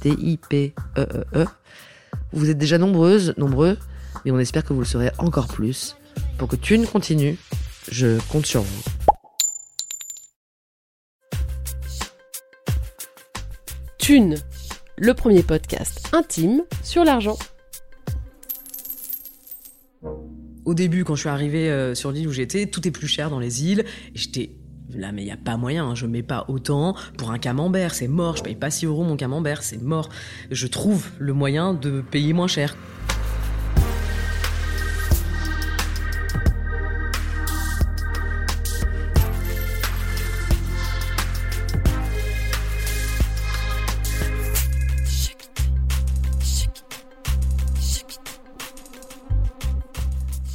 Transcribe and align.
T-I-P-E-E-E. 0.00 1.46
Vous 2.32 2.50
êtes 2.50 2.58
déjà 2.58 2.78
nombreuses, 2.78 3.34
nombreux, 3.36 3.76
mais 4.24 4.30
on 4.30 4.38
espère 4.38 4.64
que 4.64 4.72
vous 4.72 4.80
le 4.80 4.86
serez 4.86 5.10
encore 5.18 5.48
plus. 5.48 5.96
Pour 6.38 6.48
que 6.48 6.56
Thune 6.56 6.86
continue, 6.86 7.38
je 7.90 8.18
compte 8.28 8.46
sur 8.46 8.62
vous. 8.62 8.82
Thune, 13.98 14.36
le 14.96 15.14
premier 15.14 15.42
podcast 15.42 16.08
intime 16.12 16.62
sur 16.82 17.04
l'argent. 17.04 17.38
Au 20.64 20.74
début, 20.74 21.04
quand 21.04 21.14
je 21.14 21.20
suis 21.20 21.28
arrivée 21.28 21.70
euh, 21.70 21.94
sur 21.94 22.12
l'île 22.12 22.28
où 22.28 22.32
j'étais, 22.32 22.66
tout 22.66 22.86
est 22.86 22.90
plus 22.90 23.08
cher 23.08 23.30
dans 23.30 23.38
les 23.38 23.64
îles. 23.64 23.84
Et 24.14 24.18
j'étais 24.18 24.56
là, 24.96 25.12
mais 25.12 25.22
il 25.22 25.28
y 25.28 25.32
a 25.32 25.36
pas 25.36 25.56
moyen, 25.56 25.86
hein, 25.86 25.94
je 25.94 26.06
mets 26.06 26.22
pas 26.22 26.44
autant 26.48 26.94
pour 27.16 27.30
un 27.30 27.38
camembert, 27.38 27.94
c'est 27.94 28.08
mort. 28.08 28.36
Je 28.36 28.42
paye 28.42 28.54
pas 28.54 28.70
6 28.70 28.86
euros 28.86 29.04
mon 29.04 29.16
camembert, 29.16 29.62
c'est 29.62 29.80
mort. 29.80 30.08
Je 30.50 30.66
trouve 30.66 31.08
le 31.18 31.32
moyen 31.32 31.74
de 31.74 32.00
payer 32.00 32.32
moins 32.32 32.48
cher. 32.48 32.76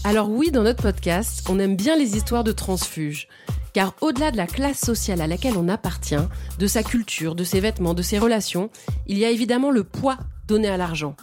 Alors 0.07 0.29
oui, 0.29 0.51
dans 0.51 0.61
notre 0.61 0.83
podcast, 0.83 1.43
on 1.49 1.57
aime 1.57 1.75
bien 1.75 1.97
les 1.97 2.15
histoires 2.15 2.43
de 2.43 2.51
transfuges. 2.51 3.27
Car 3.75 3.93
au-delà 3.99 4.31
de 4.31 4.37
la 4.37 4.47
classe 4.47 4.79
sociale 4.79 5.19
à 5.19 5.27
laquelle 5.27 5.57
on 5.57 5.67
appartient, 5.67 6.15
de 6.59 6.65
sa 6.65 6.81
culture, 6.81 7.35
de 7.35 7.43
ses 7.43 7.59
vêtements, 7.59 7.93
de 7.93 8.01
ses 8.01 8.17
relations, 8.17 8.69
il 9.05 9.17
y 9.17 9.25
a 9.25 9.29
évidemment 9.29 9.69
le 9.69 9.83
poids 9.83 10.17
donné 10.47 10.69
à 10.69 10.77
l'argent. 10.77 11.17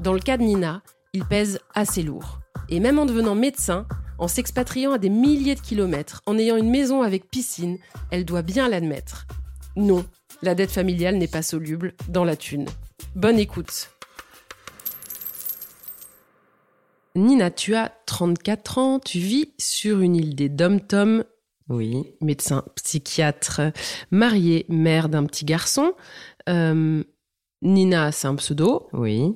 Dans 0.00 0.14
le 0.14 0.18
cas 0.18 0.38
de 0.38 0.42
Nina, 0.42 0.80
il 1.12 1.26
pèse 1.26 1.60
assez 1.74 2.02
lourd. 2.02 2.40
Et 2.70 2.80
même 2.80 2.98
en 2.98 3.04
devenant 3.04 3.34
médecin, 3.34 3.86
en 4.16 4.26
s'expatriant 4.26 4.92
à 4.92 4.98
des 4.98 5.10
milliers 5.10 5.54
de 5.54 5.60
kilomètres, 5.60 6.22
en 6.24 6.38
ayant 6.38 6.56
une 6.56 6.70
maison 6.70 7.02
avec 7.02 7.28
piscine, 7.28 7.76
elle 8.10 8.24
doit 8.24 8.40
bien 8.40 8.70
l'admettre. 8.70 9.26
Non, 9.76 10.02
la 10.40 10.54
dette 10.54 10.72
familiale 10.72 11.18
n'est 11.18 11.28
pas 11.28 11.42
soluble 11.42 11.92
dans 12.08 12.24
la 12.24 12.36
thune. 12.36 12.70
Bonne 13.16 13.38
écoute. 13.38 13.90
Nina, 17.14 17.50
tu 17.50 17.74
as 17.74 17.92
34 18.06 18.78
ans, 18.78 18.98
tu 18.98 19.18
vis 19.18 19.52
sur 19.58 20.00
une 20.00 20.16
île 20.16 20.34
des 20.34 20.48
Dom-Tom, 20.48 21.24
Oui. 21.68 22.14
médecin 22.20 22.64
psychiatre, 22.76 23.60
mariée, 24.10 24.64
mère 24.68 25.08
d'un 25.08 25.24
petit 25.24 25.44
garçon. 25.44 25.92
Euh, 26.48 27.02
Nina, 27.62 28.12
c'est 28.12 28.26
un 28.28 28.34
pseudo. 28.36 28.88
Oui. 28.92 29.34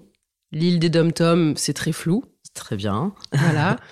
L'île 0.53 0.79
des 0.79 0.91
Dom-Tom, 0.91 1.55
c'est 1.57 1.73
très 1.75 1.93
flou. 1.93 2.25
Très 2.55 2.77
bien. 2.77 3.15
Voilà. 3.33 3.77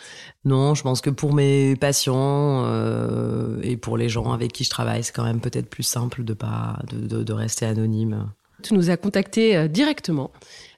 Non, 0.47 0.75
je 0.75 0.83
pense 0.83 1.03
que 1.03 1.11
pour 1.11 1.35
mes 1.35 1.77
patients 1.77 2.65
euh, 2.65 3.61
et 3.63 3.77
pour 3.77 3.99
les 3.99 4.09
gens 4.09 4.33
avec 4.33 4.53
qui 4.53 4.65
je 4.65 4.71
travaille, 4.71 5.05
c'est 5.05 5.13
quand 5.15 5.25
même 5.25 5.43
peut-être 5.43 5.69
plus 5.69 5.83
simple 5.83 6.25
de 6.25 6.33
pas 6.33 6.79
de, 6.91 6.97
de- 7.07 7.23
de 7.23 7.33
rester 7.35 7.67
anonyme. 7.67 8.33
tu 8.63 8.73
nous 8.73 8.89
as 8.89 8.97
contacté 8.97 9.55
euh, 9.55 9.69
directement 9.69 10.31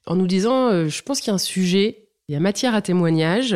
en 0.05 0.17
nous 0.17 0.27
disant 0.27 0.67
euh, 0.69 0.89
je 0.89 1.01
pense 1.05 1.21
qu'il 1.21 1.29
y 1.29 1.31
a 1.31 1.35
un 1.35 1.39
sujet, 1.39 2.09
il 2.27 2.33
y 2.33 2.37
a 2.37 2.41
matière 2.41 2.75
à 2.75 2.83
témoignage. 2.83 3.55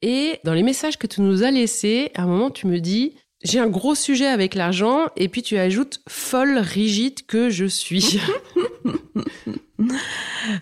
Et 0.00 0.38
dans 0.44 0.54
les 0.54 0.62
messages 0.62 0.96
que 0.96 1.08
tu 1.08 1.20
nous 1.22 1.42
as 1.42 1.50
laissés, 1.50 2.12
à 2.14 2.22
un 2.22 2.26
moment, 2.26 2.50
tu 2.50 2.68
me 2.68 2.78
dis 2.78 3.16
j'ai 3.42 3.58
un 3.58 3.68
gros 3.68 3.94
sujet 3.94 4.26
avec 4.26 4.54
l'argent, 4.54 5.06
et 5.16 5.28
puis 5.28 5.42
tu 5.42 5.56
ajoutes 5.58 6.00
folle 6.08 6.58
rigide 6.58 7.26
que 7.26 7.50
je 7.50 7.64
suis. 7.64 8.20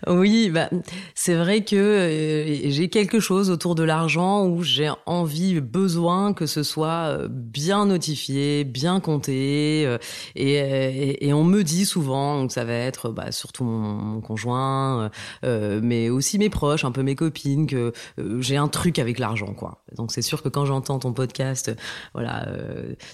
Oui, 0.06 0.50
bah, 0.50 0.68
c'est 1.14 1.34
vrai 1.34 1.64
que 1.64 1.76
euh, 1.76 2.70
j'ai 2.70 2.88
quelque 2.88 3.20
chose 3.20 3.50
autour 3.50 3.74
de 3.74 3.82
l'argent 3.82 4.46
où 4.46 4.62
j'ai 4.62 4.90
envie, 5.06 5.60
besoin 5.60 6.32
que 6.32 6.46
ce 6.46 6.62
soit 6.62 7.08
euh, 7.08 7.28
bien 7.30 7.86
notifié, 7.86 8.64
bien 8.64 9.00
compté. 9.00 9.84
euh, 9.86 9.98
et, 10.36 11.26
et, 11.26 11.32
on 11.32 11.44
me 11.44 11.62
dit 11.62 11.86
souvent 11.86 12.46
que 12.46 12.52
ça 12.52 12.64
va 12.64 12.74
être 12.74 13.10
bah, 13.10 13.32
surtout 13.32 13.64
mon, 13.64 13.78
mon 13.80 14.20
conjoint, 14.20 15.10
euh, 15.44 15.80
mais 15.82 16.10
aussi 16.10 16.38
mes 16.38 16.50
proches, 16.50 16.84
un 16.84 16.92
peu 16.92 17.02
mes 17.02 17.14
copines, 17.14 17.66
que 17.66 17.92
euh, 18.18 18.40
j'ai 18.40 18.56
un 18.56 18.68
truc 18.68 18.98
avec 18.98 19.18
l'argent. 19.18 19.54
quoi. 19.54 19.82
Donc 19.96 20.12
c'est 20.12 20.22
sûr 20.22 20.42
que 20.42 20.48
quand 20.48 20.66
j'entends 20.66 20.98
ton 20.98 21.12
podcast, 21.12 21.74
voilà, 22.14 22.46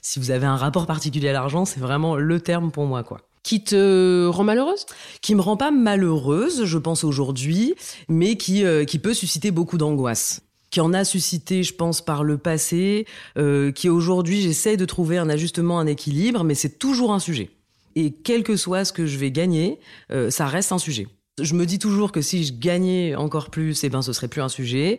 si 0.02 0.18
vous 0.18 0.30
avez 0.30 0.46
un 0.46 0.56
rapport 0.56 0.86
particulier 0.86 1.28
à 1.28 1.32
l'argent, 1.32 1.64
c'est 1.64 1.80
vraiment 1.80 2.16
le 2.16 2.40
terme 2.40 2.70
pour 2.70 2.86
moi. 2.86 3.02
quoi 3.02 3.20
qui 3.46 3.62
te 3.62 4.26
rend 4.26 4.42
malheureuse? 4.42 4.86
Qui 5.22 5.36
me 5.36 5.40
rend 5.40 5.56
pas 5.56 5.70
malheureuse, 5.70 6.64
je 6.64 6.78
pense 6.78 7.04
aujourd'hui, 7.04 7.74
mais 8.08 8.36
qui 8.36 8.64
euh, 8.64 8.84
qui 8.84 8.98
peut 8.98 9.14
susciter 9.14 9.52
beaucoup 9.52 9.78
d'angoisse 9.78 10.42
qui 10.72 10.80
en 10.80 10.92
a 10.92 11.04
suscité, 11.04 11.62
je 11.62 11.72
pense, 11.72 12.02
par 12.02 12.24
le 12.24 12.38
passé, 12.38 13.06
euh, 13.38 13.70
qui 13.70 13.88
aujourd'hui, 13.88 14.42
j'essaie 14.42 14.76
de 14.76 14.84
trouver 14.84 15.16
un 15.16 15.30
ajustement, 15.30 15.78
un 15.78 15.86
équilibre, 15.86 16.42
mais 16.42 16.54
c'est 16.54 16.78
toujours 16.78 17.12
un 17.12 17.20
sujet. 17.20 17.50
Et 17.94 18.10
quel 18.10 18.42
que 18.42 18.56
soit 18.56 18.84
ce 18.84 18.92
que 18.92 19.06
je 19.06 19.16
vais 19.16 19.30
gagner, 19.30 19.78
euh, 20.10 20.28
ça 20.28 20.46
reste 20.46 20.72
un 20.72 20.78
sujet. 20.78 21.06
Je 21.40 21.54
me 21.54 21.66
dis 21.66 21.78
toujours 21.78 22.12
que 22.12 22.20
si 22.20 22.44
je 22.44 22.52
gagnais 22.52 23.14
encore 23.14 23.48
plus, 23.48 23.84
eh 23.84 23.88
ben, 23.88 24.02
ce 24.02 24.12
serait 24.12 24.28
plus 24.28 24.42
un 24.42 24.48
sujet. 24.48 24.98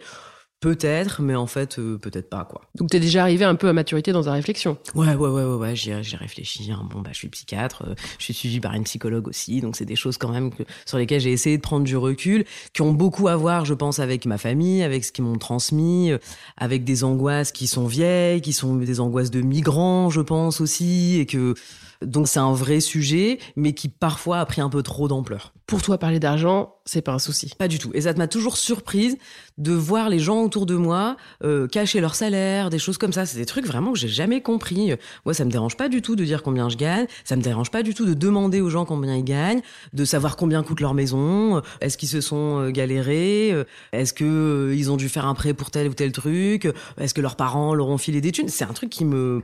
Peut-être, 0.60 1.22
mais 1.22 1.36
en 1.36 1.46
fait, 1.46 1.78
euh, 1.78 2.00
peut-être 2.00 2.32
pas, 2.32 2.44
quoi. 2.44 2.62
Donc 2.74 2.90
t'es 2.90 3.00
déjà 3.00 3.22
arrivé 3.22 3.46
un 3.46 3.54
peu 3.54 3.68
à 3.68 3.74
maturité 3.74 4.12
dans 4.12 4.24
ta 4.24 4.32
réflexion. 4.32 4.80
Ouais, 4.96 5.14
ouais, 5.14 5.30
ouais, 5.30 5.44
ouais, 5.44 5.56
ouais 5.56 5.76
j'y 5.76 5.92
ai, 5.92 6.02
j'y 6.02 6.16
ai 6.16 6.18
réfléchi. 6.18 6.72
hein. 6.72 6.82
Bon, 6.90 7.02
bah, 7.02 7.12
je 7.14 7.18
suis 7.20 7.30
psychiatre, 7.30 7.84
euh, 7.88 7.94
je 8.18 8.24
suis 8.24 8.34
suivi 8.34 8.60
par 8.60 8.74
une 8.74 8.84
psychologue 8.84 9.28
aussi, 9.28 9.62
donc 9.62 9.76
c'est 9.76 9.86
des 9.86 9.96
choses 9.96 10.18
quand 10.18 10.32
même 10.32 10.52
que, 10.52 10.64
sur 10.88 10.98
lesquelles 10.98 11.22
j'ai 11.22 11.32
essayé 11.32 11.58
de 11.58 11.62
prendre 11.62 11.86
du 11.86 11.96
recul, 11.96 12.44
qui 12.74 12.82
ont 12.82 12.92
beaucoup 12.92 13.28
à 13.28 13.36
voir, 13.36 13.66
je 13.66 13.76
pense, 13.76 14.00
avec 14.00 14.26
ma 14.26 14.40
famille, 14.40 14.82
avec 14.82 15.06
ce 15.06 15.12
qu'ils 15.12 15.26
m'ont 15.26 15.38
transmis, 15.38 16.12
euh, 16.12 16.18
avec 16.58 16.84
des 16.84 17.04
angoisses 17.04 17.52
qui 17.52 17.68
sont 17.68 17.86
vieilles, 17.86 18.42
qui 18.42 18.54
sont 18.54 18.76
des 18.78 19.00
angoisses 19.00 19.30
de 19.30 19.42
migrants, 19.42 20.10
je 20.10 20.22
pense 20.22 20.60
aussi, 20.60 21.20
et 21.20 21.28
que 21.28 21.54
donc 22.02 22.28
c'est 22.28 22.40
un 22.40 22.54
vrai 22.54 22.80
sujet, 22.80 23.40
mais 23.56 23.74
qui 23.74 23.90
parfois 23.90 24.40
a 24.40 24.46
pris 24.46 24.62
un 24.62 24.70
peu 24.70 24.84
trop 24.84 25.08
d'ampleur. 25.08 25.54
Pour 25.66 25.82
toi, 25.82 25.98
parler 25.98 26.20
d'argent, 26.20 26.76
c'est 26.86 27.02
pas 27.02 27.12
un 27.12 27.20
souci. 27.20 27.52
Pas 27.58 27.68
du 27.68 27.78
tout. 27.78 27.92
Et 27.94 28.02
ça 28.02 28.14
m'a 28.14 28.28
toujours 28.30 28.56
surprise 28.56 29.18
de 29.58 29.74
voir 29.74 30.08
les 30.08 30.20
gens 30.20 30.42
autour 30.42 30.66
de 30.66 30.76
moi 30.76 31.18
euh, 31.44 31.68
cacher 31.68 32.00
leur 32.00 32.16
salaire, 32.16 32.70
des 32.70 32.80
choses 32.80 32.98
comme 32.98 33.12
ça. 33.12 33.26
C'est 33.26 33.38
des 33.38 33.46
trucs 33.46 33.66
vraiment 33.66 33.92
que 33.92 34.00
j'ai 34.00 34.08
jamais 34.08 34.42
compris. 34.42 34.94
Moi, 35.26 35.34
ça 35.34 35.44
me 35.44 35.52
dérange 35.52 35.76
pas 35.76 35.90
du 35.90 36.02
tout 36.02 36.16
de 36.16 36.24
dire 36.24 36.42
combien 36.42 36.70
je 36.70 36.78
gagne. 36.78 37.08
Ça 37.26 37.36
me 37.36 37.42
dérange 37.42 37.70
pas 37.70 37.84
du 37.84 37.94
tout 37.94 38.06
de 38.06 38.14
demander 38.14 38.62
aux 38.62 38.70
gens 38.70 38.86
combien 38.86 39.16
ils 39.18 39.26
gagnent, 39.26 39.62
de 39.92 40.06
savoir 40.06 40.38
combien 40.38 40.64
coûte 40.64 40.80
leur 40.80 40.94
maison. 40.94 41.62
Est-ce 41.82 41.98
qu'ils 41.98 42.08
se 42.08 42.22
sont 42.22 42.62
euh, 42.62 42.72
galérés 42.72 43.52
Euh, 43.52 43.64
Est-ce 43.92 44.14
que 44.14 44.24
euh, 44.24 44.76
ils 44.76 44.92
ont 44.92 44.98
dû 44.98 45.10
faire 45.10 45.26
un 45.26 45.34
prêt 45.34 45.54
pour 45.54 45.72
tel 45.72 45.90
ou 45.90 45.94
tel 45.94 46.12
truc 46.12 46.72
Est-ce 46.98 47.14
que 47.14 47.22
leurs 47.22 47.36
parents 47.36 47.74
leur 47.74 47.90
ont 47.90 47.98
filé 47.98 48.22
des 48.22 48.32
thunes 48.32 48.50
C'est 48.50 48.66
un 48.66 48.74
truc 48.74 48.90
qui 48.90 49.06
me 49.06 49.42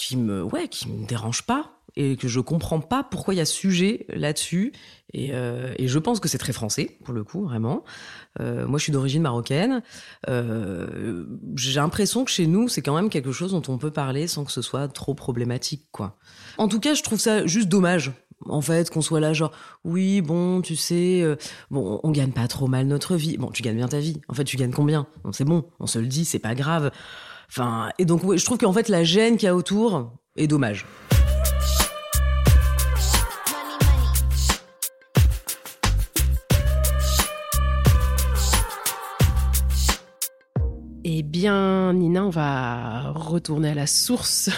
qui 0.00 0.16
me 0.16 0.42
ouais 0.42 0.68
qui 0.68 0.88
me 0.88 1.06
dérange 1.06 1.42
pas 1.42 1.80
et 1.96 2.16
que 2.16 2.28
je 2.28 2.40
comprends 2.40 2.80
pas 2.80 3.02
pourquoi 3.02 3.34
il 3.34 3.38
y 3.38 3.40
a 3.40 3.44
sujet 3.44 4.06
là-dessus. 4.08 4.72
Et, 5.12 5.30
euh, 5.32 5.74
et, 5.76 5.88
je 5.88 5.98
pense 5.98 6.20
que 6.20 6.28
c'est 6.28 6.38
très 6.38 6.52
français, 6.52 6.96
pour 7.04 7.12
le 7.12 7.24
coup, 7.24 7.42
vraiment. 7.44 7.82
Euh, 8.38 8.64
moi, 8.68 8.78
je 8.78 8.84
suis 8.84 8.92
d'origine 8.92 9.22
marocaine. 9.22 9.82
Euh, 10.28 11.26
J'ai 11.56 11.80
l'impression 11.80 12.24
que 12.24 12.30
chez 12.30 12.46
nous, 12.46 12.68
c'est 12.68 12.80
quand 12.80 12.94
même 12.94 13.10
quelque 13.10 13.32
chose 13.32 13.50
dont 13.50 13.62
on 13.66 13.76
peut 13.76 13.90
parler 13.90 14.28
sans 14.28 14.44
que 14.44 14.52
ce 14.52 14.62
soit 14.62 14.86
trop 14.86 15.14
problématique, 15.14 15.86
quoi. 15.90 16.16
En 16.58 16.68
tout 16.68 16.78
cas, 16.78 16.94
je 16.94 17.02
trouve 17.02 17.18
ça 17.18 17.44
juste 17.44 17.68
dommage. 17.68 18.12
En 18.46 18.60
fait, 18.60 18.88
qu'on 18.88 19.02
soit 19.02 19.18
là, 19.18 19.32
genre, 19.32 19.50
oui, 19.84 20.20
bon, 20.20 20.62
tu 20.62 20.76
sais, 20.76 21.22
euh, 21.22 21.34
bon, 21.72 21.98
on 22.04 22.10
gagne 22.12 22.30
pas 22.30 22.46
trop 22.46 22.68
mal 22.68 22.86
notre 22.86 23.16
vie. 23.16 23.36
Bon, 23.36 23.50
tu 23.50 23.62
gagnes 23.62 23.76
bien 23.76 23.88
ta 23.88 23.98
vie. 23.98 24.20
En 24.28 24.34
fait, 24.34 24.44
tu 24.44 24.56
gagnes 24.56 24.70
combien? 24.70 25.08
Bon, 25.24 25.32
C'est 25.32 25.44
bon, 25.44 25.64
on 25.80 25.88
se 25.88 25.98
le 25.98 26.06
dit, 26.06 26.24
c'est 26.24 26.38
pas 26.38 26.54
grave. 26.54 26.92
Enfin, 27.52 27.90
et 27.98 28.04
donc, 28.04 28.22
je 28.36 28.44
trouve 28.44 28.58
qu'en 28.58 28.72
fait, 28.72 28.88
la 28.88 29.02
gêne 29.02 29.36
qu'il 29.36 29.46
y 29.46 29.48
a 29.48 29.56
autour 29.56 30.12
est 30.36 30.46
dommage. 30.46 30.86
Eh 41.02 41.24
bien, 41.24 41.92
Nina, 41.92 42.24
on 42.24 42.30
va 42.30 43.10
retourner 43.10 43.70
à 43.70 43.74
la 43.74 43.88
source. 43.88 44.48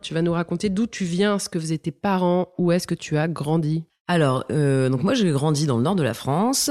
tu 0.00 0.14
vas 0.14 0.22
nous 0.22 0.32
raconter 0.32 0.68
d'où 0.68 0.86
tu 0.86 1.04
viens, 1.04 1.40
ce 1.40 1.48
que 1.48 1.58
faisaient 1.58 1.78
tes 1.78 1.90
parents, 1.90 2.52
où 2.58 2.70
est-ce 2.70 2.86
que 2.86 2.94
tu 2.94 3.18
as 3.18 3.26
grandi? 3.26 3.89
Alors, 4.10 4.42
euh, 4.50 4.88
donc 4.88 5.04
moi 5.04 5.14
j'ai 5.14 5.30
grandi 5.30 5.66
dans 5.66 5.76
le 5.76 5.84
nord 5.84 5.94
de 5.94 6.02
la 6.02 6.14
France, 6.14 6.68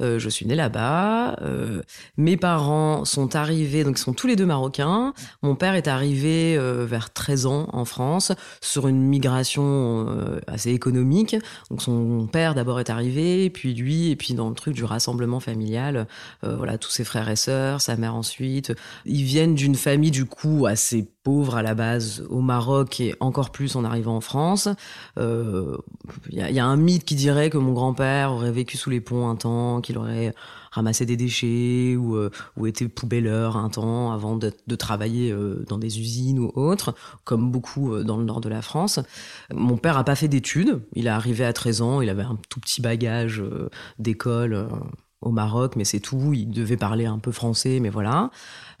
euh, 0.00 0.18
je 0.18 0.28
suis 0.28 0.44
née 0.44 0.56
là-bas. 0.56 1.36
Euh, 1.40 1.82
mes 2.16 2.36
parents 2.36 3.04
sont 3.04 3.36
arrivés, 3.36 3.84
donc 3.84 3.96
ils 3.96 4.02
sont 4.02 4.12
tous 4.12 4.26
les 4.26 4.34
deux 4.34 4.44
marocains. 4.44 5.14
Mon 5.44 5.54
père 5.54 5.76
est 5.76 5.86
arrivé 5.86 6.58
vers 6.58 7.12
13 7.12 7.46
ans 7.46 7.68
en 7.72 7.84
France 7.84 8.32
sur 8.60 8.88
une 8.88 9.00
migration 9.00 10.40
assez 10.48 10.72
économique. 10.72 11.36
Donc 11.70 11.80
son 11.80 12.26
père 12.26 12.56
d'abord 12.56 12.80
est 12.80 12.90
arrivé, 12.90 13.50
puis 13.50 13.72
lui, 13.72 14.10
et 14.10 14.16
puis 14.16 14.34
dans 14.34 14.48
le 14.48 14.56
truc 14.56 14.74
du 14.74 14.82
rassemblement 14.82 15.38
familial, 15.38 16.08
voilà 16.42 16.76
tous 16.76 16.90
ses 16.90 17.04
frères 17.04 17.28
et 17.28 17.36
sœurs, 17.36 17.80
sa 17.80 17.94
mère 17.96 18.16
ensuite. 18.16 18.72
Ils 19.04 19.22
viennent 19.22 19.54
d'une 19.54 19.76
famille 19.76 20.10
du 20.10 20.24
coup 20.24 20.66
assez 20.66 21.08
pauvre 21.22 21.56
à 21.56 21.62
la 21.62 21.74
base 21.74 22.24
au 22.30 22.40
Maroc 22.40 22.98
et 23.00 23.14
encore 23.20 23.50
plus 23.50 23.76
en 23.76 23.84
arrivant 23.84 24.16
en 24.16 24.20
France. 24.20 24.68
Il 25.16 26.36
y, 26.36 26.58
a, 26.58 26.64
un 26.64 26.79
mythe 26.80 27.04
qui 27.04 27.14
dirait 27.14 27.50
que 27.50 27.58
mon 27.58 27.72
grand-père 27.72 28.32
aurait 28.32 28.52
vécu 28.52 28.76
sous 28.76 28.90
les 28.90 29.00
ponts 29.00 29.28
un 29.28 29.36
temps, 29.36 29.80
qu'il 29.80 29.98
aurait 29.98 30.34
ramassé 30.70 31.06
des 31.06 31.16
déchets 31.16 31.96
ou, 31.96 32.16
euh, 32.16 32.30
été 32.64 32.88
poubelleur 32.88 33.56
un 33.56 33.68
temps 33.68 34.12
avant 34.12 34.36
de, 34.36 34.52
travailler 34.76 35.32
euh, 35.32 35.64
dans 35.68 35.78
des 35.78 36.00
usines 36.00 36.38
ou 36.38 36.52
autres, 36.54 36.94
comme 37.24 37.50
beaucoup 37.50 37.92
euh, 37.92 38.04
dans 38.04 38.16
le 38.16 38.24
nord 38.24 38.40
de 38.40 38.48
la 38.48 38.62
France. 38.62 39.00
Mon 39.52 39.76
père 39.76 39.98
a 39.98 40.04
pas 40.04 40.14
fait 40.14 40.28
d'études. 40.28 40.82
Il 40.94 41.06
est 41.06 41.10
arrivé 41.10 41.44
à 41.44 41.52
13 41.52 41.82
ans. 41.82 42.00
Il 42.00 42.08
avait 42.08 42.22
un 42.22 42.38
tout 42.48 42.60
petit 42.60 42.80
bagage 42.80 43.42
d'école 43.98 44.68
au 45.22 45.30
Maroc, 45.30 45.74
mais 45.76 45.84
c'est 45.84 46.00
tout. 46.00 46.32
Ils 46.32 46.50
devaient 46.50 46.76
parler 46.76 47.06
un 47.06 47.18
peu 47.18 47.32
français, 47.32 47.78
mais 47.80 47.90
voilà. 47.90 48.30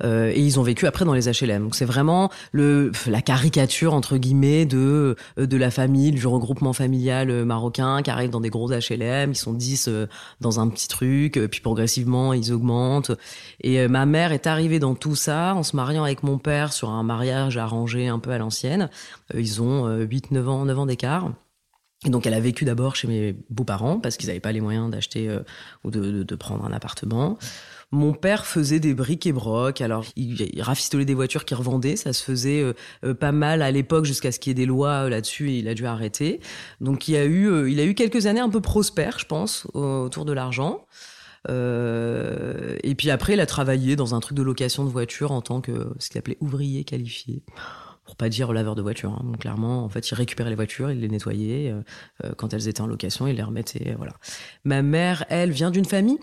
Euh, 0.02 0.30
et 0.34 0.40
ils 0.40 0.58
ont 0.58 0.62
vécu 0.62 0.86
après 0.86 1.04
dans 1.04 1.12
les 1.12 1.28
HLM. 1.28 1.64
Donc 1.64 1.74
c'est 1.74 1.84
vraiment 1.84 2.30
le 2.52 2.90
la 3.06 3.20
caricature 3.20 3.92
entre 3.92 4.16
guillemets 4.16 4.64
de 4.64 5.16
de 5.36 5.56
la 5.56 5.70
famille, 5.70 6.12
du 6.12 6.26
regroupement 6.26 6.72
familial 6.72 7.44
marocain 7.44 8.02
qui 8.02 8.10
arrive 8.10 8.30
dans 8.30 8.40
des 8.40 8.48
gros 8.48 8.70
HLM. 8.70 9.32
Ils 9.32 9.36
sont 9.36 9.52
10 9.52 9.88
euh, 9.88 10.06
dans 10.40 10.60
un 10.60 10.68
petit 10.68 10.88
truc, 10.88 11.38
puis 11.50 11.60
progressivement 11.60 12.32
ils 12.32 12.52
augmentent. 12.52 13.12
Et 13.60 13.80
euh, 13.80 13.88
ma 13.88 14.06
mère 14.06 14.32
est 14.32 14.46
arrivée 14.46 14.78
dans 14.78 14.94
tout 14.94 15.16
ça 15.16 15.54
en 15.54 15.62
se 15.62 15.76
mariant 15.76 16.04
avec 16.04 16.22
mon 16.22 16.38
père 16.38 16.72
sur 16.72 16.90
un 16.90 17.02
mariage 17.02 17.58
arrangé 17.58 18.08
un 18.08 18.18
peu 18.18 18.30
à 18.30 18.38
l'ancienne. 18.38 18.88
Ils 19.34 19.60
ont 19.62 19.86
8 19.98 20.30
9 20.30 20.48
ans 20.48 20.64
9 20.64 20.78
ans 20.78 20.86
d'écart. 20.86 21.30
Et 22.06 22.10
donc 22.10 22.26
elle 22.26 22.34
a 22.34 22.40
vécu 22.40 22.64
d'abord 22.64 22.96
chez 22.96 23.08
mes 23.08 23.36
beaux-parents 23.50 24.00
parce 24.00 24.16
qu'ils 24.16 24.28
n'avaient 24.28 24.40
pas 24.40 24.52
les 24.52 24.62
moyens 24.62 24.90
d'acheter 24.90 25.28
euh, 25.28 25.40
ou 25.84 25.90
de, 25.90 26.00
de, 26.00 26.22
de, 26.22 26.34
prendre 26.34 26.64
un 26.64 26.72
appartement. 26.72 27.38
Mon 27.92 28.14
père 28.14 28.46
faisait 28.46 28.80
des 28.80 28.94
briques 28.94 29.26
et 29.26 29.32
brocs. 29.32 29.80
Alors, 29.80 30.06
il, 30.14 30.40
il 30.40 30.62
rafistolait 30.62 31.04
des 31.04 31.14
voitures 31.14 31.44
qu'il 31.44 31.56
revendait. 31.56 31.96
Ça 31.96 32.12
se 32.12 32.22
faisait 32.22 32.62
euh, 32.62 32.72
euh, 33.04 33.14
pas 33.14 33.32
mal 33.32 33.62
à 33.62 33.70
l'époque 33.70 34.04
jusqu'à 34.04 34.32
ce 34.32 34.38
qu'il 34.38 34.50
y 34.50 34.52
ait 34.52 34.54
des 34.54 34.66
lois 34.66 35.10
là-dessus 35.10 35.50
et 35.50 35.58
il 35.58 35.68
a 35.68 35.74
dû 35.74 35.86
arrêter. 35.86 36.40
Donc, 36.80 37.08
il 37.08 37.16
a 37.16 37.24
eu, 37.24 37.68
il 37.68 37.80
a 37.80 37.84
eu 37.84 37.94
quelques 37.94 38.26
années 38.26 38.40
un 38.40 38.48
peu 38.48 38.60
prospères, 38.60 39.18
je 39.18 39.26
pense, 39.26 39.66
autour 39.74 40.24
de 40.24 40.32
l'argent. 40.32 40.86
Euh, 41.48 42.76
et 42.82 42.94
puis 42.94 43.10
après, 43.10 43.34
il 43.34 43.40
a 43.40 43.46
travaillé 43.46 43.96
dans 43.96 44.14
un 44.14 44.20
truc 44.20 44.36
de 44.36 44.42
location 44.42 44.84
de 44.84 44.90
voitures 44.90 45.32
en 45.32 45.40
tant 45.40 45.60
que 45.60 45.92
ce 45.98 46.10
qu'il 46.10 46.18
appelait 46.18 46.36
ouvrier 46.40 46.84
qualifié 46.84 47.42
pour 48.10 48.16
pas 48.16 48.28
dire 48.28 48.52
laveur 48.52 48.74
de 48.74 48.82
voiture. 48.82 49.12
Hein. 49.12 49.22
Donc, 49.22 49.38
clairement, 49.38 49.84
en 49.84 49.88
fait, 49.88 50.10
il 50.10 50.14
récupérait 50.16 50.50
les 50.50 50.56
voitures, 50.56 50.90
il 50.90 50.98
les 50.98 51.08
nettoyait. 51.08 51.70
Euh, 51.70 51.80
euh, 52.24 52.32
quand 52.36 52.52
elles 52.52 52.66
étaient 52.66 52.80
en 52.80 52.88
location, 52.88 53.28
il 53.28 53.36
les 53.36 53.42
remettait. 53.44 53.94
Voilà. 53.96 54.14
Ma 54.64 54.82
mère, 54.82 55.24
elle, 55.28 55.52
vient 55.52 55.70
d'une 55.70 55.84
famille 55.84 56.18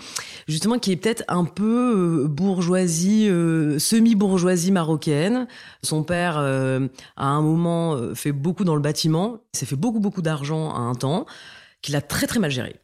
justement 0.50 0.80
qui 0.80 0.92
est 0.92 0.98
peut-être 0.98 1.24
un 1.30 1.45
peu 1.45 2.24
euh, 2.25 2.28
bourgeoisie, 2.28 3.30
euh, 3.30 3.80
semi-bourgeoisie 3.80 4.74
marocaine. 4.74 5.48
Son 5.81 6.04
père, 6.04 6.38
euh, 6.38 6.89
à 7.16 7.28
un 7.28 7.42
moment, 7.42 8.13
fait 8.16 8.34
beaucoup 8.34 8.66
dans 8.66 8.75
le 8.75 8.81
bâtiment. 8.81 9.39
S'est 9.54 9.66
fait 9.66 9.78
beaucoup, 9.78 10.01
beaucoup 10.01 10.22
d'argent 10.22 10.74
à 10.74 10.80
un 10.80 10.94
temps 10.94 11.25
qu'il 11.81 11.95
a 11.95 12.01
très, 12.01 12.28
très 12.28 12.39
mal 12.39 12.51
géré. 12.51 12.75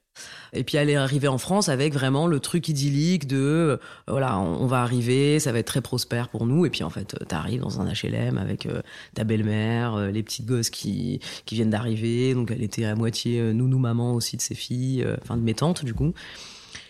Et 0.53 0.63
puis 0.63 0.77
elle 0.77 0.89
est 0.89 0.95
arrivée 0.95 1.27
en 1.27 1.37
France 1.37 1.69
avec 1.69 1.93
vraiment 1.93 2.27
le 2.27 2.39
truc 2.39 2.67
idyllique 2.69 3.27
de 3.27 3.37
euh, 3.37 3.77
voilà, 4.07 4.39
on, 4.39 4.67
va 4.67 4.81
arriver, 4.81 5.39
ça 5.39 5.51
va 5.51 5.59
être 5.59 5.67
très 5.67 5.81
prospère 5.81 6.29
pour 6.29 6.45
nous. 6.45 6.65
Et 6.65 6.69
puis 6.69 6.83
en 6.83 6.89
fait, 6.89 7.17
t'arrives 7.27 7.61
dans 7.61 7.81
un 7.81 7.91
HLM 7.91 8.37
avec 8.37 8.65
euh, 8.65 8.81
ta 9.15 9.23
belle-mère, 9.23 9.95
euh, 9.95 10.11
les 10.11 10.23
petites 10.23 10.45
gosses 10.45 10.69
qui 10.69 11.19
qui 11.45 11.55
viennent 11.55 11.71
d'arriver. 11.71 12.33
Donc 12.33 12.51
elle 12.51 12.63
était 12.63 12.85
à 12.85 12.95
moitié 12.95 13.41
nounou 13.53 13.79
maman 13.79 14.13
aussi 14.13 14.37
de 14.37 14.41
ses 14.41 14.55
filles, 14.55 15.05
enfin 15.21 15.37
de 15.37 15.41
mes 15.41 15.55
tantes 15.55 15.83
du 15.83 15.93
coup. 15.93 16.13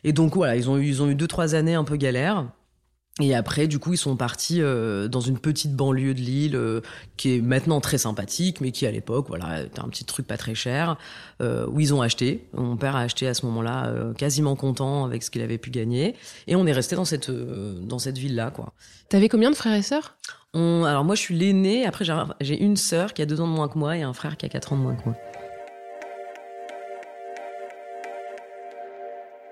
Et 0.04 0.12
donc 0.14 0.36
voilà, 0.36 0.56
ils 0.56 0.70
ont 0.70 0.78
eu 0.78 0.88
ils 0.88 1.02
ont 1.02 1.10
eu 1.10 1.16
deux 1.16 1.28
trois 1.28 1.56
années 1.56 1.76
un 1.76 1.84
peu 1.84 1.96
galères. 1.96 2.46
Et 3.22 3.36
après, 3.36 3.68
du 3.68 3.78
coup, 3.78 3.94
ils 3.94 3.98
sont 3.98 4.16
partis 4.16 4.60
euh, 4.60 5.08
dans 5.08 5.20
une 5.20 5.38
petite 5.38 5.76
banlieue 5.76 6.16
de 6.16 6.20
Lille 6.20 6.56
euh, 6.56 6.82
qui 7.16 7.36
est 7.36 7.42
maintenant 7.42 7.80
très 7.80 8.00
sympathique, 8.00 8.60
mais 8.60 8.72
qui 8.72 8.88
à 8.88 8.92
l'époque, 8.92 9.28
voilà, 9.28 9.62
était 9.62 9.80
un 9.82 9.88
petit 9.88 10.04
truc 10.04 10.26
pas 10.26 10.36
très 10.36 10.56
cher, 10.56 10.98
euh, 11.40 11.68
où 11.68 11.80
ils 11.80 11.94
ont 11.94 12.02
acheté. 12.02 12.48
Mon 12.54 12.76
père 12.76 12.96
a 12.96 13.02
acheté 13.02 13.28
à 13.28 13.36
ce 13.36 13.46
moment-là, 13.46 13.86
euh, 13.86 14.14
quasiment 14.14 14.56
content 14.56 15.06
avec 15.06 15.22
ce 15.22 15.30
qu'il 15.30 15.44
avait 15.44 15.60
pu 15.60 15.70
gagner, 15.70 16.16
et 16.48 16.56
on 16.56 16.66
est 16.66 16.72
resté 16.72 16.96
dans 16.96 17.06
cette 17.06 17.30
euh, 17.30 17.80
dans 17.82 18.00
cette 18.00 18.18
ville-là, 18.18 18.50
quoi. 18.50 18.74
T'avais 19.10 19.30
combien 19.30 19.52
de 19.52 19.56
frères 19.56 19.76
et 19.76 19.84
sœurs? 19.84 20.16
On, 20.56 20.84
Alors 20.84 21.04
moi, 21.04 21.14
je 21.14 21.22
suis 21.22 21.38
l'aîné. 21.38 21.86
Après, 21.86 22.06
j'ai 22.42 22.60
une 22.60 22.78
sœur 22.78 23.14
qui 23.14 23.22
a 23.22 23.28
deux 23.28 23.42
ans 23.42 23.48
de 23.48 23.54
moins 23.54 23.68
que 23.68 23.78
moi 23.78 23.96
et 23.96 24.02
un 24.02 24.14
frère 24.14 24.38
qui 24.38 24.48
a 24.48 24.50
quatre 24.50 24.74
ans 24.74 24.78
de 24.78 24.82
moins 24.82 24.96
que 24.96 25.06
moi. 25.06 25.16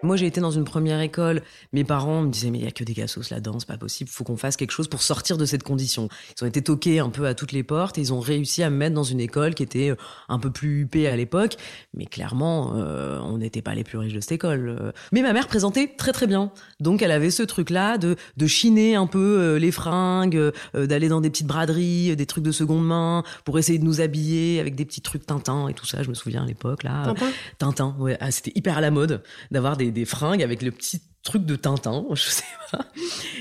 Moi, 0.03 0.15
j'ai 0.15 0.25
été 0.25 0.41
dans 0.41 0.51
une 0.51 0.63
première 0.63 0.99
école. 0.99 1.43
Mes 1.73 1.83
parents 1.83 2.23
me 2.23 2.29
disaient, 2.29 2.49
mais 2.49 2.57
il 2.57 2.63
y 2.63 2.67
a 2.67 2.71
que 2.71 2.83
des 2.83 2.95
cassos 2.95 3.29
là-dedans, 3.29 3.59
c'est 3.59 3.67
pas 3.67 3.77
possible. 3.77 4.09
Faut 4.09 4.23
qu'on 4.23 4.37
fasse 4.37 4.57
quelque 4.57 4.71
chose 4.71 4.87
pour 4.87 5.03
sortir 5.03 5.37
de 5.37 5.45
cette 5.45 5.61
condition. 5.61 6.09
Ils 6.37 6.43
ont 6.43 6.47
été 6.47 6.63
toqués 6.63 6.99
un 6.99 7.09
peu 7.09 7.27
à 7.27 7.35
toutes 7.35 7.51
les 7.51 7.61
portes 7.61 7.99
et 7.99 8.01
ils 8.01 8.11
ont 8.11 8.19
réussi 8.19 8.63
à 8.63 8.71
me 8.71 8.77
mettre 8.77 8.95
dans 8.95 9.03
une 9.03 9.19
école 9.19 9.53
qui 9.53 9.61
était 9.61 9.93
un 10.27 10.39
peu 10.39 10.49
plus 10.49 10.81
huppée 10.81 11.07
à 11.07 11.15
l'époque. 11.15 11.55
Mais 11.93 12.07
clairement, 12.07 12.73
euh, 12.75 13.19
on 13.19 13.37
n'était 13.37 13.61
pas 13.61 13.75
les 13.75 13.83
plus 13.83 13.99
riches 13.99 14.13
de 14.13 14.19
cette 14.21 14.31
école. 14.31 14.91
Mais 15.11 15.21
ma 15.21 15.33
mère 15.33 15.47
présentait 15.47 15.93
très 15.95 16.13
très 16.13 16.25
bien. 16.25 16.51
Donc, 16.79 17.03
elle 17.03 17.11
avait 17.11 17.31
ce 17.31 17.43
truc-là 17.43 17.99
de, 17.99 18.15
de 18.37 18.47
chiner 18.47 18.95
un 18.95 19.07
peu 19.07 19.39
euh, 19.39 19.59
les 19.59 19.71
fringues, 19.71 20.35
euh, 20.35 20.87
d'aller 20.87 21.09
dans 21.09 21.21
des 21.21 21.29
petites 21.29 21.47
braderies, 21.47 22.15
des 22.15 22.25
trucs 22.25 22.43
de 22.43 22.51
seconde 22.51 22.85
main 22.85 23.23
pour 23.45 23.59
essayer 23.59 23.77
de 23.77 23.85
nous 23.85 24.01
habiller 24.01 24.59
avec 24.59 24.73
des 24.73 24.85
petits 24.85 25.01
trucs 25.01 25.27
Tintin 25.27 25.67
et 25.67 25.75
tout 25.75 25.85
ça. 25.85 26.01
Je 26.01 26.09
me 26.09 26.15
souviens 26.15 26.43
à 26.43 26.47
l'époque 26.47 26.81
là. 26.81 27.03
Tintin? 27.05 27.31
Tintin, 27.59 27.95
ouais. 27.99 28.17
Ah, 28.19 28.31
c'était 28.31 28.51
hyper 28.55 28.77
à 28.77 28.81
la 28.81 28.89
mode 28.89 29.21
d'avoir 29.51 29.77
des 29.77 29.90
des 29.91 30.05
fringues 30.05 30.43
avec 30.43 30.61
le 30.61 30.71
petit 30.71 31.01
truc 31.23 31.45
de 31.45 31.55
Tintin, 31.55 32.05
je 32.13 32.29
sais 32.29 32.43
pas, 32.71 32.85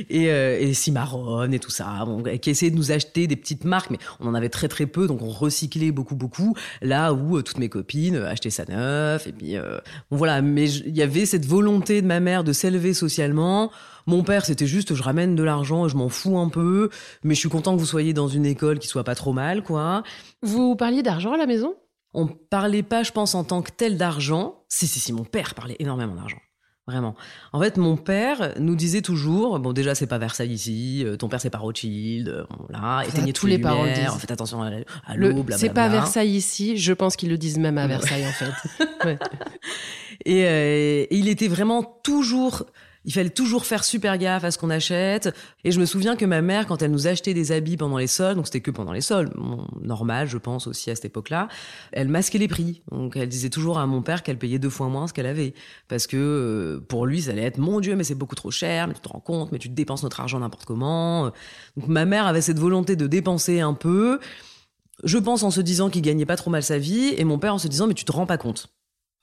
et, 0.08 0.30
euh, 0.30 0.58
et 0.60 0.74
Cimarron 0.74 1.50
et 1.50 1.58
tout 1.58 1.70
ça, 1.70 2.04
bon, 2.04 2.22
qui 2.22 2.50
essayaient 2.50 2.70
de 2.70 2.76
nous 2.76 2.92
acheter 2.92 3.26
des 3.26 3.36
petites 3.36 3.64
marques, 3.64 3.90
mais 3.90 3.98
on 4.20 4.26
en 4.26 4.34
avait 4.34 4.48
très 4.48 4.68
très 4.68 4.86
peu, 4.86 5.06
donc 5.06 5.22
on 5.22 5.30
recyclait 5.30 5.90
beaucoup 5.90 6.14
beaucoup. 6.14 6.54
Là 6.82 7.12
où 7.12 7.38
euh, 7.38 7.42
toutes 7.42 7.58
mes 7.58 7.68
copines 7.68 8.16
achetaient 8.16 8.50
ça 8.50 8.64
neuf, 8.68 9.26
et 9.26 9.32
puis 9.32 9.56
euh, 9.56 9.78
bon 10.10 10.18
voilà, 10.18 10.42
mais 10.42 10.70
il 10.70 10.96
y 10.96 11.02
avait 11.02 11.26
cette 11.26 11.46
volonté 11.46 12.02
de 12.02 12.06
ma 12.06 12.20
mère 12.20 12.44
de 12.44 12.52
s'élever 12.52 12.92
socialement. 12.92 13.70
Mon 14.06 14.24
père, 14.24 14.44
c'était 14.44 14.66
juste, 14.66 14.94
je 14.94 15.02
ramène 15.02 15.36
de 15.36 15.42
l'argent, 15.42 15.86
je 15.86 15.96
m'en 15.96 16.08
fous 16.08 16.38
un 16.38 16.48
peu, 16.48 16.90
mais 17.22 17.34
je 17.34 17.40
suis 17.40 17.48
content 17.48 17.74
que 17.74 17.80
vous 17.80 17.86
soyez 17.86 18.12
dans 18.12 18.28
une 18.28 18.46
école 18.46 18.78
qui 18.78 18.88
soit 18.88 19.04
pas 19.04 19.14
trop 19.14 19.32
mal, 19.32 19.62
quoi. 19.62 20.02
Vous 20.42 20.74
parliez 20.74 21.02
d'argent 21.02 21.32
à 21.32 21.36
la 21.36 21.46
maison? 21.46 21.74
On 22.12 22.26
parlait 22.26 22.82
pas, 22.82 23.02
je 23.02 23.12
pense, 23.12 23.34
en 23.34 23.44
tant 23.44 23.62
que 23.62 23.70
tel 23.70 23.96
d'argent. 23.96 24.59
Si 24.70 24.86
si 24.86 25.00
si, 25.00 25.12
mon 25.12 25.24
père 25.24 25.54
parlait 25.54 25.76
énormément 25.78 26.14
d'argent. 26.14 26.40
Vraiment. 26.86 27.14
En 27.52 27.60
fait, 27.60 27.76
mon 27.76 27.96
père 27.96 28.54
nous 28.58 28.74
disait 28.74 29.02
toujours, 29.02 29.60
bon 29.60 29.72
déjà 29.72 29.94
c'est 29.94 30.06
pas 30.06 30.18
Versailles 30.18 30.52
ici, 30.52 31.04
ton 31.18 31.28
père 31.28 31.40
c'est 31.40 31.50
pas 31.50 31.58
Rothschild, 31.58 32.46
bon, 32.50 32.66
là, 32.70 33.02
éteignez 33.06 33.32
tous 33.32 33.46
les 33.46 33.58
lumières, 33.58 33.72
parents 33.74 33.86
disent. 33.86 34.18
faites 34.18 34.30
attention 34.30 34.62
à, 34.62 34.70
à 35.06 35.14
l'eau, 35.14 35.44
C'est 35.50 35.74
pas 35.74 35.88
Versailles 35.88 36.34
ici, 36.34 36.78
je 36.78 36.92
pense 36.92 37.16
qu'ils 37.16 37.28
le 37.28 37.38
disent 37.38 37.58
même 37.58 37.78
à 37.78 37.86
Versailles 37.86 38.26
en 38.26 38.32
fait. 38.32 38.86
Ouais. 39.04 39.18
Et, 40.26 40.44
euh, 40.46 41.06
et, 41.08 41.16
il 41.16 41.28
était 41.28 41.48
vraiment 41.48 41.82
toujours 41.82 42.66
il 43.04 43.12
fallait 43.12 43.30
toujours 43.30 43.64
faire 43.64 43.84
super 43.84 44.18
gaffe 44.18 44.44
à 44.44 44.50
ce 44.50 44.58
qu'on 44.58 44.70
achète. 44.70 45.34
Et 45.64 45.70
je 45.70 45.80
me 45.80 45.86
souviens 45.86 46.16
que 46.16 46.24
ma 46.24 46.42
mère, 46.42 46.66
quand 46.66 46.82
elle 46.82 46.90
nous 46.90 47.06
achetait 47.06 47.34
des 47.34 47.52
habits 47.52 47.76
pendant 47.76 47.96
les 47.96 48.06
soldes, 48.06 48.36
donc 48.36 48.46
c'était 48.46 48.60
que 48.60 48.70
pendant 48.70 48.92
les 48.92 49.00
soldes, 49.00 49.32
normal, 49.80 50.28
je 50.28 50.36
pense 50.36 50.66
aussi 50.66 50.90
à 50.90 50.94
cette 50.94 51.06
époque-là, 51.06 51.48
elle 51.92 52.08
masquait 52.08 52.38
les 52.38 52.48
prix. 52.48 52.82
Donc 52.90 53.16
elle 53.16 53.28
disait 53.28 53.48
toujours 53.48 53.78
à 53.78 53.86
mon 53.86 54.02
père 54.02 54.22
qu'elle 54.22 54.38
payait 54.38 54.58
deux 54.58 54.70
fois 54.70 54.88
moins 54.88 55.06
ce 55.06 55.14
qu'elle 55.14 55.26
avait, 55.26 55.54
parce 55.88 56.06
que 56.06 56.16
euh, 56.16 56.80
pour 56.88 57.06
lui, 57.06 57.22
ça 57.22 57.30
allait 57.30 57.42
être 57.42 57.58
mon 57.58 57.80
Dieu, 57.80 57.96
mais 57.96 58.04
c'est 58.04 58.14
beaucoup 58.14 58.34
trop 58.34 58.50
cher, 58.50 58.86
mais 58.86 58.94
tu 58.94 59.00
te 59.00 59.08
rends 59.08 59.20
compte, 59.20 59.52
mais 59.52 59.58
tu 59.58 59.68
dépenses 59.68 60.02
notre 60.02 60.20
argent 60.20 60.38
n'importe 60.38 60.66
comment. 60.66 61.32
Donc 61.76 61.88
ma 61.88 62.04
mère 62.04 62.26
avait 62.26 62.42
cette 62.42 62.58
volonté 62.58 62.96
de 62.96 63.06
dépenser 63.06 63.60
un 63.60 63.74
peu. 63.74 64.20
Je 65.04 65.16
pense 65.16 65.42
en 65.42 65.50
se 65.50 65.62
disant 65.62 65.88
qu'il 65.88 66.02
gagnait 66.02 66.26
pas 66.26 66.36
trop 66.36 66.50
mal 66.50 66.62
sa 66.62 66.78
vie, 66.78 67.14
et 67.16 67.24
mon 67.24 67.38
père 67.38 67.54
en 67.54 67.58
se 67.58 67.68
disant 67.68 67.86
mais 67.86 67.94
tu 67.94 68.04
te 68.04 68.12
rends 68.12 68.26
pas 68.26 68.36
compte. 68.36 68.68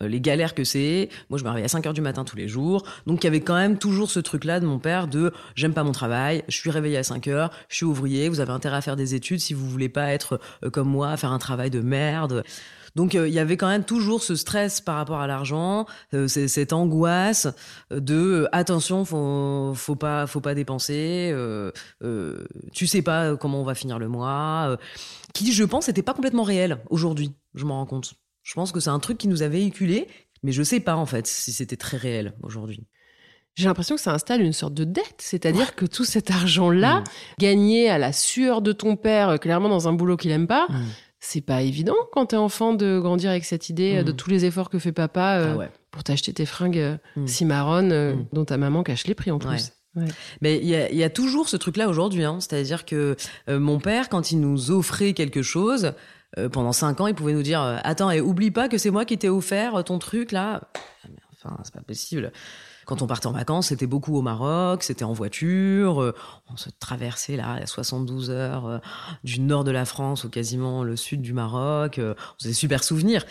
Euh, 0.02 0.08
les 0.08 0.22
galères 0.22 0.54
que 0.54 0.64
c'est. 0.64 1.10
Moi, 1.30 1.40
je 1.40 1.44
me 1.44 1.50
réveille 1.50 1.66
à 1.66 1.70
5 1.70 1.86
heures 1.88 1.94
du 1.94 2.02
matin 2.02 2.24
tous 2.24 2.36
les 2.36 2.48
jours. 2.48 2.84
Donc, 3.06 3.24
il 3.24 3.28
y 3.28 3.30
avait 3.30 3.42
quand 3.42 3.56
même 3.56 3.78
toujours 3.78 4.10
ce 4.10 4.20
truc-là 4.20 4.60
de 4.60 4.66
mon 4.66 4.80
père 4.80 5.08
de 5.08 5.32
j'aime 5.56 5.74
pas 5.74 5.84
mon 5.84 5.92
travail, 5.92 6.44
je 6.48 6.58
suis 6.58 6.70
réveillé 6.70 6.98
à 6.98 7.04
5 7.04 7.28
heures, 7.28 7.52
je 7.70 7.78
suis 7.78 7.86
ouvrier, 7.86 8.30
vous 8.30 8.40
avez 8.40 8.52
intérêt 8.52 8.78
à 8.78 8.82
faire 8.82 8.96
des 8.96 9.16
études 9.16 9.40
si 9.40 9.54
vous 9.54 9.68
voulez 9.68 9.90
pas 9.90 10.12
être 10.12 10.40
euh, 10.64 10.70
comme 10.70 10.90
moi, 10.90 11.16
faire 11.18 11.32
un 11.32 11.40
travail 11.40 11.70
de 11.70 11.82
merde. 11.82 12.44
Donc 12.96 13.14
euh, 13.14 13.28
il 13.28 13.34
y 13.34 13.40
avait 13.40 13.58
quand 13.58 13.68
même 13.68 13.84
toujours 13.84 14.24
ce 14.24 14.36
stress 14.36 14.82
par 14.82 14.96
rapport 14.96 15.20
à 15.20 15.28
l'argent, 15.28 15.86
cette 16.28 16.74
angoisse 16.74 17.48
de 17.92 18.48
attention, 18.52 19.06
faut 19.06 19.96
pas 19.96 20.26
faut 20.26 20.42
pas 20.42 20.56
dépenser, 20.56 21.32
tu 22.74 22.88
sais 22.88 23.04
pas 23.04 23.36
comment 23.36 23.62
on 23.62 23.66
va 23.66 23.76
finir 23.76 24.00
le 24.00 24.08
mois, 24.08 24.78
qui 25.36 25.54
je 25.54 25.64
pense 25.64 25.88
n'était 25.88 26.02
pas 26.02 26.14
complètement 26.14 26.44
réel 26.44 26.80
aujourd'hui. 26.90 27.34
Je 27.54 27.66
m'en 27.66 27.76
rends 27.76 27.86
compte. 27.86 28.16
Je 28.48 28.54
pense 28.54 28.72
que 28.72 28.80
c'est 28.80 28.90
un 28.90 29.00
truc 29.00 29.18
qui 29.18 29.28
nous 29.28 29.44
a 29.44 29.50
véhiculé, 29.50 30.08
mais 30.42 30.54
je 30.54 30.64
sais 30.64 30.80
pas 30.80 30.96
en 30.96 31.06
fait 31.06 31.28
si 31.28 31.52
c'était 31.52 31.76
très 31.76 31.98
réel 31.98 32.34
aujourd'hui. 32.42 32.88
J'ai 33.56 33.66
l'impression 33.66 33.96
que 33.96 34.02
ça 34.02 34.14
installe 34.14 34.42
une 34.42 34.54
sorte 34.54 34.74
de 34.74 34.86
dette, 34.86 35.18
c'est-à-dire 35.18 35.76
que 35.76 35.86
tout 35.86 36.06
cet 36.06 36.32
argent-là, 36.32 37.02
mm. 37.02 37.04
gagné 37.40 37.90
à 37.90 37.98
la 37.98 38.14
sueur 38.14 38.62
de 38.62 38.72
ton 38.72 38.96
père, 38.96 39.30
euh, 39.30 39.38
clairement 39.38 39.68
dans 39.68 39.90
un 39.90 39.94
boulot 39.94 40.16
qu'il 40.16 40.32
aime 40.32 40.48
pas, 40.48 40.68
mm. 40.70 40.76
c'est 41.20 41.42
pas 41.42 41.62
évident 41.62 41.96
quand 42.14 42.28
t'es 42.28 42.38
enfant 42.38 42.74
de 42.74 43.00
grandir 43.00 43.32
avec 43.32 43.44
cette 43.44 43.68
idée 43.68 43.98
euh, 43.98 44.04
de 44.04 44.14
mm. 44.14 44.16
tous 44.16 44.30
les 44.30 44.46
efforts 44.46 44.70
que 44.70 44.80
fait 44.80 44.94
papa 44.94 45.40
euh, 45.40 45.58
ah 45.60 45.68
pour 45.92 46.06
t'acheter 46.06 46.32
tes 46.32 46.46
fringues 46.46 47.00
si 47.26 47.44
marronnes 47.44 48.28
dont 48.32 48.46
ta 48.46 48.56
maman 48.56 48.84
cache 48.84 49.08
les 49.08 49.16
prix 49.16 49.32
en 49.32 49.40
plus. 49.40 49.74
Mais 50.42 50.58
il 50.58 50.70
y 50.70 51.04
a, 51.04 51.10
toujours 51.10 51.50
ce 51.50 51.58
truc-là 51.58 51.90
aujourd'hui, 51.90 52.24
hein. 52.24 52.38
c'est-à-dire 52.40 52.86
que 52.86 53.18
mon 53.50 53.80
père, 53.80 54.10
quand 54.10 54.32
il 54.32 54.40
nous 54.40 54.70
offrait 54.70 55.14
quelque 55.14 55.42
chose, 55.42 55.94
euh, 56.38 56.50
pendant 56.50 56.74
cinq 56.74 57.00
ans, 57.02 57.08
il 57.08 57.16
pouvait 57.16 57.34
nous 57.34 57.44
dire 57.44 57.62
euh, 57.62 57.78
Attends, 57.84 58.12
et 58.12 58.22
oublie 58.22 58.52
pas 58.52 58.68
que 58.68 58.78
c'est 58.78 58.90
moi 58.90 59.06
qui 59.06 59.18
t'ai 59.18 59.30
offert 59.30 59.76
euh, 59.76 59.84
ton 59.84 60.00
truc 60.00 60.32
là. 60.32 60.62
Ah, 61.04 61.08
enfin, 61.34 61.58
c'est 61.64 61.74
pas 61.74 61.82
possible. 61.82 62.32
Quand 62.86 63.02
on 63.02 63.08
partait 63.08 63.28
en 63.28 63.34
vacances, 63.34 63.68
c'était 63.68 63.88
beaucoup 63.88 64.16
au 64.16 64.22
Maroc, 64.22 64.82
c'était 64.82 65.04
en 65.04 65.12
voiture, 65.12 66.14
on 66.50 66.56
se 66.56 66.70
traversait 66.80 67.36
là 67.36 67.60
72 67.66 68.30
heures 68.30 68.80
du 69.26 69.42
nord 69.42 69.66
de 69.66 69.72
la 69.72 69.84
France 69.84 70.24
au 70.24 70.30
quasiment 70.30 70.86
le 70.86 70.96
sud 70.96 71.22
du 71.22 71.34
Maroc. 71.34 72.00
on 72.00 72.16
faisait 72.42 72.54
super 72.54 72.86
souvenirs. 72.86 73.26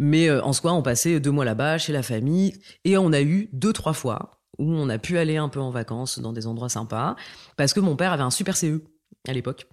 Mais 0.00 0.28
en 0.28 0.52
soi, 0.52 0.72
on 0.72 0.82
passait 0.82 1.20
deux 1.20 1.30
mois 1.30 1.44
là-bas 1.44 1.78
chez 1.78 1.92
la 1.92 2.02
famille 2.02 2.60
et 2.84 2.98
on 2.98 3.12
a 3.12 3.20
eu 3.20 3.48
deux 3.52 3.72
trois 3.72 3.92
fois 3.92 4.40
où 4.58 4.72
on 4.72 4.88
a 4.88 4.98
pu 4.98 5.18
aller 5.18 5.36
un 5.36 5.48
peu 5.48 5.60
en 5.60 5.70
vacances 5.70 6.18
dans 6.18 6.32
des 6.32 6.48
endroits 6.48 6.68
sympas 6.68 7.14
parce 7.56 7.74
que 7.74 7.80
mon 7.80 7.94
père 7.94 8.12
avait 8.12 8.24
un 8.24 8.32
super 8.32 8.56
CE 8.56 8.82
à 9.28 9.32
l'époque. 9.32 9.66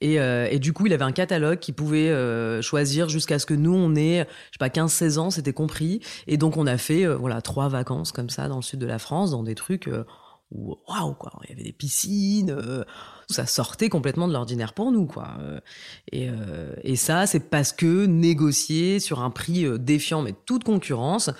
Et, 0.00 0.20
euh, 0.20 0.48
et, 0.50 0.58
du 0.58 0.72
coup, 0.72 0.86
il 0.86 0.92
avait 0.92 1.04
un 1.04 1.12
catalogue 1.12 1.58
qui 1.58 1.72
pouvait 1.72 2.10
euh, 2.10 2.62
choisir 2.62 3.08
jusqu'à 3.08 3.38
ce 3.38 3.46
que 3.46 3.54
nous, 3.54 3.74
on 3.74 3.94
ait, 3.94 4.26
je 4.50 4.58
sais 4.58 4.58
pas, 4.58 4.68
15-16 4.68 5.18
ans, 5.18 5.30
c'était 5.30 5.52
compris. 5.52 6.00
Et 6.26 6.36
donc, 6.36 6.56
on 6.56 6.66
a 6.66 6.78
fait, 6.78 7.06
euh, 7.06 7.16
voilà, 7.16 7.40
trois 7.42 7.68
vacances 7.68 8.12
comme 8.12 8.30
ça 8.30 8.48
dans 8.48 8.56
le 8.56 8.62
sud 8.62 8.80
de 8.80 8.86
la 8.86 8.98
France, 8.98 9.30
dans 9.30 9.42
des 9.42 9.54
trucs 9.54 9.90
où, 10.52 10.76
waouh, 10.88 11.14
quoi. 11.14 11.32
Il 11.44 11.50
y 11.50 11.52
avait 11.52 11.64
des 11.64 11.72
piscines, 11.72 12.56
ça 13.28 13.46
sortait 13.46 13.88
complètement 13.88 14.28
de 14.28 14.32
l'ordinaire 14.32 14.74
pour 14.74 14.92
nous, 14.92 15.06
quoi. 15.06 15.38
Et, 16.12 16.28
et 16.84 16.94
ça, 16.94 17.26
c'est 17.26 17.50
parce 17.50 17.72
que 17.72 18.06
négocier 18.06 19.00
sur 19.00 19.20
un 19.20 19.30
prix 19.30 19.66
défiant, 19.80 20.22
mais 20.22 20.34
toute 20.44 20.62
concurrence, 20.62 21.30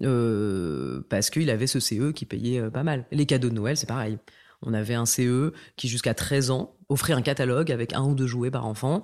parce 0.00 1.28
qu'il 1.28 1.50
avait 1.50 1.66
ce 1.66 1.78
CE 1.78 2.12
qui 2.12 2.24
payait 2.24 2.70
pas 2.70 2.84
mal. 2.84 3.04
Les 3.12 3.26
cadeaux 3.26 3.50
de 3.50 3.54
Noël, 3.54 3.76
c'est 3.76 3.88
pareil. 3.88 4.18
On 4.64 4.74
avait 4.74 4.94
un 4.94 5.06
CE 5.06 5.52
qui, 5.76 5.88
jusqu'à 5.88 6.14
13 6.14 6.50
ans, 6.50 6.74
offrait 6.88 7.12
un 7.12 7.22
catalogue 7.22 7.70
avec 7.70 7.92
un 7.92 8.02
ou 8.02 8.14
deux 8.14 8.26
jouets 8.26 8.50
par 8.50 8.66
enfant. 8.66 9.02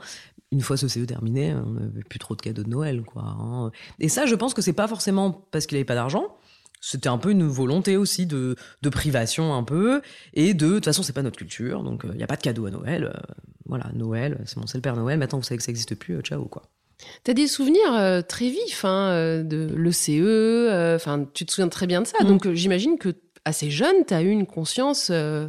Une 0.52 0.60
fois 0.60 0.76
ce 0.76 0.88
CE 0.88 1.04
terminé, 1.04 1.54
on 1.54 1.72
n'avait 1.72 2.02
plus 2.02 2.18
trop 2.18 2.34
de 2.34 2.42
cadeaux 2.42 2.64
de 2.64 2.68
Noël, 2.68 3.02
quoi. 3.02 3.22
Hein. 3.22 3.70
Et 4.00 4.08
ça, 4.08 4.26
je 4.26 4.34
pense 4.34 4.54
que 4.54 4.62
c'est 4.62 4.72
pas 4.72 4.88
forcément 4.88 5.46
parce 5.50 5.66
qu'il 5.66 5.76
avait 5.76 5.84
pas 5.84 5.94
d'argent. 5.94 6.36
C'était 6.80 7.10
un 7.10 7.18
peu 7.18 7.30
une 7.30 7.46
volonté 7.46 7.96
aussi 7.96 8.26
de, 8.26 8.56
privation 8.90 9.54
un 9.54 9.62
peu 9.62 10.00
et 10.34 10.54
de 10.54 10.70
de 10.70 10.74
toute 10.74 10.84
façon 10.86 11.02
c'est 11.02 11.12
pas 11.12 11.22
notre 11.22 11.36
culture 11.36 11.82
donc 11.82 12.02
il 12.04 12.10
euh, 12.10 12.14
n'y 12.14 12.22
a 12.22 12.26
pas 12.26 12.36
de 12.36 12.42
cadeau 12.42 12.66
à 12.66 12.70
Noël 12.70 13.04
euh, 13.04 13.34
voilà 13.66 13.86
Noël 13.94 14.38
c'est 14.46 14.56
mon 14.56 14.66
seul 14.66 14.80
Père 14.80 14.96
Noël 14.96 15.18
maintenant 15.18 15.38
vous 15.38 15.44
savez 15.44 15.58
que 15.58 15.62
ça 15.62 15.70
n'existe 15.70 15.94
plus 15.94 16.16
euh, 16.16 16.20
ciao 16.22 16.44
quoi 16.46 16.62
T'as 17.24 17.32
des 17.32 17.46
souvenirs 17.46 18.22
très 18.28 18.50
vifs 18.50 18.84
hein, 18.84 19.42
de 19.42 19.70
l'ECE, 19.74 20.96
enfin 20.96 21.26
tu 21.32 21.46
te 21.46 21.52
souviens 21.52 21.70
très 21.70 21.86
bien 21.86 22.02
de 22.02 22.06
ça, 22.06 22.22
mm. 22.22 22.26
donc 22.26 22.52
j'imagine 22.52 22.98
que 22.98 23.14
assez 23.44 23.70
jeune, 23.70 24.04
tu 24.06 24.14
as 24.14 24.22
eu 24.22 24.30
une 24.30 24.46
conscience 24.46 25.08
euh, 25.10 25.48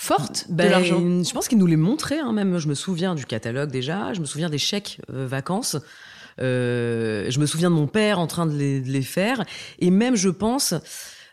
forte 0.00 0.46
de 0.48 0.54
ben, 0.54 0.70
l'argent. 0.70 0.98
Je 0.98 1.32
pense 1.32 1.46
qu'il 1.46 1.58
nous 1.58 1.66
les 1.66 1.76
montrait, 1.76 2.18
hein, 2.18 2.32
même. 2.32 2.58
Je 2.58 2.68
me 2.68 2.74
souviens 2.74 3.14
du 3.14 3.26
catalogue 3.26 3.70
déjà, 3.70 4.14
je 4.14 4.20
me 4.20 4.24
souviens 4.24 4.48
des 4.48 4.58
chèques 4.58 4.98
euh, 5.12 5.26
vacances. 5.26 5.76
Euh, 6.40 7.30
je 7.30 7.38
me 7.38 7.44
souviens 7.44 7.68
de 7.68 7.74
mon 7.74 7.86
père 7.86 8.18
en 8.18 8.26
train 8.26 8.46
de 8.46 8.56
les, 8.56 9.02
faire. 9.02 9.44
Et 9.78 9.90
même, 9.90 10.16
je 10.16 10.30
pense, 10.30 10.74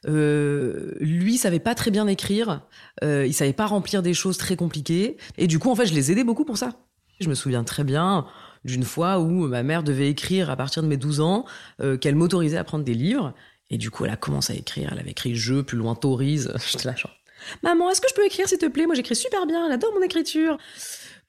euh, 0.05 0.95
lui 0.99 1.37
savait 1.37 1.59
pas 1.59 1.75
très 1.75 1.91
bien 1.91 2.07
écrire, 2.07 2.61
il 3.01 3.33
savait 3.33 3.53
pas 3.53 3.67
remplir 3.67 4.03
des 4.03 4.13
choses 4.13 4.37
très 4.37 4.57
compliquées. 4.57 5.15
Et 5.37 5.47
du 5.47 5.59
coup, 5.59 5.69
en 5.69 5.75
fait, 5.75 5.85
je 5.85 5.93
les 5.93 6.11
aidais 6.11 6.25
beaucoup 6.25 6.43
pour 6.43 6.57
ça. 6.57 6.73
Je 7.21 7.29
me 7.29 7.35
souviens 7.35 7.63
très 7.63 7.85
bien 7.85 8.25
d'une 8.65 8.83
fois 8.83 9.19
où 9.19 9.47
ma 9.47 9.63
mère 9.63 9.81
devait 9.81 10.09
écrire 10.09 10.49
à 10.49 10.57
partir 10.57 10.83
de 10.83 10.89
mes 10.89 10.97
12 10.97 11.21
ans, 11.21 11.45
qu'elle 12.01 12.15
m'autorisait 12.15 12.57
à 12.57 12.65
prendre 12.65 12.83
des 12.83 12.93
livres. 12.93 13.33
Et 13.69 13.77
du 13.77 13.91
coup, 13.91 14.05
elle 14.05 14.11
a 14.11 14.17
commencé 14.17 14.53
à 14.53 14.55
écrire. 14.55 14.89
Elle 14.91 14.99
avait 14.99 15.11
écrit 15.11 15.35
je, 15.35 15.61
plus 15.61 15.77
loin 15.77 15.95
Taurise. 15.95 16.53
J'étais 16.71 16.87
là, 16.87 16.95
genre, 16.95 17.11
maman, 17.63 17.89
est-ce 17.89 18.01
que 18.01 18.07
je 18.09 18.15
peux 18.15 18.25
écrire, 18.25 18.47
s'il 18.47 18.57
te 18.57 18.65
plaît? 18.65 18.85
Moi, 18.85 18.95
j'écris 18.95 19.15
super 19.15 19.45
bien. 19.45 19.65
Elle 19.65 19.71
adore 19.73 19.93
mon 19.93 20.01
écriture. 20.01 20.57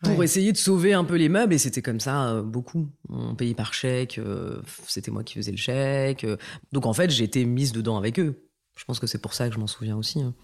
Pour 0.03 0.23
essayer 0.23 0.53
de 0.53 0.57
sauver 0.57 0.93
un 0.93 1.03
peu 1.03 1.17
les 1.17 1.29
meubles. 1.29 1.55
Et 1.55 1.59
c'était 1.59 1.83
comme 1.83 1.99
ça, 1.99 2.31
euh, 2.31 2.43
beaucoup. 2.43 2.89
On 3.09 3.35
payait 3.35 3.55
par 3.55 3.75
chèque. 3.75 4.19
Euh, 4.19 4.63
c'était 4.87 5.11
moi 5.11 5.25
qui 5.25 5.35
faisais 5.35 5.51
le 5.51 5.57
chèque. 5.57 6.25
Euh. 6.25 6.37
donc, 6.73 6.87
en 6.87 6.93
fait, 6.93 7.11
j'étais 7.11 7.45
mise 7.45 7.73
dedans 7.73 7.97
avec 7.97 8.21
eux. 8.21 8.45
Je 8.77 8.85
pense 8.85 9.01
que 9.01 9.09
c'est 9.09 9.19
pour 9.19 9.35
ça 9.35 9.49
que 9.49 9.55
je 9.55 9.59
m'en 9.59 9.67
souviens 9.67 9.97
aussi. 9.97 10.21
Hein. 10.21 10.35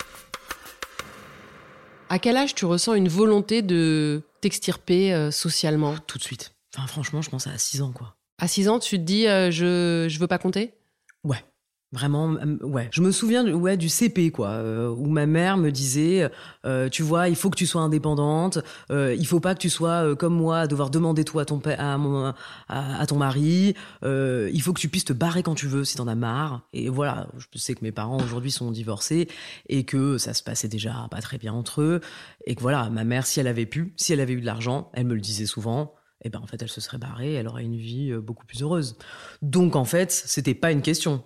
À 2.08 2.18
quel 2.18 2.36
âge 2.36 2.54
tu 2.54 2.64
ressens 2.64 2.94
une 2.94 3.08
volonté 3.08 3.62
de 3.62 4.22
t'extirper 4.40 5.30
socialement? 5.30 5.96
Tout 6.06 6.18
de 6.18 6.24
suite. 6.24 6.52
Enfin, 6.76 6.88
franchement, 6.88 7.22
je 7.22 7.30
pense 7.30 7.46
à 7.46 7.56
6 7.56 7.82
ans, 7.82 7.92
quoi. 7.92 8.16
À 8.38 8.48
6 8.48 8.68
ans, 8.68 8.80
tu 8.80 8.98
te 8.98 9.02
dis, 9.02 9.24
je, 9.24 10.06
je 10.08 10.18
veux 10.18 10.26
pas 10.26 10.38
compter? 10.38 10.74
Ouais. 11.22 11.42
Vraiment, 11.94 12.34
ouais. 12.62 12.88
Je 12.90 13.00
me 13.02 13.12
souviens, 13.12 13.46
ouais, 13.46 13.76
du 13.76 13.88
CP 13.88 14.32
quoi, 14.32 14.48
euh, 14.48 14.88
où 14.88 15.06
ma 15.06 15.26
mère 15.26 15.56
me 15.56 15.70
disait, 15.70 16.28
euh, 16.66 16.88
tu 16.88 17.04
vois, 17.04 17.28
il 17.28 17.36
faut 17.36 17.50
que 17.50 17.56
tu 17.56 17.66
sois 17.66 17.82
indépendante, 17.82 18.58
euh, 18.90 19.14
il 19.16 19.24
faut 19.28 19.38
pas 19.38 19.54
que 19.54 19.60
tu 19.60 19.70
sois 19.70 20.04
euh, 20.04 20.16
comme 20.16 20.34
moi, 20.34 20.60
à 20.60 20.66
devoir 20.66 20.90
demander 20.90 21.22
tout 21.22 21.38
à 21.38 21.44
ton 21.44 21.62
à, 21.64 21.96
mon, 21.96 22.34
à, 22.68 23.06
ton 23.06 23.16
mari, 23.16 23.76
il 24.02 24.60
faut 24.60 24.72
que 24.72 24.80
tu 24.80 24.88
puisses 24.88 25.04
te 25.04 25.12
barrer 25.12 25.44
quand 25.44 25.54
tu 25.54 25.68
veux 25.68 25.84
si 25.84 25.94
t'en 25.94 26.08
as 26.08 26.16
marre. 26.16 26.62
Et 26.72 26.88
voilà, 26.88 27.28
je 27.38 27.58
sais 27.60 27.76
que 27.76 27.84
mes 27.84 27.92
parents 27.92 28.18
aujourd'hui 28.18 28.50
sont 28.50 28.72
divorcés 28.72 29.28
et 29.68 29.84
que 29.84 30.18
ça 30.18 30.34
se 30.34 30.42
passait 30.42 30.66
déjà 30.66 31.06
pas 31.12 31.20
très 31.20 31.38
bien 31.38 31.52
entre 31.52 31.80
eux 31.80 32.00
et 32.44 32.56
que 32.56 32.60
voilà, 32.60 32.90
ma 32.90 33.04
mère, 33.04 33.24
si 33.24 33.38
elle 33.38 33.46
avait 33.46 33.66
pu, 33.66 33.94
si 33.96 34.12
elle 34.12 34.20
avait 34.20 34.32
eu 34.32 34.40
de 34.40 34.46
l'argent, 34.46 34.90
elle 34.94 35.06
me 35.06 35.14
le 35.14 35.20
disait 35.20 35.46
souvent. 35.46 35.94
Et 36.22 36.28
eh 36.28 36.30
ben 36.30 36.40
en 36.42 36.46
fait, 36.46 36.60
elle 36.60 36.70
se 36.70 36.80
serait 36.80 36.96
barrée, 36.96 37.34
elle 37.34 37.46
aurait 37.46 37.64
une 37.64 37.76
vie 37.76 38.12
beaucoup 38.14 38.46
plus 38.46 38.62
heureuse. 38.62 38.96
Donc 39.42 39.76
en 39.76 39.84
fait, 39.84 40.10
c'était 40.10 40.54
pas 40.54 40.72
une 40.72 40.80
question 40.80 41.22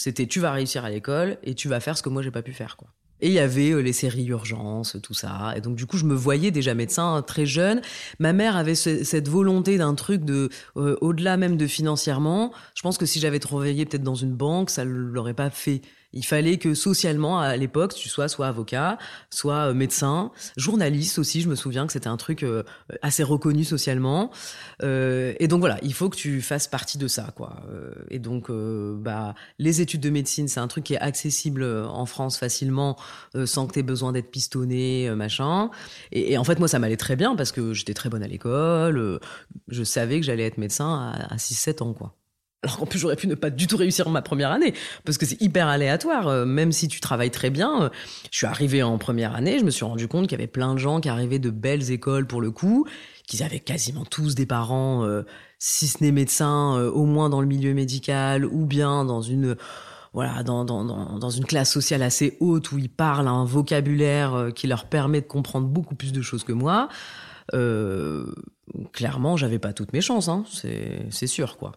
c'était 0.00 0.26
tu 0.26 0.40
vas 0.40 0.52
réussir 0.52 0.86
à 0.86 0.88
l'école 0.88 1.36
et 1.42 1.54
tu 1.54 1.68
vas 1.68 1.78
faire 1.78 1.98
ce 1.98 2.02
que 2.02 2.08
moi 2.08 2.22
j'ai 2.22 2.30
pas 2.30 2.40
pu 2.40 2.54
faire 2.54 2.78
quoi. 2.78 2.88
Et 3.20 3.26
il 3.26 3.34
y 3.34 3.38
avait 3.38 3.72
euh, 3.72 3.80
les 3.80 3.92
séries 3.92 4.24
urgences, 4.24 4.96
tout 5.02 5.12
ça. 5.12 5.52
Et 5.54 5.60
donc 5.60 5.76
du 5.76 5.84
coup, 5.84 5.98
je 5.98 6.06
me 6.06 6.14
voyais 6.14 6.50
déjà 6.50 6.72
médecin 6.72 7.22
très 7.26 7.44
jeune. 7.44 7.82
Ma 8.18 8.32
mère 8.32 8.56
avait 8.56 8.74
cette 8.74 9.28
volonté 9.28 9.76
d'un 9.76 9.94
truc 9.94 10.24
de 10.24 10.48
euh, 10.78 10.96
au-delà 11.02 11.36
même 11.36 11.58
de 11.58 11.66
financièrement. 11.66 12.50
Je 12.74 12.80
pense 12.80 12.96
que 12.96 13.04
si 13.04 13.20
j'avais 13.20 13.38
travaillé 13.38 13.84
peut-être 13.84 14.02
dans 14.02 14.14
une 14.14 14.34
banque, 14.34 14.70
ça 14.70 14.84
l'aurait 14.84 15.34
pas 15.34 15.50
fait. 15.50 15.82
Il 16.12 16.24
fallait 16.24 16.58
que 16.58 16.74
socialement, 16.74 17.38
à 17.40 17.56
l'époque, 17.56 17.94
tu 17.94 18.08
sois 18.08 18.28
soit 18.28 18.48
avocat, 18.48 18.98
soit 19.30 19.68
euh, 19.68 19.74
médecin, 19.74 20.32
journaliste 20.56 21.18
aussi. 21.18 21.40
Je 21.40 21.48
me 21.48 21.54
souviens 21.54 21.86
que 21.86 21.92
c'était 21.92 22.08
un 22.08 22.16
truc 22.16 22.42
euh, 22.42 22.64
assez 23.02 23.22
reconnu 23.22 23.64
socialement. 23.64 24.30
Euh, 24.82 25.34
et 25.38 25.46
donc 25.46 25.60
voilà, 25.60 25.78
il 25.82 25.94
faut 25.94 26.08
que 26.08 26.16
tu 26.16 26.42
fasses 26.42 26.66
partie 26.66 26.98
de 26.98 27.06
ça, 27.06 27.32
quoi. 27.36 27.62
Et 28.10 28.18
donc, 28.18 28.50
bah, 28.50 29.34
les 29.58 29.80
études 29.80 30.00
de 30.00 30.10
médecine, 30.10 30.48
c'est 30.48 30.60
un 30.60 30.68
truc 30.68 30.84
qui 30.84 30.94
est 30.94 31.00
accessible 31.00 31.64
en 31.64 32.06
France 32.06 32.38
facilement, 32.38 32.96
sans 33.44 33.66
que 33.66 33.74
tu 33.74 33.78
aies 33.78 33.84
besoin 33.84 34.12
d'être 34.12 34.30
pistonné, 34.30 35.10
machin. 35.14 35.70
Et, 36.12 36.36
en 36.38 36.44
fait, 36.44 36.58
moi, 36.58 36.68
ça 36.68 36.78
m'allait 36.78 36.96
très 36.96 37.16
bien 37.16 37.36
parce 37.36 37.52
que 37.52 37.72
j'étais 37.72 37.94
très 37.94 38.08
bonne 38.08 38.22
à 38.22 38.28
l'école. 38.28 39.20
je 39.68 39.84
savais 39.84 40.20
que 40.20 40.26
j'allais 40.26 40.46
être 40.46 40.58
médecin 40.58 41.14
à, 41.14 41.34
à 41.34 41.36
6-7 41.36 41.82
ans, 41.82 41.92
quoi. 41.92 42.19
Alors 42.62 42.76
qu'en 42.76 42.86
plus, 42.86 42.98
j'aurais 42.98 43.16
pu 43.16 43.26
ne 43.26 43.34
pas 43.34 43.48
du 43.48 43.66
tout 43.66 43.78
réussir 43.78 44.10
ma 44.10 44.20
première 44.20 44.50
année, 44.50 44.74
parce 45.04 45.16
que 45.16 45.24
c'est 45.24 45.40
hyper 45.40 45.66
aléatoire. 45.66 46.28
Euh, 46.28 46.44
même 46.44 46.72
si 46.72 46.88
tu 46.88 47.00
travailles 47.00 47.30
très 47.30 47.48
bien, 47.48 47.84
euh, 47.84 47.88
je 48.30 48.36
suis 48.36 48.46
arrivée 48.46 48.82
en 48.82 48.98
première 48.98 49.34
année, 49.34 49.58
je 49.58 49.64
me 49.64 49.70
suis 49.70 49.84
rendu 49.84 50.08
compte 50.08 50.24
qu'il 50.28 50.32
y 50.32 50.40
avait 50.40 50.46
plein 50.46 50.74
de 50.74 50.78
gens 50.78 51.00
qui 51.00 51.08
arrivaient 51.08 51.38
de 51.38 51.48
belles 51.48 51.90
écoles 51.90 52.26
pour 52.26 52.42
le 52.42 52.50
coup, 52.50 52.86
qu'ils 53.26 53.42
avaient 53.42 53.60
quasiment 53.60 54.04
tous 54.04 54.34
des 54.34 54.44
parents, 54.44 55.04
euh, 55.04 55.22
si 55.58 55.86
ce 55.86 56.04
n'est 56.04 56.12
médecins, 56.12 56.76
au 56.92 57.06
moins 57.06 57.30
dans 57.30 57.40
le 57.40 57.46
milieu 57.46 57.72
médical, 57.72 58.44
ou 58.44 58.66
bien 58.66 59.04
dans 59.04 59.22
une 59.22 59.56
voilà, 60.12 60.42
dans, 60.42 60.64
dans, 60.64 60.84
dans, 60.84 61.30
une 61.30 61.44
classe 61.44 61.70
sociale 61.70 62.02
assez 62.02 62.36
haute 62.40 62.72
où 62.72 62.78
ils 62.78 62.90
parlent 62.90 63.28
un 63.28 63.44
vocabulaire 63.44 64.48
qui 64.56 64.66
leur 64.66 64.86
permet 64.86 65.20
de 65.20 65.26
comprendre 65.26 65.68
beaucoup 65.68 65.94
plus 65.94 66.12
de 66.12 66.20
choses 66.20 66.42
que 66.42 66.52
moi. 66.52 66.88
Euh, 67.54 68.26
clairement, 68.92 69.36
j'avais 69.36 69.58
pas 69.58 69.72
toutes 69.72 69.92
mes 69.92 70.00
chances, 70.00 70.28
hein, 70.28 70.44
c'est 70.52 71.26
sûr, 71.26 71.56
quoi. 71.56 71.72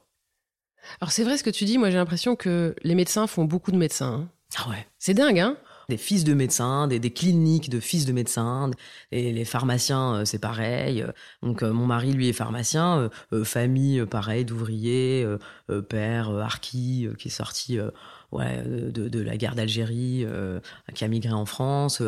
Alors 1.02 1.12
c'est 1.12 1.24
vrai 1.24 1.38
ce 1.38 1.44
que 1.44 1.50
tu 1.50 1.66
dis, 1.66 1.78
moi 1.78 1.90
j'ai 1.90 1.98
l'impression 1.98 2.36
que 2.36 2.76
les 2.84 2.96
médecins 2.96 3.28
font 3.28 3.46
beaucoup 3.46 3.72
de 3.72 3.78
médecins. 3.78 4.26
Hein. 4.26 4.30
Ah 4.58 4.70
ouais. 4.70 4.88
C'est 5.00 5.14
dingue, 5.14 5.40
hein 5.40 5.58
des 5.90 5.98
fils 5.98 6.24
de 6.24 6.34
médecins, 6.34 6.88
des, 6.88 7.00
des, 7.00 7.12
cliniques 7.12 7.70
de 7.70 7.80
fils 7.80 8.06
de 8.06 8.14
médecins, 8.14 8.72
et 9.12 9.32
les 9.32 9.46
pharmaciens, 9.46 10.16
euh, 10.16 10.26
c'est 10.26 10.40
pareil. 10.40 11.06
Donc 11.42 11.64
euh, 11.64 11.72
mon 11.72 11.86
mari, 11.86 12.14
lui, 12.14 12.30
est 12.30 12.34
pharmacien, 12.34 13.10
euh, 13.34 13.44
famille, 13.44 14.06
pareil, 14.06 14.46
d'ouvriers, 14.46 15.28
père, 15.90 16.30
harki, 16.30 17.08
qui 17.18 17.28
est 17.28 17.32
sorti 17.32 17.80
ouais, 18.32 18.64
de, 18.64 19.08
de, 19.08 19.22
la 19.22 19.38
guerre 19.38 19.56
d'Algérie, 19.56 20.26
qui 20.94 21.04
a 21.04 21.08
migré 21.08 21.34
en 21.34 21.46
France. 21.46 22.02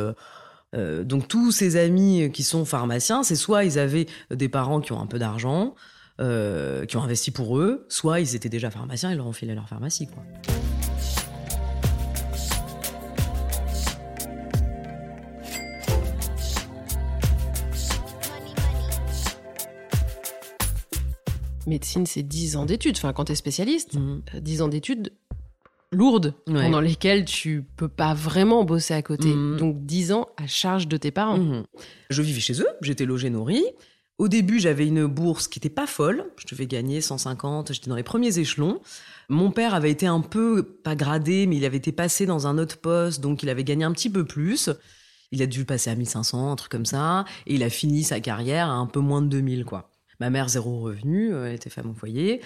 donc 0.73 1.27
tous 1.27 1.51
ces 1.51 1.77
amis 1.77 2.31
qui 2.31 2.43
sont 2.43 2.65
pharmaciens, 2.65 3.23
c'est 3.23 3.35
soit 3.35 3.63
ils 3.63 3.79
avaient 3.79 4.07
des 4.31 4.49
parents 4.49 4.81
qui 4.81 4.91
ont 4.91 5.01
un 5.01 5.07
peu 5.07 5.19
d'argent, 5.19 5.75
euh, 6.21 6.85
qui 6.85 6.97
ont 6.97 7.03
investi 7.03 7.31
pour 7.31 7.57
eux, 7.57 7.85
soit 7.89 8.19
ils 8.21 8.35
étaient 8.35 8.49
déjà 8.49 8.71
pharmaciens 8.71 9.11
et 9.11 9.15
leur 9.15 9.27
ont 9.27 9.33
filé 9.33 9.53
leur 9.53 9.67
pharmacie. 9.67 10.07
Quoi. 10.07 10.23
Médecine, 21.67 22.05
c'est 22.05 22.23
10 22.23 22.57
ans 22.57 22.65
d'études. 22.65 22.95
Enfin, 22.97 23.11
quand 23.11 23.25
tu 23.25 23.31
es 23.31 23.35
spécialiste, 23.35 23.97
10 24.33 24.59
mmh. 24.59 24.63
ans 24.63 24.67
d'études 24.67 25.13
lourdes 25.91 26.33
pendant 26.45 26.79
lesquelles 26.79 27.25
tu 27.25 27.65
peux 27.75 27.87
pas 27.87 28.13
vraiment 28.13 28.63
bosser 28.63 28.93
à 28.93 29.01
côté. 29.01 29.29
Mmh. 29.29 29.57
Donc 29.57 29.85
10 29.85 30.11
ans 30.11 30.29
à 30.37 30.47
charge 30.47 30.87
de 30.87 30.97
tes 30.97 31.11
parents. 31.11 31.37
Mmh. 31.37 31.65
Je 32.09 32.21
vivais 32.21 32.39
chez 32.39 32.61
eux, 32.61 32.67
j'étais 32.81 33.05
logée 33.05 33.29
nourrie. 33.29 33.65
Au 34.17 34.29
début, 34.29 34.59
j'avais 34.59 34.87
une 34.87 35.07
bourse 35.07 35.47
qui 35.47 35.59
n'était 35.59 35.69
pas 35.69 35.87
folle. 35.87 36.25
Je 36.37 36.45
devais 36.47 36.67
gagner 36.67 37.01
150. 37.01 37.73
J'étais 37.73 37.89
dans 37.89 37.97
les 37.97 38.03
premiers 38.03 38.39
échelons. 38.39 38.79
Mon 39.27 39.51
père 39.51 39.73
avait 39.73 39.91
été 39.91 40.07
un 40.07 40.21
peu, 40.21 40.63
pas 40.63 40.95
gradé, 40.95 41.47
mais 41.47 41.57
il 41.57 41.65
avait 41.65 41.77
été 41.77 41.91
passé 41.91 42.25
dans 42.25 42.47
un 42.47 42.57
autre 42.57 42.77
poste, 42.77 43.21
donc 43.21 43.43
il 43.43 43.49
avait 43.49 43.63
gagné 43.63 43.83
un 43.83 43.91
petit 43.91 44.09
peu 44.09 44.23
plus. 44.23 44.69
Il 45.31 45.41
a 45.41 45.47
dû 45.47 45.65
passer 45.65 45.89
à 45.89 45.95
1500, 45.95 46.51
un 46.51 46.55
truc 46.55 46.71
comme 46.71 46.85
ça. 46.85 47.25
Et 47.45 47.55
il 47.55 47.63
a 47.63 47.69
fini 47.69 48.03
sa 48.03 48.21
carrière 48.21 48.69
à 48.69 48.73
un 48.73 48.85
peu 48.85 49.01
moins 49.01 49.21
de 49.21 49.27
2000, 49.27 49.65
quoi. 49.65 49.91
Ma 50.21 50.29
mère, 50.29 50.47
zéro 50.47 50.79
revenu, 50.79 51.33
euh, 51.33 51.47
elle 51.47 51.55
était 51.55 51.69
femme 51.69 51.89
au 51.89 51.93
foyer. 51.93 52.39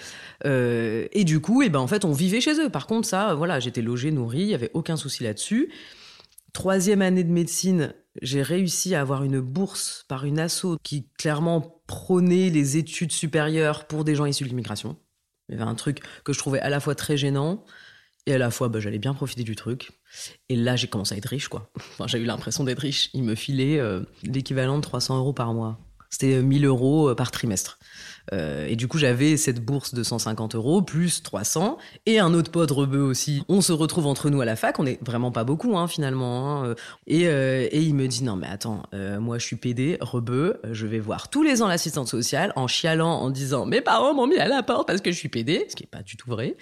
Euh, 0.44 1.06
et 1.12 1.22
du 1.22 1.40
coup, 1.40 1.62
et 1.62 1.66
eh 1.66 1.68
ben, 1.68 1.78
en 1.78 1.86
fait, 1.86 2.04
on 2.04 2.12
vivait 2.12 2.40
chez 2.40 2.58
eux. 2.60 2.68
Par 2.68 2.88
contre, 2.88 3.06
ça, 3.06 3.34
voilà, 3.34 3.60
j'étais 3.60 3.82
logée, 3.82 4.10
nourrie, 4.10 4.40
il 4.40 4.46
n'y 4.48 4.54
avait 4.54 4.72
aucun 4.74 4.96
souci 4.96 5.22
là-dessus. 5.22 5.70
Troisième 6.52 7.00
année 7.00 7.22
de 7.22 7.30
médecine, 7.30 7.94
j'ai 8.20 8.42
réussi 8.42 8.94
à 8.94 9.00
avoir 9.00 9.24
une 9.24 9.40
bourse 9.40 10.04
par 10.08 10.24
une 10.24 10.38
asso 10.38 10.76
qui 10.82 11.08
clairement 11.18 11.82
prônait 11.86 12.50
les 12.50 12.76
études 12.76 13.12
supérieures 13.12 13.86
pour 13.86 14.04
des 14.04 14.14
gens 14.14 14.26
issus 14.26 14.44
de 14.44 14.48
l'immigration. 14.48 14.96
Il 15.48 15.58
y 15.58 15.60
avait 15.60 15.68
un 15.68 15.74
truc 15.74 16.00
que 16.24 16.32
je 16.32 16.38
trouvais 16.38 16.60
à 16.60 16.70
la 16.70 16.80
fois 16.80 16.94
très 16.94 17.16
gênant 17.16 17.64
et 18.26 18.34
à 18.34 18.38
la 18.38 18.50
fois 18.50 18.68
bah, 18.68 18.80
j'allais 18.80 18.98
bien 18.98 19.14
profiter 19.14 19.42
du 19.42 19.56
truc. 19.56 19.90
Et 20.48 20.56
là, 20.56 20.76
j'ai 20.76 20.88
commencé 20.88 21.14
à 21.14 21.18
être 21.18 21.26
riche, 21.26 21.48
quoi. 21.48 21.70
J'ai 22.06 22.18
eu 22.18 22.24
l'impression 22.24 22.64
d'être 22.64 22.80
riche. 22.80 23.10
Il 23.14 23.22
me 23.22 23.34
filait 23.34 23.78
euh, 23.78 24.02
l'équivalent 24.22 24.76
de 24.76 24.82
300 24.82 25.18
euros 25.18 25.32
par 25.32 25.52
mois. 25.54 25.78
C'était 26.10 26.42
1000 26.42 26.66
euros 26.66 27.10
euh, 27.10 27.14
par 27.14 27.30
trimestre. 27.30 27.78
Euh, 28.32 28.66
et 28.66 28.76
du 28.76 28.88
coup, 28.88 28.98
j'avais 28.98 29.36
cette 29.36 29.64
bourse 29.64 29.94
de 29.94 30.02
150 30.02 30.54
euros 30.54 30.82
plus 30.82 31.22
300 31.22 31.78
et 32.06 32.18
un 32.18 32.34
autre 32.34 32.50
pote 32.50 32.70
rebeu 32.70 33.00
aussi. 33.00 33.42
On 33.48 33.60
se 33.60 33.72
retrouve 33.72 34.06
entre 34.06 34.30
nous 34.30 34.40
à 34.40 34.44
la 34.44 34.56
fac. 34.56 34.78
On 34.78 34.86
est 34.86 35.02
vraiment 35.04 35.32
pas 35.32 35.44
beaucoup 35.44 35.76
hein, 35.76 35.88
finalement. 35.88 36.62
Hein. 36.64 36.74
Et, 37.06 37.26
euh, 37.26 37.68
et, 37.70 37.82
il 37.82 37.94
me 37.94 38.06
dit 38.06 38.22
non 38.22 38.36
mais 38.36 38.46
attends, 38.46 38.82
euh, 38.94 39.20
moi 39.20 39.38
je 39.38 39.46
suis 39.46 39.56
PD, 39.56 39.98
rebeu. 40.00 40.60
Je 40.70 40.86
vais 40.86 41.00
voir 41.00 41.28
tous 41.28 41.42
les 41.42 41.62
ans 41.62 41.68
l'assistante 41.68 42.08
sociale 42.08 42.52
en 42.56 42.66
chialant, 42.66 43.20
en 43.20 43.30
disant 43.30 43.66
mes 43.66 43.80
parents 43.80 44.14
m'ont 44.14 44.26
mis 44.26 44.38
à 44.38 44.48
la 44.48 44.62
porte 44.62 44.86
parce 44.86 45.00
que 45.00 45.10
je 45.10 45.16
suis 45.16 45.28
PD, 45.28 45.66
ce 45.68 45.76
qui 45.76 45.84
est 45.84 45.90
pas 45.90 46.02
du 46.02 46.16
tout 46.16 46.30
vrai. 46.30 46.56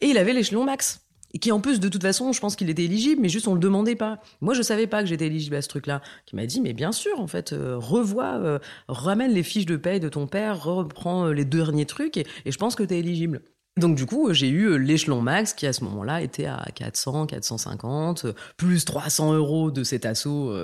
Et 0.00 0.08
il 0.08 0.18
avait 0.18 0.32
l'échelon 0.32 0.64
max 0.64 1.03
et 1.34 1.38
qui 1.38 1.52
en 1.52 1.60
plus 1.60 1.80
de 1.80 1.88
toute 1.88 2.00
façon 2.00 2.32
je 2.32 2.40
pense 2.40 2.56
qu'il 2.56 2.70
était 2.70 2.84
éligible 2.84 3.20
mais 3.20 3.28
juste 3.28 3.46
on 3.48 3.54
le 3.54 3.60
demandait 3.60 3.96
pas 3.96 4.20
moi 4.40 4.54
je 4.54 4.62
savais 4.62 4.86
pas 4.86 5.02
que 5.02 5.08
j'étais 5.08 5.26
éligible 5.26 5.56
à 5.56 5.62
ce 5.62 5.68
truc 5.68 5.86
là 5.86 6.00
qui 6.24 6.36
m'a 6.36 6.46
dit 6.46 6.60
mais 6.60 6.72
bien 6.72 6.92
sûr 6.92 7.20
en 7.20 7.26
fait 7.26 7.52
euh, 7.52 7.76
revois 7.76 8.36
euh, 8.36 8.58
ramène 8.88 9.32
les 9.32 9.42
fiches 9.42 9.66
de 9.66 9.76
paye 9.76 10.00
de 10.00 10.08
ton 10.08 10.26
père 10.26 10.64
reprends 10.64 11.26
euh, 11.26 11.32
les 11.32 11.44
derniers 11.44 11.86
trucs 11.86 12.16
et, 12.16 12.24
je 12.46 12.56
pense 12.56 12.76
que 12.76 12.84
tu 12.84 12.94
es 12.94 13.00
éligible 13.00 13.42
donc 13.76 13.96
du 13.96 14.06
coup, 14.06 14.32
j'ai 14.32 14.48
eu 14.50 14.78
l'échelon 14.78 15.20
max 15.20 15.52
qui 15.52 15.66
à 15.66 15.72
ce 15.72 15.82
moment-là 15.82 16.22
était 16.22 16.46
à 16.46 16.64
400, 16.76 17.26
450, 17.26 18.26
plus 18.56 18.84
300 18.84 19.34
euros 19.34 19.72
de 19.72 19.82
cet 19.82 20.06
assaut. 20.06 20.54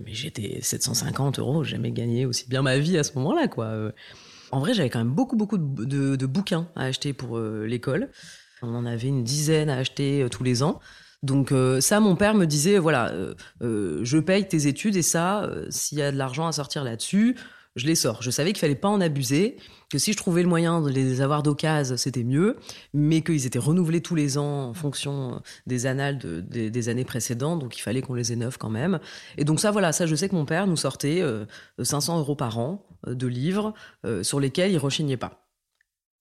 mais 0.00 0.12
j'étais 0.12 0.58
750 0.60 1.38
euros, 1.38 1.64
jamais 1.64 1.92
gagné 1.92 2.26
aussi 2.26 2.46
bien 2.46 2.60
ma 2.60 2.76
vie 2.76 2.98
à 2.98 3.04
ce 3.04 3.14
moment-là, 3.14 3.48
quoi. 3.48 3.72
En 4.50 4.60
vrai, 4.60 4.74
j'avais 4.74 4.90
quand 4.90 4.98
même 4.98 5.14
beaucoup, 5.14 5.34
beaucoup 5.34 5.56
de 5.56 6.26
bouquins 6.26 6.68
à 6.76 6.82
acheter 6.82 7.14
pour 7.14 7.38
l'école. 7.38 8.10
On 8.62 8.74
en 8.74 8.86
avait 8.86 9.08
une 9.08 9.24
dizaine 9.24 9.70
à 9.70 9.76
acheter 9.76 10.22
euh, 10.22 10.28
tous 10.28 10.44
les 10.44 10.62
ans. 10.62 10.80
Donc 11.22 11.50
euh, 11.50 11.80
ça, 11.80 12.00
mon 12.00 12.14
père 12.14 12.34
me 12.34 12.46
disait, 12.46 12.78
voilà, 12.78 13.12
euh, 13.62 14.00
je 14.02 14.18
paye 14.18 14.46
tes 14.46 14.68
études 14.68 14.96
et 14.96 15.02
ça, 15.02 15.50
s'il 15.68 15.98
y 15.98 16.02
a 16.02 16.12
de 16.12 16.16
l'argent 16.16 16.46
à 16.46 16.52
sortir 16.52 16.84
là-dessus, 16.84 17.36
je 17.74 17.86
les 17.86 17.96
sors. 17.96 18.22
Je 18.22 18.30
savais 18.30 18.52
qu'il 18.52 18.60
fallait 18.60 18.76
pas 18.76 18.88
en 18.88 19.00
abuser, 19.00 19.56
que 19.90 19.98
si 19.98 20.12
je 20.12 20.16
trouvais 20.16 20.42
le 20.42 20.48
moyen 20.48 20.80
de 20.80 20.90
les 20.90 21.20
avoir 21.20 21.42
d'occasion, 21.42 21.96
c'était 21.96 22.22
mieux, 22.22 22.56
mais 22.94 23.22
qu'ils 23.22 23.46
étaient 23.46 23.58
renouvelés 23.58 24.00
tous 24.00 24.14
les 24.14 24.38
ans 24.38 24.68
en 24.68 24.74
fonction 24.74 25.42
des 25.66 25.86
annales 25.86 26.18
des, 26.18 26.88
années 26.88 27.04
précédentes, 27.04 27.60
donc 27.60 27.76
il 27.76 27.80
fallait 27.80 28.00
qu'on 28.00 28.14
les 28.14 28.36
neufs 28.36 28.56
quand 28.56 28.70
même. 28.70 29.00
Et 29.36 29.44
donc 29.44 29.58
ça, 29.58 29.72
voilà, 29.72 29.92
ça, 29.92 30.06
je 30.06 30.14
sais 30.14 30.28
que 30.28 30.36
mon 30.36 30.44
père 30.44 30.68
nous 30.68 30.76
sortait 30.76 31.22
500 31.80 32.18
euros 32.18 32.36
par 32.36 32.58
an 32.58 32.86
de 33.06 33.26
livres 33.26 33.74
sur 34.22 34.38
lesquels 34.38 34.72
il 34.72 34.78
rechignait 34.78 35.16
pas. 35.16 35.48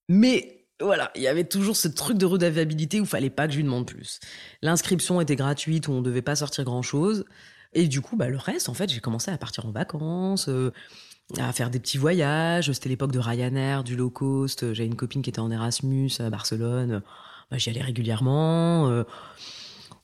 Mais 0.10 0.57
voilà, 0.82 1.12
il 1.16 1.22
y 1.22 1.28
avait 1.28 1.44
toujours 1.44 1.76
ce 1.76 1.88
truc 1.88 2.18
de 2.18 2.26
redevabilité 2.26 3.02
où 3.02 3.06
fallait 3.06 3.32
pas 3.32 3.48
que 3.48 3.54
je 3.54 3.58
lui 3.58 3.64
demande 3.64 3.88
plus. 3.88 4.20
L'inscription 4.62 5.20
était 5.20 5.36
gratuite, 5.36 5.88
où 5.88 5.92
on 5.92 6.02
devait 6.02 6.22
pas 6.22 6.36
sortir 6.36 6.64
grand 6.66 6.84
chose. 6.84 7.26
Et 7.74 7.88
du 7.88 8.02
coup, 8.02 8.16
bah, 8.16 8.30
le 8.30 8.38
reste, 8.38 8.70
en 8.70 8.74
fait, 8.74 8.90
j'ai 8.90 9.00
commencé 9.00 9.32
à 9.32 9.38
partir 9.38 9.66
en 9.66 9.72
vacances, 9.72 10.50
euh, 10.50 10.72
à 11.38 11.52
faire 11.52 11.70
des 11.70 11.80
petits 11.80 11.98
voyages. 11.98 12.72
C'était 12.72 12.90
l'époque 12.90 13.12
de 13.12 13.20
Ryanair, 13.20 13.84
du 13.84 13.96
low 13.96 14.10
cost. 14.10 14.74
J'avais 14.74 14.88
une 14.88 14.96
copine 14.96 15.22
qui 15.22 15.30
était 15.30 15.40
en 15.40 15.52
Erasmus 15.52 16.12
à 16.20 16.30
Barcelone. 16.30 17.02
Bah, 17.50 17.58
j'y 17.58 17.70
allais 17.70 17.82
régulièrement. 17.82 18.90
Euh, 18.90 19.04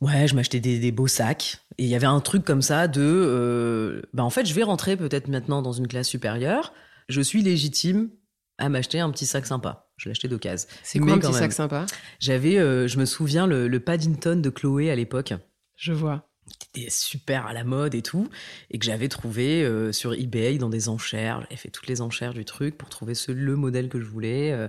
ouais, 0.01 0.27
je 0.27 0.35
m'achetais 0.35 0.59
des, 0.59 0.91
beaux 0.91 1.07
sacs. 1.07 1.57
Et 1.77 1.83
il 1.83 1.89
y 1.89 1.95
avait 1.95 2.07
un 2.07 2.19
truc 2.19 2.43
comme 2.45 2.61
ça 2.61 2.87
de, 2.87 3.01
euh, 3.01 4.01
bah, 4.13 4.23
en 4.23 4.29
fait, 4.29 4.45
je 4.45 4.53
vais 4.53 4.63
rentrer 4.63 4.97
peut-être 4.97 5.27
maintenant 5.27 5.61
dans 5.61 5.73
une 5.73 5.87
classe 5.87 6.07
supérieure. 6.07 6.73
Je 7.09 7.21
suis 7.21 7.43
légitime 7.43 8.09
à 8.57 8.69
m'acheter 8.69 8.99
un 8.99 9.11
petit 9.11 9.25
sac 9.25 9.45
sympa. 9.45 9.89
Je 10.03 10.09
l'ai 10.09 10.11
acheté 10.11 10.27
d'occasion. 10.27 10.67
C'est 10.83 10.99
quoi 10.99 11.13
un 11.13 11.17
petit 11.17 11.33
sac 11.33 11.53
sympa? 11.53 11.85
J'avais, 12.19 12.57
euh, 12.57 12.89
je 12.89 12.99
me 12.99 13.05
souviens, 13.05 13.47
le, 13.47 13.79
Paddington 13.79 14.35
de 14.35 14.49
Chloé 14.49 14.91
à 14.91 14.95
l'époque. 14.95 15.33
Je 15.77 15.93
vois. 15.93 16.27
Qui 16.59 16.81
était 16.81 16.89
super 16.89 17.47
à 17.47 17.53
la 17.53 17.63
mode 17.63 17.95
et 17.95 18.01
tout, 18.01 18.27
et 18.69 18.79
que 18.79 18.85
j'avais 18.85 19.07
trouvé 19.07 19.63
euh, 19.63 19.93
sur 19.93 20.13
eBay 20.13 20.57
dans 20.57 20.67
des 20.67 20.89
enchères. 20.89 21.39
J'avais 21.43 21.55
fait 21.55 21.69
toutes 21.69 21.87
les 21.87 22.01
enchères 22.01 22.33
du 22.33 22.43
truc 22.43 22.77
pour 22.77 22.89
trouver 22.89 23.15
ce, 23.15 23.31
le 23.31 23.55
modèle 23.55 23.87
que 23.87 24.01
je 24.01 24.05
voulais. 24.05 24.51
Euh. 24.51 24.67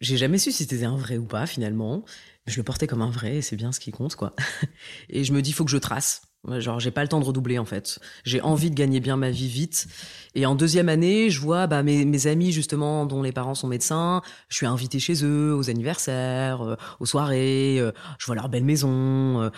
J'ai 0.00 0.16
jamais 0.16 0.38
su 0.38 0.52
si 0.52 0.64
c'était 0.64 0.84
un 0.84 0.96
vrai 0.96 1.18
ou 1.18 1.26
pas 1.26 1.46
finalement. 1.46 2.04
Je 2.46 2.56
le 2.56 2.62
portais 2.62 2.86
comme 2.86 3.02
un 3.02 3.10
vrai 3.10 3.38
et 3.38 3.42
c'est 3.42 3.56
bien 3.56 3.72
ce 3.72 3.80
qui 3.80 3.90
compte 3.90 4.14
quoi. 4.14 4.36
et 5.08 5.24
je 5.24 5.32
me 5.32 5.42
dis, 5.42 5.50
il 5.50 5.54
faut 5.54 5.64
que 5.64 5.72
je 5.72 5.78
trace. 5.78 6.22
Genre, 6.48 6.80
j'ai 6.80 6.90
pas 6.90 7.02
le 7.02 7.08
temps 7.08 7.20
de 7.20 7.24
redoubler 7.24 7.58
en 7.58 7.64
fait. 7.64 8.00
J'ai 8.24 8.40
envie 8.40 8.70
de 8.70 8.74
gagner 8.74 8.98
bien 8.98 9.16
ma 9.16 9.30
vie 9.30 9.46
vite. 9.46 9.86
Et 10.34 10.44
en 10.44 10.56
deuxième 10.56 10.88
année, 10.88 11.30
je 11.30 11.40
vois 11.40 11.68
bah, 11.68 11.84
mes, 11.84 12.26
amis 12.26 12.50
justement 12.50 13.06
dont 13.06 13.22
les 13.22 13.30
parents 13.30 13.54
sont 13.54 13.68
médecins. 13.68 14.22
Je 14.48 14.56
suis 14.56 14.66
invitée 14.66 14.98
chez 14.98 15.24
eux 15.24 15.54
aux 15.54 15.70
anniversaires, 15.70 16.62
euh, 16.62 16.76
aux 16.98 17.06
soirées. 17.06 17.78
Euh, 17.78 17.92
je 18.18 18.26
vois 18.26 18.34
leur 18.34 18.48
belle 18.48 18.64
maison. 18.64 19.40
Euh, 19.40 19.50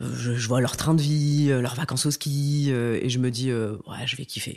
je, 0.00 0.34
je, 0.34 0.48
vois 0.48 0.60
leur 0.60 0.76
train 0.76 0.94
de 0.94 1.02
vie, 1.02 1.48
leurs 1.48 1.74
vacances 1.74 2.06
au 2.06 2.12
ski. 2.12 2.70
et 2.70 3.08
je 3.08 3.18
me 3.18 3.32
dis 3.32 3.52
ouais, 3.52 4.06
je 4.06 4.16
vais 4.16 4.24
kiffer. 4.24 4.56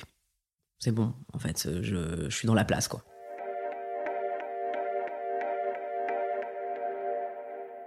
C'est 0.78 0.92
bon. 0.92 1.14
En 1.34 1.40
fait, 1.40 1.68
je, 1.82 2.28
je 2.30 2.36
suis 2.36 2.46
dans 2.46 2.54
la 2.54 2.64
place 2.64 2.88
quoi. 2.88 3.04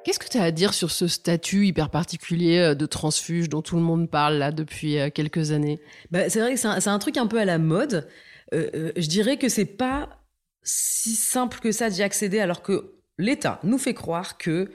Qu'est-ce 0.05 0.19
que 0.19 0.29
tu 0.29 0.37
as 0.37 0.43
à 0.43 0.51
dire 0.51 0.75
sur 0.75 0.91
ce 0.91 1.09
statut 1.09 1.67
hyper 1.67 1.89
particulier 1.89 2.59
euh, 2.59 2.75
de 2.75 2.85
transfuge 2.85 3.49
dont 3.49 3.63
tout 3.63 3.77
le 3.77 3.83
monde 3.83 4.11
parle 4.11 4.35
là 4.35 4.53
depuis 4.53 4.99
euh, 4.99 5.09
quelques 5.09 5.51
années? 5.51 5.81
Bah, 6.11 6.29
C'est 6.29 6.41
vrai 6.41 6.55
que 6.55 6.61
c'est 6.61 6.89
un, 6.89 6.99
truc 6.99 7.17
un 7.17 7.27
peu 7.27 7.39
à 7.39 7.47
la 7.47 7.57
mode. 7.57 8.07
Euh, 8.53 8.93
je 8.97 9.07
dirais 9.09 9.39
que 9.39 9.49
c'est 9.49 9.65
pas 9.65 10.21
si 10.63 11.15
simple 11.15 11.59
que 11.59 11.73
ça 11.73 11.89
d'y 11.89 12.03
accéder 12.03 12.39
alors 12.39 12.63
que 12.63 12.93
l'État 13.17 13.61
nous 13.63 13.79
fait 13.79 13.95
croire 13.95 14.37
que 14.37 14.71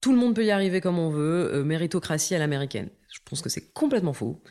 tout 0.00 0.12
le 0.12 0.18
monde 0.18 0.34
peut 0.34 0.44
y 0.46 0.50
arriver 0.50 0.80
comme 0.80 0.98
on 0.98 1.10
veut, 1.10 1.62
méritocratie 1.62 2.34
à 2.34 2.38
l'américaine. 2.38 2.88
Je 3.12 3.18
pense 3.24 3.42
que 3.42 3.50
c'est 3.50 3.72
complètement 3.72 4.14
faux. 4.14 4.42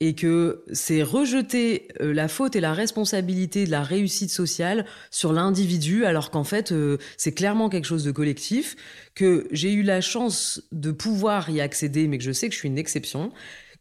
Et 0.00 0.14
que 0.14 0.64
c'est 0.72 1.02
rejeter 1.02 1.88
euh, 2.00 2.12
la 2.12 2.28
faute 2.28 2.56
et 2.56 2.60
la 2.60 2.74
responsabilité 2.74 3.64
de 3.64 3.70
la 3.70 3.82
réussite 3.82 4.30
sociale 4.30 4.86
sur 5.10 5.32
l'individu, 5.32 6.04
alors 6.04 6.30
qu'en 6.30 6.44
fait, 6.44 6.72
euh, 6.72 6.98
c'est 7.16 7.32
clairement 7.32 7.68
quelque 7.68 7.86
chose 7.86 8.04
de 8.04 8.10
collectif, 8.10 8.76
que 9.14 9.46
j'ai 9.50 9.72
eu 9.72 9.82
la 9.82 10.00
chance 10.00 10.62
de 10.72 10.90
pouvoir 10.90 11.48
y 11.48 11.60
accéder, 11.60 12.08
mais 12.08 12.18
que 12.18 12.24
je 12.24 12.32
sais 12.32 12.48
que 12.48 12.54
je 12.54 12.58
suis 12.58 12.68
une 12.68 12.78
exception, 12.78 13.32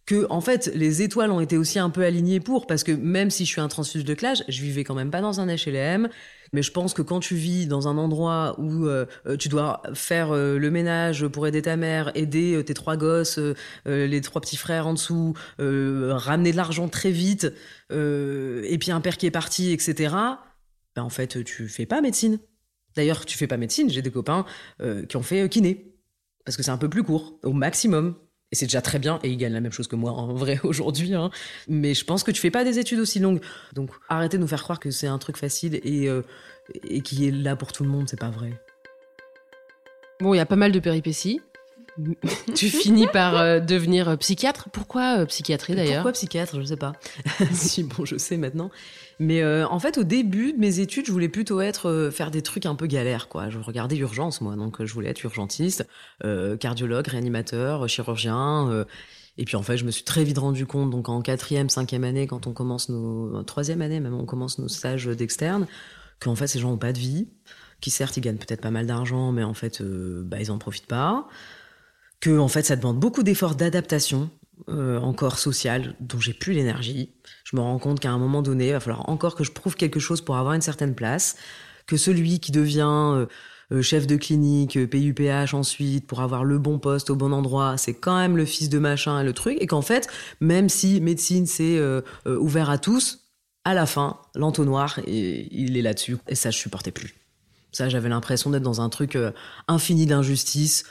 que 0.05 0.27
en 0.29 0.41
fait 0.41 0.71
les 0.75 1.01
étoiles 1.01 1.31
ont 1.31 1.39
été 1.39 1.57
aussi 1.57 1.79
un 1.79 1.89
peu 1.89 2.03
alignées 2.03 2.39
pour 2.39 2.67
parce 2.67 2.83
que 2.83 2.91
même 2.91 3.29
si 3.29 3.45
je 3.45 3.51
suis 3.51 3.61
un 3.61 3.67
transfuge 3.67 4.03
de 4.03 4.13
classe, 4.13 4.43
je 4.47 4.61
vivais 4.61 4.83
quand 4.83 4.95
même 4.95 5.11
pas 5.11 5.21
dans 5.21 5.39
un 5.39 5.47
HLM. 5.47 6.09
Mais 6.53 6.61
je 6.61 6.71
pense 6.71 6.93
que 6.93 7.01
quand 7.01 7.19
tu 7.19 7.35
vis 7.35 7.65
dans 7.65 7.87
un 7.87 7.97
endroit 7.97 8.55
où 8.59 8.85
euh, 8.85 9.07
euh, 9.25 9.35
tu 9.35 9.49
dois 9.49 9.81
faire 9.95 10.31
euh, 10.31 10.59
le 10.59 10.69
ménage 10.69 11.27
pour 11.27 11.47
aider 11.47 11.63
ta 11.63 11.75
mère, 11.77 12.11
aider 12.15 12.63
tes 12.63 12.75
trois 12.75 12.95
gosses, 12.95 13.39
les 13.85 14.21
trois 14.21 14.39
petits 14.39 14.55
frères 14.55 14.85
en 14.85 14.93
dessous, 14.93 15.33
ramener 15.57 16.51
de 16.51 16.57
l'argent 16.57 16.87
très 16.87 17.11
vite, 17.11 17.51
et 17.91 18.77
puis 18.79 18.91
un 18.91 19.01
père 19.01 19.17
qui 19.17 19.25
est 19.25 19.31
parti, 19.31 19.71
etc. 19.71 20.15
Ben 20.95 21.01
en 21.01 21.09
fait, 21.09 21.43
tu 21.43 21.67
fais 21.67 21.87
pas 21.87 22.01
médecine. 22.01 22.39
D'ailleurs, 22.95 23.25
tu 23.25 23.37
fais 23.37 23.47
pas 23.47 23.57
médecine. 23.57 23.89
J'ai 23.89 24.03
des 24.03 24.11
copains 24.11 24.45
qui 25.09 25.17
ont 25.17 25.23
fait 25.23 25.49
kiné 25.49 25.93
parce 26.45 26.57
que 26.57 26.63
c'est 26.63 26.71
un 26.71 26.77
peu 26.77 26.89
plus 26.89 27.03
court, 27.03 27.39
au 27.43 27.53
maximum. 27.53 28.15
Et 28.53 28.55
c'est 28.55 28.67
déjà 28.67 28.83
très 28.83 28.99
bien, 28.99 29.19
et 29.23 29.29
ils 29.29 29.37
gagnent 29.37 29.53
la 29.53 29.61
même 29.61 29.71
chose 29.71 29.87
que 29.87 29.95
moi 29.95 30.11
en 30.11 30.31
vrai 30.31 30.59
aujourd'hui. 30.63 31.15
Hein. 31.15 31.31
Mais 31.67 31.95
je 31.95 32.05
pense 32.05 32.21
que 32.21 32.29
tu 32.29 32.39
fais 32.39 32.51
pas 32.51 32.63
des 32.63 32.77
études 32.77 32.99
aussi 32.99 33.17
longues. 33.17 33.41
Donc 33.73 33.89
arrêtez 34.09 34.37
de 34.37 34.43
nous 34.43 34.47
faire 34.47 34.61
croire 34.61 34.79
que 34.79 34.91
c'est 34.91 35.07
un 35.07 35.17
truc 35.17 35.37
facile 35.37 35.81
et, 35.83 36.07
euh, 36.07 36.21
qui 37.03 37.27
est 37.27 37.31
là 37.31 37.55
pour 37.55 37.71
tout 37.71 37.83
le 37.83 37.89
monde, 37.89 38.07
c'est 38.07 38.19
pas 38.19 38.29
vrai. 38.29 38.53
Bon, 40.21 40.35
il 40.35 40.37
y 40.37 40.39
a 40.39 40.45
pas 40.45 40.55
mal 40.55 40.71
de 40.71 40.79
péripéties. 40.79 41.41
tu 42.55 42.69
finis 42.69 43.07
par 43.07 43.37
euh, 43.37 43.59
devenir 43.59 44.09
euh, 44.09 44.15
psychiatre? 44.15 44.69
Pourquoi 44.71 45.25
psychiatrie 45.25 45.75
d'ailleurs? 45.75 46.03
Pourquoi 46.03 46.13
psychiatre? 46.13 46.59
Je 46.59 46.65
sais 46.65 46.77
pas. 46.77 46.93
si 47.51 47.83
bon, 47.83 48.05
je 48.05 48.17
sais 48.17 48.37
maintenant. 48.37 48.71
Mais 49.19 49.41
euh, 49.41 49.67
en 49.67 49.79
fait, 49.79 49.97
au 49.97 50.03
début 50.03 50.53
de 50.53 50.59
mes 50.59 50.79
études, 50.79 51.05
je 51.05 51.11
voulais 51.11 51.29
plutôt 51.29 51.61
être 51.61 51.89
euh, 51.89 52.11
faire 52.11 52.31
des 52.31 52.41
trucs 52.41 52.65
un 52.65 52.75
peu 52.75 52.87
galères, 52.87 53.27
quoi. 53.29 53.49
Je 53.49 53.59
regardais 53.59 53.95
l'urgence, 53.95 54.41
moi, 54.41 54.55
donc 54.55 54.81
euh, 54.81 54.85
je 54.85 54.93
voulais 54.93 55.09
être 55.09 55.23
urgentiste, 55.23 55.87
cardiologue, 56.59 57.07
réanimateur, 57.07 57.87
chirurgien. 57.87 58.85
et 59.37 59.45
puis 59.45 59.55
en 59.55 59.63
fait, 59.63 59.77
je 59.77 59.85
me 59.85 59.91
suis 59.91 60.03
très 60.03 60.23
vite 60.23 60.37
rendu 60.37 60.65
compte, 60.65 60.89
donc 60.89 61.09
en 61.09 61.21
quatrième, 61.21 61.69
cinquième 61.69 62.03
année, 62.03 62.27
quand 62.27 62.47
on 62.47 62.53
commence 62.53 62.89
nos 62.89 63.43
troisième 63.43 63.81
année, 63.81 63.99
même 63.99 64.13
on 64.13 64.25
commence 64.25 64.59
nos 64.59 64.67
stages 64.67 65.05
d'externe, 65.05 65.67
qu'en 66.19 66.35
fait 66.35 66.47
ces 66.47 66.59
gens 66.59 66.71
ont 66.71 66.77
pas 66.77 66.93
de 66.93 66.99
vie, 66.99 67.27
qui 67.81 67.91
certes 67.91 68.17
ils 68.17 68.21
gagnent 68.21 68.37
peut-être 68.37 68.61
pas 68.61 68.71
mal 68.71 68.87
d'argent, 68.87 69.31
mais 69.31 69.43
en 69.43 69.53
fait, 69.53 69.81
bah 69.81 70.37
ils 70.39 70.51
en 70.51 70.57
profitent 70.57 70.87
pas. 70.87 71.27
Que 72.23 72.39
en 72.39 72.47
fait, 72.47 72.63
ça 72.63 72.77
demande 72.77 73.01
beaucoup 73.01 73.21
d'efforts 73.21 73.55
d'adaptation 73.55 74.29
euh, 74.69 74.97
encore 74.99 75.39
social 75.39 75.93
dont 75.99 76.21
j'ai 76.21 76.31
plus 76.31 76.53
l'énergie. 76.53 77.09
Je 77.43 77.57
me 77.57 77.61
rends 77.61 77.79
compte 77.79 77.99
qu'à 77.99 78.11
un 78.11 78.17
moment 78.17 78.41
donné, 78.41 78.67
il 78.67 78.71
va 78.71 78.79
falloir 78.79 79.09
encore 79.09 79.35
que 79.35 79.43
je 79.43 79.51
prouve 79.51 79.75
quelque 79.75 79.99
chose 79.99 80.21
pour 80.21 80.37
avoir 80.37 80.53
une 80.53 80.61
certaine 80.61 80.95
place, 80.95 81.35
que 81.85 81.97
celui 81.97 82.39
qui 82.39 82.53
devient 82.53 83.11
euh, 83.13 83.25
euh, 83.73 83.81
chef 83.81 84.07
de 84.07 84.15
clinique, 84.15 84.79
PUPH 84.89 85.53
ensuite, 85.53 86.07
pour 86.07 86.21
avoir 86.21 86.45
le 86.45 86.59
bon 86.59 86.79
poste 86.79 87.09
au 87.09 87.17
bon 87.17 87.33
endroit, 87.33 87.75
c'est 87.77 87.93
quand 87.93 88.17
même 88.17 88.37
le 88.37 88.45
fils 88.45 88.69
de 88.69 88.79
machin 88.79 89.19
et 89.19 89.25
le 89.25 89.33
truc, 89.33 89.57
et 89.59 89.67
qu'en 89.67 89.81
fait, 89.81 90.07
même 90.39 90.69
si 90.69 91.01
médecine 91.01 91.45
c'est 91.45 91.77
ouvert 92.25 92.69
à 92.69 92.77
tous, 92.77 93.33
à 93.65 93.73
la 93.73 93.85
fin, 93.85 94.17
l'entonnoir, 94.33 94.97
il 95.07 95.75
est 95.75 95.81
là-dessus, 95.81 96.15
et 96.29 96.35
ça 96.35 96.51
je 96.51 96.57
supportais 96.57 96.91
plus. 96.91 97.15
Ça, 97.73 97.89
j'avais 97.89 98.07
l'impression 98.07 98.49
d'être 98.49 98.63
dans 98.63 98.79
un 98.79 98.87
truc 98.87 99.17
infini 99.67 100.05
d'injustice, 100.05 100.85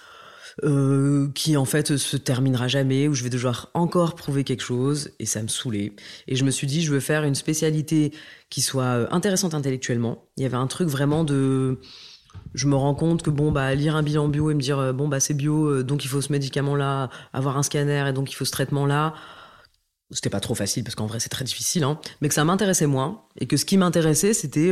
euh, 0.64 1.28
qui 1.34 1.56
en 1.56 1.64
fait 1.64 1.96
se 1.96 2.16
terminera 2.16 2.68
jamais, 2.68 3.08
où 3.08 3.14
je 3.14 3.22
vais 3.24 3.30
devoir 3.30 3.70
encore 3.74 4.14
prouver 4.14 4.44
quelque 4.44 4.62
chose, 4.62 5.10
et 5.18 5.26
ça 5.26 5.42
me 5.42 5.48
saoulait. 5.48 5.94
Et 6.28 6.36
je 6.36 6.44
me 6.44 6.50
suis 6.50 6.66
dit, 6.66 6.82
je 6.82 6.92
veux 6.92 7.00
faire 7.00 7.24
une 7.24 7.34
spécialité 7.34 8.12
qui 8.50 8.60
soit 8.60 8.84
euh, 8.84 9.06
intéressante 9.10 9.54
intellectuellement. 9.54 10.24
Il 10.36 10.42
y 10.42 10.46
avait 10.46 10.56
un 10.56 10.66
truc 10.66 10.88
vraiment 10.88 11.24
de... 11.24 11.78
Je 12.54 12.66
me 12.66 12.76
rends 12.76 12.94
compte 12.94 13.22
que 13.22 13.30
bon 13.30 13.52
bah 13.52 13.74
lire 13.74 13.94
un 13.94 14.02
bilan 14.02 14.28
bio 14.28 14.50
et 14.50 14.54
me 14.54 14.60
dire 14.60 14.78
euh, 14.78 14.92
bon 14.92 15.06
bah 15.06 15.20
c'est 15.20 15.34
bio 15.34 15.82
donc 15.82 16.04
il 16.04 16.08
faut 16.08 16.22
ce 16.22 16.32
médicament 16.32 16.76
là, 16.76 17.10
avoir 17.34 17.58
un 17.58 17.62
scanner 17.62 18.06
et 18.08 18.12
donc 18.12 18.30
il 18.30 18.34
faut 18.34 18.46
ce 18.46 18.50
traitement 18.50 18.86
là, 18.86 19.14
c'était 20.10 20.30
pas 20.30 20.40
trop 20.40 20.54
facile 20.54 20.82
parce 20.82 20.94
qu'en 20.94 21.06
vrai 21.06 21.20
c'est 21.20 21.28
très 21.28 21.44
difficile, 21.44 21.84
hein, 21.84 21.98
mais 22.20 22.28
que 22.28 22.34
ça 22.34 22.44
m'intéressait 22.44 22.86
moins 22.86 23.22
et 23.38 23.46
que 23.46 23.58
ce 23.58 23.66
qui 23.66 23.76
m'intéressait 23.76 24.32
c'était 24.32 24.70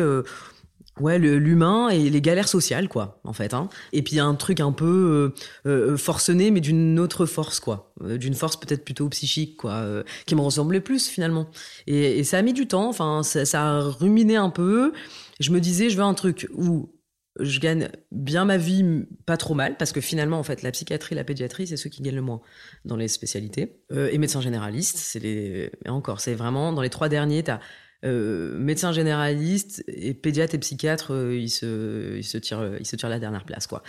Ouais, 1.01 1.19
l'humain 1.19 1.89
et 1.89 2.11
les 2.11 2.21
galères 2.21 2.49
sociales, 2.49 2.89
quoi, 2.89 3.21
en 3.25 3.33
fait. 3.33 3.55
Hein. 3.55 3.69
Et 3.93 4.03
puis 4.03 4.19
un 4.19 4.35
truc 4.35 4.61
un 4.61 4.73
peu 4.73 5.33
euh, 5.67 5.71
euh, 5.71 5.97
forcené, 5.97 6.51
mais 6.51 6.61
d'une 6.61 6.99
autre 6.99 7.25
force, 7.25 7.59
quoi. 7.59 7.95
Euh, 8.03 8.19
d'une 8.19 8.35
force 8.35 8.59
peut-être 8.59 8.85
plutôt 8.85 9.09
psychique, 9.09 9.57
quoi, 9.57 10.05
qui 10.27 10.35
me 10.35 10.43
ressemblait 10.43 10.81
plus, 10.81 11.09
finalement. 11.09 11.49
Et, 11.87 12.23
ça 12.25 12.39
a 12.39 12.43
mis 12.43 12.53
du 12.53 12.69
temps, 12.69 12.89
enfin, 12.89 13.23
ça, 13.23 13.45
ça, 13.47 13.79
a 13.79 13.81
ruminé 13.81 14.37
un 14.37 14.51
peu. 14.51 14.93
Je 15.41 15.51
me 15.53 15.61
disais, 15.61 15.89
je 15.89 15.97
veux 15.97 16.03
un 16.03 16.15
truc 16.15 16.49
où 16.55 16.93
je 17.39 17.61
gagne 17.61 17.89
bien 18.11 18.45
ma 18.45 18.59
vie, 18.59 19.07
pas 19.25 19.39
trop 19.39 19.55
mal, 19.55 19.77
parce 19.79 19.93
que 19.93 20.03
finalement, 20.03 20.39
en 20.39 20.43
fait, 20.43 20.63
la 20.63 20.71
psychiatrie, 20.71 21.15
la 21.15 21.25
pédiatrie, 21.25 21.67
c'est 21.67 21.79
ceux 21.79 21.89
qui 21.89 22.03
gagnent 22.03 22.17
le 22.17 22.23
moins 22.23 22.43
dans 22.85 22.97
les 22.97 23.09
spécialités. 23.09 23.81
et 23.91 24.19
médecin 24.19 24.43
généraliste, 24.43 24.99
c'est 24.99 25.21
les... 25.21 25.71
Et 25.87 25.89
encore, 25.89 26.21
c'est 26.21 26.35
vraiment, 26.35 26.73
dans 26.73 26.83
les 26.83 26.91
trois 26.91 27.09
derniers, 27.09 27.43
t'as 27.43 27.61
euh, 28.05 28.59
médecin 28.59 28.93
généraliste 28.93 29.85
et 29.87 30.15
pédiatre 30.15 30.55
et 30.55 30.59
psychiatre, 30.59 31.13
euh, 31.13 31.37
ils, 31.37 31.51
se, 31.51 32.21
se 32.23 32.39
tirent, 32.39 33.09
la 33.09 33.19
dernière 33.19 33.45
place, 33.45 33.67
quoi. 33.67 33.83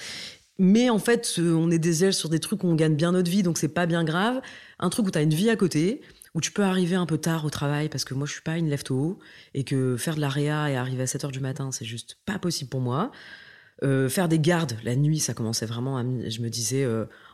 Mais 0.60 0.90
en 0.90 1.00
fait, 1.00 1.40
on 1.40 1.72
est 1.72 1.80
des 1.80 2.04
ailes 2.04 2.14
sur 2.14 2.30
des 2.30 2.40
trucs 2.40 2.64
où 2.64 2.68
on 2.68 2.76
gagne 2.76 2.96
bien 2.96 3.14
notre 3.14 3.32
vie, 3.32 3.42
donc 3.42 3.58
c'est 3.58 3.74
pas 3.74 3.86
bien 3.86 4.04
grave. 4.04 4.42
Un 4.80 4.90
truc 4.90 5.08
où 5.08 5.12
tu 5.12 5.18
as 5.18 5.22
une 5.22 5.34
vie 5.34 5.50
à 5.50 5.56
côté, 5.56 6.02
où 6.36 6.42
tu 6.42 6.52
peux 6.52 6.64
arriver 6.64 6.96
un 6.96 7.06
peu 7.06 7.18
tard 7.18 7.46
au 7.46 7.50
travail, 7.50 7.90
parce 7.90 8.06
que 8.06 8.14
moi 8.14 8.28
je 8.28 8.34
suis 8.34 8.42
pas 8.42 8.58
une 8.58 8.70
lève 8.70 8.84
tôt, 8.84 9.18
et 9.54 9.64
que 9.64 9.98
faire 9.98 10.16
de 10.16 10.22
la 10.22 10.30
réa 10.30 10.70
et 10.70 10.76
arriver 10.76 11.04
à 11.04 11.08
7 11.08 11.26
heures 11.26 11.32
du 11.32 11.40
matin, 11.40 11.72
c'est 11.72 11.86
juste 11.86 12.18
pas 12.26 12.38
possible 12.38 12.70
pour 12.70 12.82
moi. 12.82 13.12
Euh, 13.84 14.10
faire 14.10 14.28
des 14.28 14.40
gardes 14.40 14.78
la 14.84 14.96
nuit, 14.96 15.20
ça 15.20 15.34
commençait 15.34 15.66
vraiment 15.66 15.98
à. 15.98 16.04
Je 16.04 16.42
me 16.42 16.50
disais, 16.50 16.86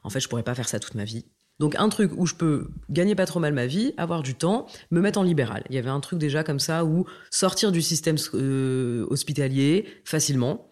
en 0.04 0.10
fait, 0.10 0.20
je 0.20 0.30
pourrais 0.30 0.44
pas 0.44 0.56
faire 0.56 0.70
ça 0.70 0.80
toute 0.80 0.96
ma 0.96 1.04
vie. 1.04 1.26
Donc 1.60 1.76
un 1.80 1.90
truc 1.90 2.12
où 2.16 2.26
je 2.26 2.36
peux 2.36 2.70
gagner 2.90 3.16
pas 3.16 3.26
trop 3.26 3.40
mal 3.40 3.54
ma 3.54 3.66
vie, 3.66 3.94
avoir 3.98 4.22
du 4.22 4.36
temps, 4.36 4.68
me 4.92 5.02
mettre 5.02 5.20
en 5.20 5.24
libéral. 5.24 5.64
Il 5.70 5.76
y 5.76 5.80
avait 5.80 5.90
un 5.90 6.00
truc 6.00 6.20
déjà 6.20 6.44
comme 6.44 6.60
ça 6.60 6.86
où 6.86 7.06
sortir 7.32 7.72
du 7.72 7.82
système 7.82 8.18
euh, 8.36 9.08
hospitalier 9.10 9.88
facilement, 10.06 10.70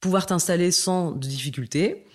pouvoir 0.00 0.26
t'installer 0.26 0.70
sans 0.70 1.12
difficulté. 1.12 2.06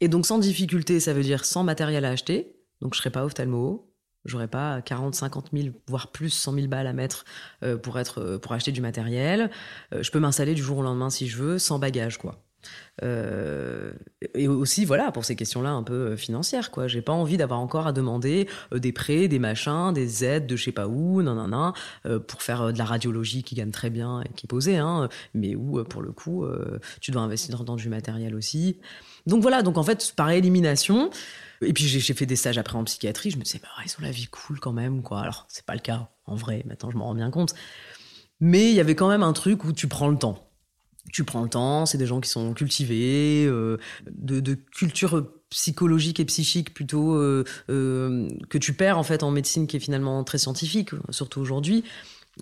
Et 0.00 0.08
donc 0.08 0.26
sans 0.26 0.38
difficulté, 0.38 1.00
ça 1.00 1.12
veut 1.12 1.24
dire 1.24 1.44
sans 1.44 1.64
matériel 1.64 2.04
à 2.04 2.10
acheter. 2.10 2.54
Donc 2.80 2.94
je 2.94 3.00
serais 3.00 3.10
pas 3.10 3.24
ophtalmo, 3.24 3.92
j'aurais 4.24 4.46
pas 4.46 4.80
40, 4.82 5.16
50 5.16 5.48
000, 5.52 5.74
voire 5.88 6.12
plus 6.12 6.30
100 6.30 6.52
000 6.52 6.66
balles 6.68 6.86
à 6.86 6.92
mettre 6.92 7.24
euh, 7.64 7.76
pour 7.76 7.98
être 7.98 8.20
euh, 8.20 8.38
pour 8.38 8.52
acheter 8.52 8.70
du 8.70 8.80
matériel. 8.80 9.50
je 9.90 10.10
peux 10.12 10.20
m'installer 10.20 10.54
du 10.54 10.62
jour 10.62 10.78
au 10.78 10.82
lendemain 10.82 11.10
si 11.10 11.26
je 11.26 11.36
veux, 11.38 11.58
sans 11.58 11.80
bagage 11.80 12.18
quoi. 12.18 12.47
Euh, 13.02 13.92
et 14.34 14.48
aussi, 14.48 14.84
voilà, 14.84 15.12
pour 15.12 15.24
ces 15.24 15.36
questions-là 15.36 15.70
un 15.70 15.82
peu 15.82 15.94
euh, 15.94 16.16
financières, 16.16 16.70
quoi. 16.70 16.88
J'ai 16.88 17.02
pas 17.02 17.12
envie 17.12 17.36
d'avoir 17.36 17.60
encore 17.60 17.86
à 17.86 17.92
demander 17.92 18.48
euh, 18.72 18.78
des 18.78 18.92
prêts, 18.92 19.28
des 19.28 19.38
machins, 19.38 19.92
des 19.92 20.24
aides 20.24 20.46
de 20.46 20.56
je 20.56 20.64
sais 20.64 20.72
pas 20.72 20.88
où, 20.88 21.22
non, 21.22 21.34
non, 21.34 21.48
non, 21.48 21.72
pour 22.26 22.42
faire 22.42 22.72
de 22.72 22.78
la 22.78 22.84
radiologie 22.84 23.42
qui 23.42 23.54
gagne 23.54 23.70
très 23.70 23.90
bien 23.90 24.22
et 24.22 24.28
qui 24.34 24.46
est 24.46 24.76
hein, 24.76 25.08
mais 25.34 25.54
où, 25.54 25.82
pour 25.84 26.02
le 26.02 26.12
coup, 26.12 26.44
tu 27.00 27.10
dois 27.10 27.22
investir 27.22 27.64
dans 27.64 27.76
du 27.76 27.88
matériel 27.88 28.34
aussi. 28.34 28.78
Donc 29.26 29.42
voilà, 29.42 29.62
donc 29.62 29.78
en 29.78 29.82
fait, 29.82 30.12
par 30.16 30.30
élimination, 30.30 31.10
et 31.62 31.72
puis 31.72 31.84
j'ai 31.84 32.14
fait 32.14 32.26
des 32.26 32.36
stages 32.36 32.58
après 32.58 32.76
en 32.76 32.84
psychiatrie, 32.84 33.30
je 33.30 33.38
me 33.38 33.42
disais, 33.42 33.60
bah, 33.62 33.68
ils 33.84 33.90
ont 33.98 34.02
la 34.02 34.10
vie 34.10 34.26
cool 34.26 34.58
quand 34.58 34.72
même, 34.72 35.02
quoi. 35.02 35.20
Alors, 35.20 35.46
c'est 35.48 35.64
pas 35.64 35.74
le 35.74 35.80
cas, 35.80 36.08
en 36.26 36.34
vrai, 36.34 36.64
maintenant 36.66 36.90
je 36.90 36.96
m'en 36.96 37.06
rends 37.06 37.14
bien 37.14 37.30
compte. 37.30 37.54
Mais 38.40 38.70
il 38.70 38.74
y 38.74 38.80
avait 38.80 38.94
quand 38.94 39.08
même 39.08 39.22
un 39.22 39.32
truc 39.32 39.64
où 39.64 39.72
tu 39.72 39.88
prends 39.88 40.08
le 40.08 40.18
temps 40.18 40.47
tu 41.12 41.24
prends 41.24 41.42
le 41.42 41.48
temps, 41.48 41.86
c'est 41.86 41.98
des 41.98 42.06
gens 42.06 42.20
qui 42.20 42.30
sont 42.30 42.52
cultivés, 42.54 43.46
euh, 43.46 43.78
de, 44.10 44.54
culture 44.54 45.26
psychologique 45.50 46.20
et 46.20 46.24
psychique 46.24 46.74
plutôt 46.74 47.14
euh, 47.14 47.44
euh, 47.70 48.28
que 48.50 48.58
tu 48.58 48.74
perds 48.74 48.98
en 48.98 49.02
fait 49.02 49.22
en 49.22 49.30
médecine 49.30 49.66
qui 49.66 49.76
est 49.76 49.80
finalement 49.80 50.22
très 50.24 50.38
scientifique, 50.38 50.90
surtout 51.10 51.40
aujourd'hui. 51.40 51.84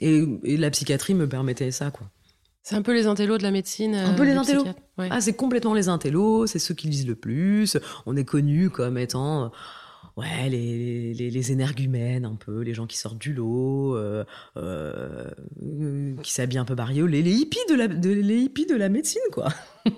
Et, 0.01 0.25
la 0.45 0.71
psychiatrie 0.71 1.15
me 1.15 1.29
permettait 1.29 1.71
ça, 1.71 1.91
quoi. 1.91 2.09
C'est 2.63 2.75
un 2.75 2.83
peu 2.83 2.93
les 2.93 3.07
intellos 3.07 3.39
de 3.39 3.45
la 3.45 3.53
médecine. 3.53 3.95
Un 3.95 4.15
peu 4.15 4.25
les 4.25 4.33
intellos. 4.33 4.65
Ah, 4.99 5.21
c'est 5.21 5.35
complètement 5.35 5.73
les 5.73 5.89
intellos, 5.89 6.49
c'est 6.49 6.59
ceux 6.59 6.75
qui 6.75 6.89
lisent 6.89 7.07
le 7.07 7.15
plus. 7.15 7.77
On 8.07 8.17
est 8.17 8.25
connu 8.25 8.71
comme 8.71 8.99
étant 8.99 9.53
ouais, 10.17 10.49
les, 10.49 11.15
les, 11.15 11.31
les, 11.31 11.53
énergumènes 11.53 12.25
un 12.25 12.35
peu, 12.35 12.61
les 12.61 12.75
gens 12.75 12.87
qui 12.87 12.97
sortent 12.97 13.19
du 13.19 13.33
lot, 13.33 13.97
euh, 13.97 14.25
euh, 14.57 15.31
qui 16.23 16.33
s'habillent 16.33 16.59
un 16.59 16.65
peu 16.65 16.75
bariolés, 16.75 17.23
les 17.23 17.33
hippies 17.33 17.59
de 17.69 17.75
la, 17.75 17.89
de, 17.89 18.11
les 18.11 18.39
hippies 18.39 18.67
de 18.67 18.77
la 18.77 18.89
médecine, 18.89 19.23
quoi. 19.33 19.49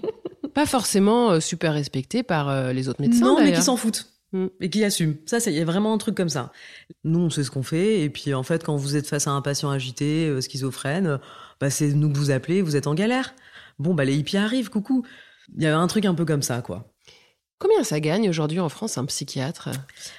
Pas 0.54 0.66
forcément 0.66 1.30
euh, 1.30 1.40
super 1.40 1.72
respectés 1.72 2.22
par 2.22 2.72
les 2.72 2.88
autres 2.88 3.00
médecins. 3.00 3.24
Non, 3.24 3.40
mais 3.40 3.52
qui 3.52 3.62
s'en 3.62 3.76
foutent. 3.76 4.12
Mm. 4.32 4.46
Et 4.60 4.70
qui 4.70 4.84
assument. 4.84 5.14
Ça, 5.26 5.38
il 5.46 5.52
y 5.52 5.60
a 5.60 5.64
vraiment 5.64 5.94
un 5.94 5.98
truc 5.98 6.16
comme 6.16 6.28
ça. 6.28 6.52
Nous, 7.04 7.20
on 7.20 7.30
sait 7.30 7.44
ce 7.44 7.50
qu'on 7.50 7.62
fait. 7.62 8.00
Et 8.00 8.10
puis, 8.10 8.34
en 8.34 8.42
fait, 8.42 8.64
quand 8.64 8.76
vous 8.76 8.96
êtes 8.96 9.06
face 9.06 9.26
à 9.26 9.30
un 9.30 9.40
patient 9.40 9.70
agité, 9.70 10.40
schizophrène, 10.40 11.20
bah, 11.60 11.70
c'est 11.70 11.92
nous 11.92 12.10
que 12.10 12.18
vous 12.18 12.30
appelez, 12.30 12.60
vous 12.60 12.76
êtes 12.76 12.86
en 12.86 12.94
galère. 12.94 13.34
Bon, 13.78 13.94
bah, 13.94 14.04
les 14.04 14.16
hippies 14.16 14.36
arrivent, 14.36 14.68
coucou. 14.68 15.04
Il 15.56 15.62
y 15.62 15.66
avait 15.66 15.76
un 15.76 15.86
truc 15.86 16.04
un 16.04 16.14
peu 16.14 16.24
comme 16.24 16.42
ça, 16.42 16.60
quoi. 16.60 16.92
Combien 17.58 17.82
ça 17.82 17.98
gagne 18.00 18.28
aujourd'hui 18.28 18.60
en 18.60 18.68
France 18.68 18.98
un 18.98 19.04
psychiatre 19.04 19.68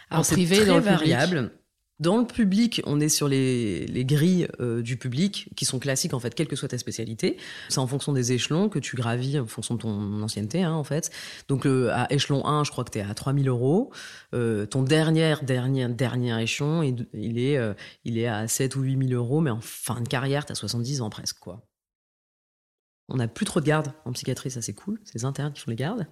Alors, 0.09 0.21
En 0.21 0.23
c'est 0.23 0.35
privé, 0.35 0.57
très 0.57 0.65
dans 0.65 0.75
le 0.75 0.81
public 0.81 0.97
variable. 0.99 1.51
Dans 1.99 2.17
le 2.17 2.25
public, 2.25 2.81
on 2.85 3.01
est 3.01 3.09
sur 3.09 3.27
les, 3.27 3.85
les 3.87 4.05
grilles 4.05 4.47
euh, 4.61 4.81
du 4.81 4.95
public 4.95 5.49
qui 5.57 5.65
sont 5.65 5.79
classiques 5.79 6.13
en 6.13 6.19
fait, 6.19 6.33
quelle 6.33 6.47
que 6.47 6.55
soit 6.55 6.69
ta 6.69 6.77
spécialité. 6.77 7.35
C'est 7.67 7.79
en 7.79 7.87
fonction 7.87 8.13
des 8.13 8.31
échelons 8.31 8.69
que 8.69 8.79
tu 8.79 8.95
gravis, 8.95 9.37
en 9.37 9.47
fonction 9.47 9.75
de 9.75 9.81
ton 9.81 10.23
ancienneté 10.23 10.63
hein, 10.63 10.71
en 10.71 10.85
fait. 10.85 11.11
Donc 11.49 11.65
euh, 11.65 11.89
à 11.93 12.07
échelon 12.13 12.45
1, 12.45 12.63
je 12.63 12.71
crois 12.71 12.85
que 12.85 12.91
tu 12.91 12.99
es 12.99 13.01
à 13.01 13.13
3000 13.13 13.49
euros. 13.49 13.91
Euh, 14.33 14.65
ton 14.65 14.81
dernier, 14.81 15.35
dernier, 15.43 15.89
dernier 15.89 16.41
échelon, 16.41 16.83
il, 16.83 17.05
il 17.13 17.37
est, 17.37 17.57
euh, 17.57 17.73
il 18.05 18.17
est 18.17 18.27
à 18.27 18.47
7 18.47 18.77
ou 18.77 18.81
8000 18.81 19.13
euros, 19.13 19.41
mais 19.41 19.51
en 19.51 19.59
fin 19.61 19.99
de 19.99 20.07
carrière, 20.07 20.45
tu 20.45 20.53
as 20.53 20.55
70 20.55 21.01
ans 21.01 21.09
presque. 21.09 21.39
quoi. 21.39 21.68
On 23.09 23.17
n'a 23.17 23.27
plus 23.27 23.45
trop 23.45 23.59
de 23.59 23.65
gardes 23.65 23.91
en 24.05 24.11
psychiatrie, 24.11 24.51
ça 24.51 24.61
c'est 24.61 24.73
cool, 24.73 24.99
c'est 25.03 25.15
les 25.15 25.25
internes 25.25 25.51
qui 25.53 25.61
font 25.61 25.71
les 25.71 25.75
gardes. 25.77 26.07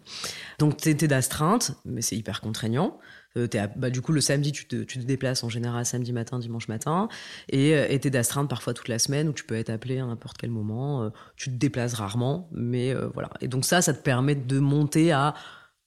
Donc 0.59 0.77
tu 0.77 0.89
es 0.89 0.93
d'astreinte, 0.95 1.73
mais 1.85 2.01
c'est 2.01 2.15
hyper 2.15 2.41
contraignant. 2.41 2.99
Euh, 3.37 3.45
t'es 3.47 3.59
à- 3.59 3.67
bah, 3.67 3.89
du 3.89 4.01
coup, 4.01 4.11
le 4.13 4.21
samedi, 4.21 4.51
tu 4.51 4.67
te, 4.67 4.83
tu 4.83 4.97
déplaces 4.99 5.43
en 5.43 5.49
général 5.49 5.85
samedi 5.85 6.11
matin, 6.13 6.39
dimanche 6.39 6.67
matin, 6.67 7.07
et 7.49 7.75
euh, 7.75 7.85
et 7.89 7.99
t'es 7.99 8.09
d'astreinte 8.09 8.49
parfois 8.49 8.73
toute 8.73 8.87
la 8.87 8.97
semaine 8.99 9.29
où 9.29 9.33
tu 9.33 9.43
peux 9.43 9.55
être 9.55 9.69
appelé 9.69 9.99
à 9.99 10.05
n'importe 10.05 10.37
quel 10.37 10.49
moment. 10.49 11.03
euh, 11.03 11.09
tu 11.35 11.49
te 11.51 11.55
déplaces 11.55 11.93
rarement, 11.93 12.49
mais 12.51 12.93
euh, 12.95 13.09
voilà. 13.13 13.29
Et 13.41 13.47
donc 13.47 13.65
ça, 13.65 13.81
ça 13.81 13.93
te 13.93 14.01
permet 14.01 14.35
de 14.35 14.59
monter 14.59 15.11
à, 15.11 15.35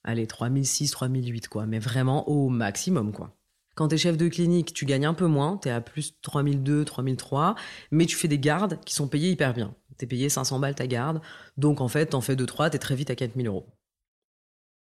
allez, 0.03 0.27
3006, 0.27 0.91
3008, 0.91 1.47
quoi, 1.49 1.65
mais 1.65 1.79
vraiment 1.79 2.27
au 2.29 2.49
maximum, 2.49 3.11
quoi. 3.11 3.35
Quand 3.75 3.87
t'es 3.87 3.97
chef 3.97 4.17
de 4.17 4.27
clinique, 4.27 4.73
tu 4.73 4.85
gagnes 4.85 5.05
un 5.05 5.13
peu 5.13 5.27
moins, 5.27 5.57
t'es 5.57 5.69
à 5.71 5.79
plus 5.81 6.13
3002, 6.21 6.83
3003, 6.85 7.55
mais 7.91 8.05
tu 8.05 8.15
fais 8.17 8.27
des 8.27 8.39
gardes 8.39 8.79
qui 8.85 8.93
sont 8.93 9.07
payés 9.07 9.31
hyper 9.31 9.53
bien. 9.53 9.73
T'es 10.01 10.07
payé 10.07 10.29
500 10.29 10.57
balles 10.57 10.73
ta 10.73 10.87
garde, 10.87 11.21
donc 11.57 11.79
en 11.79 11.87
fait, 11.87 12.07
t'en 12.07 12.21
fais 12.21 12.33
2-3, 12.33 12.71
t'es 12.71 12.79
très 12.79 12.95
vite 12.95 13.11
à 13.11 13.15
4000 13.15 13.45
euros. 13.45 13.67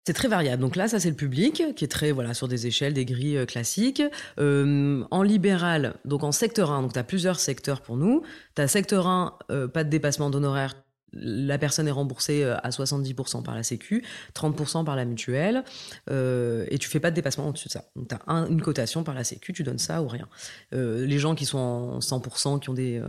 C'est 0.06 0.14
très 0.14 0.28
variable. 0.28 0.62
Donc 0.62 0.76
là, 0.76 0.88
ça 0.88 1.00
c'est 1.00 1.10
le 1.10 1.16
public 1.16 1.64
qui 1.76 1.84
est 1.84 1.88
très 1.88 2.12
voilà 2.12 2.36
sur 2.36 2.48
des 2.48 2.68
échelles, 2.68 2.94
des 2.94 3.04
grilles 3.04 3.40
euh, 3.40 3.46
classiques. 3.48 4.04
Euh, 4.38 5.04
en 5.10 5.24
libéral, 5.24 5.96
donc 6.06 6.24
en 6.24 6.32
secteur 6.32 6.72
1, 6.72 6.84
donc 6.84 6.94
tu 6.94 7.00
as 7.00 7.04
plusieurs 7.04 7.40
secteurs 7.40 7.82
pour 7.82 7.98
nous. 7.98 8.22
Tu 8.56 8.62
as 8.62 8.68
secteur 8.68 9.08
1, 9.08 9.40
euh, 9.50 9.68
pas 9.68 9.84
de 9.84 9.90
dépassement 9.90 10.30
d'honoraires. 10.30 10.76
La 11.14 11.58
personne 11.58 11.88
est 11.88 11.92
remboursée 11.92 12.44
euh, 12.44 12.58
à 12.58 12.70
70% 12.70 13.42
par 13.42 13.56
la 13.56 13.64
Sécu, 13.64 14.04
30% 14.36 14.84
par 14.84 14.96
la 14.96 15.06
mutuelle, 15.06 15.64
euh, 16.10 16.66
et 16.70 16.78
tu 16.78 16.90
fais 16.90 17.00
pas 17.00 17.12
de 17.12 17.16
dépassement 17.16 17.48
au-dessus 17.48 17.70
de 17.70 17.74
ça. 17.74 17.86
Tu 17.96 18.16
as 18.16 18.34
une 18.50 18.62
cotation 18.62 19.04
par 19.04 19.16
la 19.16 19.24
Sécu, 19.24 19.54
tu 19.54 19.64
donnes 19.64 19.78
ça 19.78 20.02
ou 20.02 20.08
rien. 20.08 20.28
Euh, 20.74 21.06
les 21.06 21.18
gens 21.18 21.34
qui 21.34 21.46
sont 21.46 21.58
en 21.58 22.00
100%, 22.00 22.60
qui 22.60 22.70
ont 22.70 22.74
des, 22.74 23.02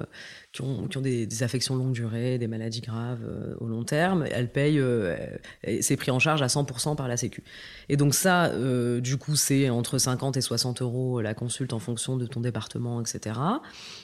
qui 0.52 0.62
ont, 0.62 0.86
qui 0.86 0.96
ont 0.96 1.00
des, 1.00 1.42
affections 1.42 1.76
longue 1.76 1.92
durée, 1.92 2.38
des 2.38 2.46
maladies 2.46 2.80
graves 2.80 3.24
au 3.60 3.66
long 3.66 3.84
terme, 3.84 4.24
elles 4.30 4.50
payent, 4.50 4.82
c'est 5.80 5.96
pris 5.96 6.10
en 6.10 6.18
charge 6.18 6.42
à 6.42 6.46
100% 6.46 6.96
par 6.96 7.08
la 7.08 7.16
Sécu. 7.16 7.44
Et 7.88 7.96
donc 7.96 8.14
ça, 8.14 8.52
du 9.00 9.16
coup, 9.16 9.36
c'est 9.36 9.70
entre 9.70 9.98
50 9.98 10.36
et 10.36 10.40
60 10.40 10.82
euros 10.82 11.20
la 11.20 11.34
consulte 11.34 11.72
en 11.72 11.78
fonction 11.78 12.16
de 12.16 12.26
ton 12.26 12.40
département, 12.40 13.00
etc. 13.00 13.38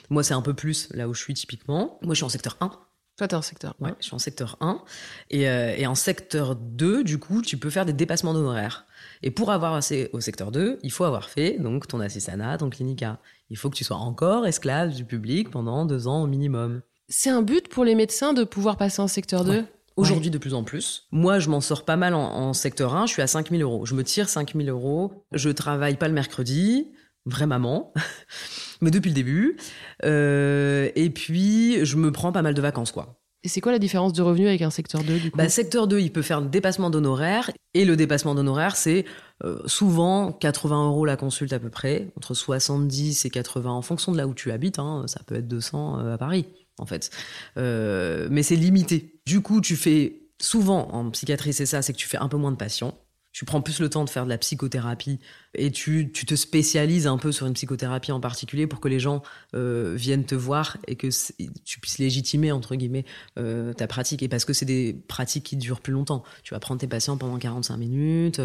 Moi, 0.09 0.23
c'est 0.23 0.33
un 0.33 0.41
peu 0.41 0.53
plus 0.53 0.89
là 0.93 1.07
où 1.07 1.13
je 1.13 1.21
suis 1.21 1.33
typiquement. 1.33 1.99
Moi, 2.01 2.13
je 2.13 2.17
suis 2.17 2.25
en 2.25 2.29
secteur 2.29 2.57
1. 2.61 2.71
Toi, 3.17 3.29
t'es 3.29 3.35
un 3.35 3.41
secteur. 3.41 3.75
Ouais, 3.79 3.93
je 3.99 4.05
suis 4.07 4.15
en 4.15 4.19
secteur 4.19 4.57
1. 4.59 4.81
Et, 5.29 5.47
euh, 5.47 5.73
et 5.77 5.87
en 5.87 5.95
secteur 5.95 6.55
2, 6.55 7.03
du 7.03 7.17
coup, 7.17 7.41
tu 7.41 7.57
peux 7.57 7.69
faire 7.69 7.85
des 7.85 7.93
dépassements 7.93 8.33
d'honoraires. 8.33 8.85
Et 9.23 9.31
pour 9.31 9.51
avoir 9.51 9.73
accès 9.73 10.09
au 10.11 10.19
secteur 10.19 10.51
2, 10.51 10.79
il 10.83 10.91
faut 10.91 11.05
avoir 11.05 11.29
fait 11.29 11.57
donc 11.59 11.87
ton 11.87 12.01
assistanat, 12.01 12.57
ton 12.57 12.69
clinica. 12.69 13.19
Il 13.49 13.57
faut 13.57 13.69
que 13.69 13.75
tu 13.75 13.85
sois 13.85 13.95
encore 13.95 14.45
esclave 14.45 14.93
du 14.93 15.05
public 15.05 15.49
pendant 15.49 15.85
deux 15.85 16.07
ans 16.07 16.23
au 16.23 16.27
minimum. 16.27 16.81
C'est 17.07 17.29
un 17.29 17.41
but 17.41 17.69
pour 17.69 17.85
les 17.85 17.95
médecins 17.95 18.33
de 18.33 18.43
pouvoir 18.43 18.75
passer 18.75 19.01
en 19.01 19.07
secteur 19.07 19.45
2 19.45 19.51
Ouais. 19.51 19.65
Aujourd'hui, 19.95 20.29
de 20.29 20.37
plus 20.37 20.53
en 20.53 20.65
plus. 20.65 21.07
Moi, 21.11 21.39
je 21.39 21.49
m'en 21.49 21.61
sors 21.61 21.85
pas 21.85 21.95
mal 21.95 22.15
en, 22.15 22.19
en 22.21 22.51
secteur 22.51 22.95
1. 22.97 23.05
Je 23.05 23.13
suis 23.13 23.21
à 23.21 23.27
5000 23.27 23.61
euros. 23.61 23.85
Je 23.85 23.95
me 23.95 24.03
tire 24.03 24.27
5000 24.27 24.67
euros. 24.69 25.25
Je 25.31 25.49
travaille 25.49 25.95
pas 25.95 26.09
le 26.09 26.13
mercredi. 26.13 26.91
Vraie 27.25 27.47
maman. 27.47 27.93
Mais 28.81 28.91
depuis 28.91 29.09
le 29.09 29.15
début. 29.15 29.57
Euh, 30.03 30.89
et 30.95 31.09
puis, 31.09 31.85
je 31.85 31.95
me 31.95 32.11
prends 32.11 32.31
pas 32.31 32.41
mal 32.41 32.53
de 32.53 32.61
vacances, 32.61 32.91
quoi. 32.91 33.19
Et 33.45 33.47
c'est 33.47 33.61
quoi 33.61 33.71
la 33.71 33.77
différence 33.79 34.11
de 34.11 34.23
revenus 34.23 34.47
avec 34.47 34.63
un 34.63 34.71
secteur 34.71 35.03
2 35.03 35.19
du 35.19 35.29
coup? 35.29 35.37
Bah, 35.37 35.47
secteur 35.49 35.87
2, 35.87 35.99
il 35.99 36.11
peut 36.11 36.23
faire 36.23 36.41
le 36.41 36.47
dépassement 36.47 36.89
d'honoraires. 36.89 37.51
Et 37.75 37.85
le 37.85 37.95
dépassement 37.95 38.33
d'honoraires, 38.33 38.75
c'est 38.75 39.05
euh, 39.43 39.59
souvent 39.67 40.31
80 40.31 40.87
euros 40.87 41.05
la 41.05 41.15
consulte 41.15 41.53
à 41.53 41.59
peu 41.59 41.69
près, 41.69 42.07
entre 42.17 42.33
70 42.33 43.23
et 43.25 43.29
80 43.29 43.69
en 43.69 43.83
fonction 43.83 44.11
de 44.11 44.17
là 44.17 44.25
où 44.25 44.33
tu 44.33 44.51
habites. 44.51 44.79
hein, 44.79 45.03
ça 45.05 45.21
peut 45.27 45.35
être 45.35 45.47
200 45.47 45.99
euh, 45.99 46.13
à 46.15 46.17
Paris, 46.17 46.47
en 46.79 46.87
fait. 46.87 47.11
Euh, 47.57 48.27
mais 48.31 48.41
c'est 48.41 48.55
limité. 48.55 49.19
Du 49.27 49.41
coup, 49.41 49.61
tu 49.61 49.75
fais 49.75 50.23
souvent 50.41 50.89
en 50.91 51.11
psychiatrie, 51.11 51.53
c'est 51.53 51.67
ça, 51.67 51.83
c'est 51.83 51.93
que 51.93 51.99
tu 51.99 52.07
fais 52.07 52.17
un 52.17 52.27
peu 52.27 52.37
moins 52.37 52.51
de 52.51 52.57
patients. 52.57 52.97
Tu 53.37 53.43
prends 53.43 53.59
plus 53.61 53.81
le 53.81 53.89
temps 53.89 54.05
de 54.05 54.09
faire 54.09 54.23
de 54.23 54.29
la 54.29 54.37
psychothérapie 54.37 55.19
et 55.55 55.69
tu, 55.69 56.09
tu 56.13 56.25
te 56.25 56.35
spécialises 56.35 57.05
un 57.05 57.17
peu 57.17 57.33
sur 57.33 57.45
une 57.47 57.53
psychothérapie 57.53 58.13
en 58.13 58.21
particulier 58.21 58.65
pour 58.65 58.79
que 58.79 58.87
les 58.87 58.97
gens 59.01 59.23
euh, 59.55 59.93
viennent 59.97 60.23
te 60.23 60.35
voir 60.35 60.77
et 60.87 60.95
que 60.95 61.07
tu 61.65 61.81
puisses 61.81 61.97
légitimer, 61.97 62.53
entre 62.53 62.75
guillemets, 62.77 63.03
euh, 63.37 63.73
ta 63.73 63.87
pratique. 63.87 64.23
Et 64.23 64.29
parce 64.29 64.45
que 64.45 64.53
c'est 64.53 64.65
des 64.65 64.93
pratiques 65.09 65.43
qui 65.43 65.57
durent 65.57 65.81
plus 65.81 65.91
longtemps. 65.91 66.23
Tu 66.43 66.53
vas 66.53 66.61
prendre 66.61 66.79
tes 66.79 66.87
patients 66.87 67.17
pendant 67.17 67.37
45 67.37 67.75
minutes. 67.75 68.39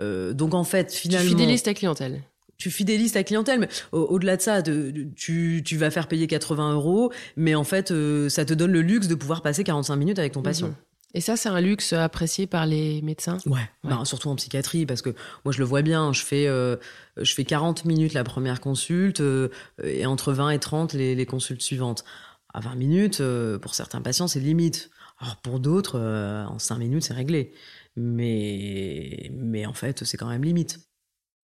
euh, 0.00 0.32
donc 0.32 0.54
en 0.54 0.64
fait, 0.64 0.86
Tu 0.86 0.98
finalement 1.02 1.30
fidélises 1.30 1.62
ta 1.62 1.72
clientèle. 1.74 2.20
tu 2.58 2.72
fidélises 2.72 3.12
ta 3.12 3.22
clientèle, 3.22 3.60
mais 3.60 3.68
au- 3.92 4.00
au-delà 4.00 4.36
de 4.36 4.42
ça, 4.42 4.62
de- 4.62 4.90
de- 4.90 5.06
tu, 5.14 5.62
tu 5.64 5.76
vas 5.76 5.92
faire 5.92 6.08
payer 6.08 6.26
80 6.26 6.72
euros, 6.72 7.12
mais 7.36 7.54
en 7.54 7.62
fait, 7.62 7.92
euh, 7.92 8.28
ça 8.28 8.44
te 8.44 8.52
donne 8.52 8.72
le 8.72 8.82
luxe 8.82 9.06
de 9.06 9.14
pouvoir 9.14 9.42
passer 9.42 9.62
45 9.62 9.94
minutes 9.94 10.18
avec 10.18 10.32
ton 10.32 10.42
patient. 10.42 10.66
Mhm. 10.68 10.74
Et 11.14 11.20
ça, 11.20 11.36
c'est 11.36 11.48
un 11.48 11.60
luxe 11.60 11.92
apprécié 11.92 12.46
par 12.46 12.66
les 12.66 13.00
médecins? 13.02 13.38
Ouais, 13.46 13.70
ben, 13.84 14.04
surtout 14.04 14.28
en 14.28 14.36
psychiatrie, 14.36 14.84
parce 14.84 15.00
que 15.00 15.10
moi 15.44 15.52
je 15.52 15.58
le 15.58 15.64
vois 15.64 15.82
bien, 15.82 16.12
je 16.12 16.22
fais, 16.22 16.46
euh, 16.48 16.76
je 17.16 17.32
fais 17.32 17.44
40 17.44 17.84
minutes 17.84 18.14
la 18.14 18.24
première 18.24 18.60
consulte, 18.60 19.20
euh, 19.20 19.48
et 19.82 20.06
entre 20.06 20.32
20 20.32 20.50
et 20.50 20.58
30 20.58 20.92
les, 20.92 21.14
les 21.14 21.26
consultes 21.26 21.62
suivantes. 21.62 22.04
À 22.52 22.60
20 22.60 22.74
minutes, 22.74 23.20
euh, 23.20 23.58
pour 23.58 23.74
certains 23.74 24.00
patients, 24.00 24.28
c'est 24.28 24.40
limite. 24.40 24.90
Alors 25.20 25.36
pour 25.36 25.60
d'autres, 25.60 25.98
en 26.00 26.58
5 26.58 26.78
minutes, 26.78 27.04
c'est 27.04 27.14
réglé. 27.14 27.52
Mais, 27.96 29.30
mais 29.32 29.64
en 29.66 29.72
fait, 29.72 30.04
c'est 30.04 30.16
quand 30.16 30.28
même 30.28 30.42
limite. 30.42 30.80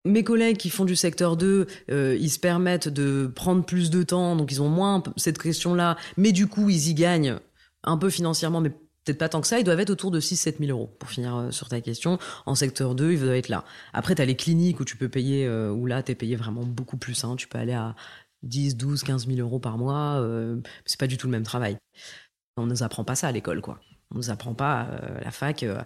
Mes 0.06 0.24
collègues 0.24 0.58
qui 0.58 0.70
font 0.70 0.86
du 0.86 0.96
secteur 0.96 1.36
2, 1.36 1.66
euh, 1.90 2.16
ils 2.20 2.30
se 2.30 2.38
permettent 2.38 2.88
de 2.88 3.26
prendre 3.36 3.66
plus 3.66 3.90
de 3.90 4.04
temps, 4.04 4.36
donc 4.36 4.52
ils 4.52 4.62
ont 4.62 4.70
moins 4.70 5.02
cette 5.18 5.40
question-là, 5.40 5.98
mais 6.16 6.32
du 6.32 6.46
coup, 6.46 6.70
ils 6.70 6.90
y 6.90 6.94
gagnent 6.94 7.40
un 7.84 7.98
peu 7.98 8.12
financièrement, 8.12 8.62
mais 8.62 8.72
peut-être 9.06 9.20
pas 9.20 9.30
tant 9.30 9.42
que 9.42 9.48
ça, 9.48 9.60
ils 9.60 9.64
doivent 9.64 9.80
être 9.80 9.90
autour 9.90 10.12
de 10.12 10.20
6-7 10.20 10.58
000 10.60 10.72
euros, 10.72 10.96
pour 11.00 11.10
finir 11.10 11.36
euh, 11.36 11.52
sur 11.52 11.70
ta 11.70 11.80
question. 11.82 12.18
En 12.46 12.56
secteur 12.56 12.96
2, 12.96 13.14
ils 13.14 13.20
doivent 13.20 13.36
être 13.36 13.50
là. 13.50 13.64
Après, 13.94 14.16
tu 14.16 14.22
as 14.22 14.26
les 14.26 14.36
cliniques 14.36 14.80
où 14.80 14.86
tu 14.86 14.98
peux 14.98 15.10
payer, 15.10 15.46
euh, 15.46 15.72
où 15.72 15.86
là, 15.86 16.04
tu 16.04 16.12
es 16.12 16.16
payé 16.16 16.36
vraiment 16.36 16.64
beaucoup 16.64 16.98
plus. 16.98 17.24
Hein. 17.24 17.36
Tu 17.38 17.48
peux 17.48 17.58
aller 17.58 17.74
à 17.74 17.96
10, 18.46 18.78
12, 18.78 19.04
15 19.04 19.28
000 19.28 19.40
euros 19.40 19.60
par 19.60 19.78
mois. 19.78 20.20
Euh, 20.22 20.58
c'est 20.86 21.00
pas 21.00 21.08
du 21.08 21.18
tout 21.18 21.28
le 21.28 21.32
même 21.32 21.44
travail. 21.44 21.78
On 22.58 22.66
nous 22.66 22.84
apprend 22.84 23.04
pas 23.04 23.16
ça 23.16 23.28
à 23.28 23.32
l'école, 23.32 23.62
quoi. 23.62 23.80
On 24.12 24.16
nous 24.16 24.30
apprend 24.30 24.54
pas 24.54 24.88
euh, 24.92 25.20
la 25.24 25.32
fac. 25.32 25.64
euh, 25.64 25.82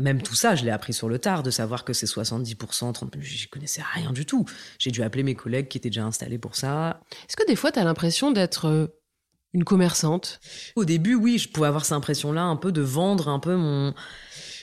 même 0.00 0.22
tout 0.22 0.34
ça, 0.34 0.54
je 0.54 0.64
l'ai 0.64 0.70
appris 0.70 0.92
sur 0.94 1.08
le 1.08 1.18
tard, 1.18 1.42
de 1.42 1.50
savoir 1.50 1.84
que 1.84 1.92
c'est 1.92 2.06
70%, 2.06 2.56
30%. 2.56 3.20
J'y 3.20 3.48
connaissais 3.48 3.82
rien 3.94 4.12
du 4.12 4.24
tout. 4.24 4.46
J'ai 4.78 4.90
dû 4.90 5.02
appeler 5.02 5.22
mes 5.22 5.34
collègues 5.34 5.68
qui 5.68 5.78
étaient 5.78 5.90
déjà 5.90 6.04
installés 6.04 6.38
pour 6.38 6.56
ça. 6.56 7.00
Est-ce 7.28 7.36
que 7.36 7.46
des 7.46 7.56
fois, 7.56 7.70
tu 7.70 7.78
as 7.78 7.84
l'impression 7.84 8.30
d'être 8.30 8.90
une 9.52 9.64
commerçante 9.64 10.40
Au 10.76 10.84
début, 10.84 11.14
oui, 11.14 11.38
je 11.38 11.48
pouvais 11.48 11.66
avoir 11.66 11.84
cette 11.84 11.94
impression-là, 11.94 12.42
un 12.42 12.56
peu 12.56 12.72
de 12.72 12.82
vendre 12.82 13.28
un 13.28 13.38
peu 13.38 13.56
mon. 13.56 13.94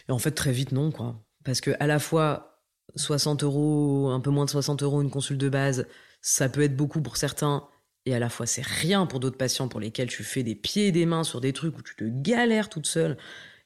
Et 0.07 0.11
en 0.11 0.19
fait, 0.19 0.31
très 0.31 0.51
vite, 0.51 0.71
non, 0.71 0.91
quoi. 0.91 1.23
Parce 1.43 1.61
que 1.61 1.71
à 1.79 1.87
la 1.87 1.99
fois, 1.99 2.61
60 2.95 3.43
euros, 3.43 4.09
un 4.09 4.19
peu 4.19 4.29
moins 4.29 4.45
de 4.45 4.49
60 4.49 4.83
euros 4.83 5.01
une 5.01 5.09
consulte 5.09 5.39
de 5.39 5.49
base, 5.49 5.87
ça 6.21 6.49
peut 6.49 6.61
être 6.61 6.75
beaucoup 6.75 7.01
pour 7.01 7.17
certains. 7.17 7.67
Et 8.05 8.13
à 8.13 8.19
la 8.19 8.29
fois, 8.29 8.45
c'est 8.45 8.65
rien 8.65 9.07
pour 9.07 9.19
d'autres 9.19 9.37
patients 9.37 9.67
pour 9.67 9.79
lesquels 9.79 10.09
tu 10.09 10.23
fais 10.23 10.43
des 10.43 10.55
pieds 10.55 10.87
et 10.87 10.91
des 10.91 11.07
mains 11.07 11.23
sur 11.23 11.41
des 11.41 11.53
trucs 11.53 11.77
où 11.77 11.81
tu 11.81 11.95
te 11.95 12.03
galères 12.03 12.69
toute 12.69 12.85
seule 12.85 13.17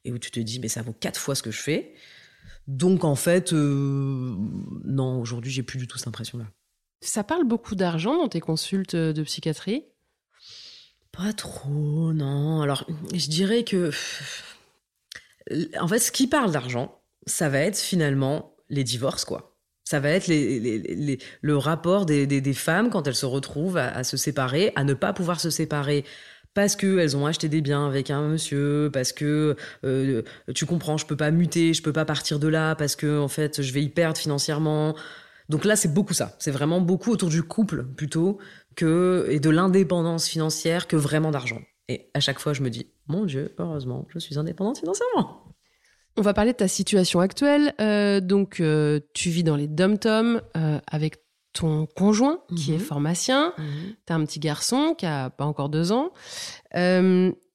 et 0.05 0.13
où 0.13 0.17
tu 0.17 0.31
te 0.31 0.39
dis, 0.39 0.59
mais 0.59 0.69
ça 0.69 0.81
vaut 0.81 0.93
quatre 0.93 1.19
fois 1.19 1.35
ce 1.35 1.43
que 1.43 1.51
je 1.51 1.61
fais. 1.61 1.93
Donc, 2.67 3.03
en 3.03 3.15
fait, 3.15 3.51
euh, 3.51 4.35
non, 4.85 5.19
aujourd'hui, 5.19 5.51
j'ai 5.51 5.63
plus 5.63 5.77
du 5.77 5.87
tout 5.87 5.97
cette 5.97 6.07
impression-là. 6.07 6.45
Ça 7.01 7.23
parle 7.23 7.45
beaucoup 7.45 7.75
d'argent 7.75 8.15
dans 8.17 8.29
tes 8.29 8.39
consultes 8.39 8.95
de 8.95 9.23
psychiatrie 9.23 9.85
Pas 11.11 11.33
trop, 11.33 12.13
non. 12.13 12.61
Alors, 12.61 12.85
je 13.13 13.27
dirais 13.29 13.63
que. 13.63 13.91
En 15.79 15.87
fait, 15.87 15.99
ce 15.99 16.11
qui 16.11 16.27
parle 16.27 16.51
d'argent, 16.51 17.01
ça 17.25 17.49
va 17.49 17.59
être 17.59 17.77
finalement 17.77 18.55
les 18.69 18.83
divorces, 18.83 19.25
quoi. 19.25 19.57
Ça 19.83 19.99
va 19.99 20.11
être 20.11 20.27
le 20.29 21.57
rapport 21.57 22.05
des, 22.05 22.53
femmes 22.53 22.91
quand 22.91 23.07
elles 23.07 23.15
se 23.15 23.25
retrouvent 23.25 23.77
à, 23.77 23.87
à 23.87 24.03
se 24.03 24.17
séparer, 24.17 24.71
à 24.75 24.83
ne 24.83 24.93
pas 24.93 25.13
pouvoir 25.13 25.39
se 25.39 25.49
séparer 25.49 26.05
parce 26.53 26.75
qu'elles 26.75 27.15
ont 27.15 27.25
acheté 27.25 27.47
des 27.47 27.61
biens 27.61 27.87
avec 27.87 28.09
un 28.09 28.27
monsieur, 28.27 28.89
parce 28.91 29.13
que 29.13 29.55
euh, 29.85 30.23
tu 30.55 30.65
comprends, 30.65 30.97
je 30.97 31.05
peux 31.05 31.15
pas 31.15 31.31
muter, 31.31 31.73
je 31.73 31.81
peux 31.81 31.93
pas 31.93 32.05
partir 32.05 32.39
de 32.39 32.47
là, 32.47 32.75
parce 32.75 32.95
que 32.95 33.19
en 33.19 33.27
fait, 33.27 33.61
je 33.61 33.71
vais 33.71 33.83
y 33.83 33.89
perdre 33.89 34.17
financièrement. 34.17 34.95
Donc 35.47 35.65
là, 35.65 35.75
c'est 35.75 35.93
beaucoup 35.93 36.13
ça. 36.13 36.35
C'est 36.39 36.51
vraiment 36.51 36.81
beaucoup 36.81 37.11
autour 37.11 37.29
du 37.29 37.43
couple 37.43 37.83
plutôt 37.83 38.39
que 38.75 39.27
et 39.29 39.39
de 39.39 39.49
l'indépendance 39.49 40.27
financière 40.27 40.87
que 40.87 40.95
vraiment 40.95 41.31
d'argent. 41.31 41.61
Et 41.87 42.09
à 42.13 42.19
chaque 42.19 42.39
fois, 42.39 42.53
je 42.53 42.61
me 42.61 42.69
dis, 42.69 42.91
mon 43.07 43.25
Dieu, 43.25 43.53
heureusement, 43.57 44.05
je 44.09 44.19
suis 44.19 44.37
indépendante 44.37 44.77
financièrement. 44.79 45.43
On 46.17 46.21
va 46.21 46.33
parler 46.33 46.51
de 46.51 46.57
ta 46.57 46.67
situation 46.67 47.19
actuelle. 47.19 47.73
Euh, 47.79 48.19
donc, 48.19 48.59
euh, 48.59 48.99
tu 49.13 49.29
vis 49.29 49.43
dans 49.43 49.55
les 49.55 49.67
dom-toms 49.67 50.41
euh, 50.57 50.79
avec 50.87 51.17
ton 51.53 51.87
conjoint 51.87 52.41
qui 52.55 52.71
Mhm. 52.71 52.75
est 52.77 52.79
pharmacien. 52.79 53.53
Tu 53.57 54.13
as 54.13 54.15
un 54.15 54.23
petit 54.25 54.39
garçon 54.39 54.93
qui 54.97 55.05
a 55.07 55.29
pas 55.31 55.45
encore 55.45 55.69
deux 55.69 55.91
ans. 55.91 56.11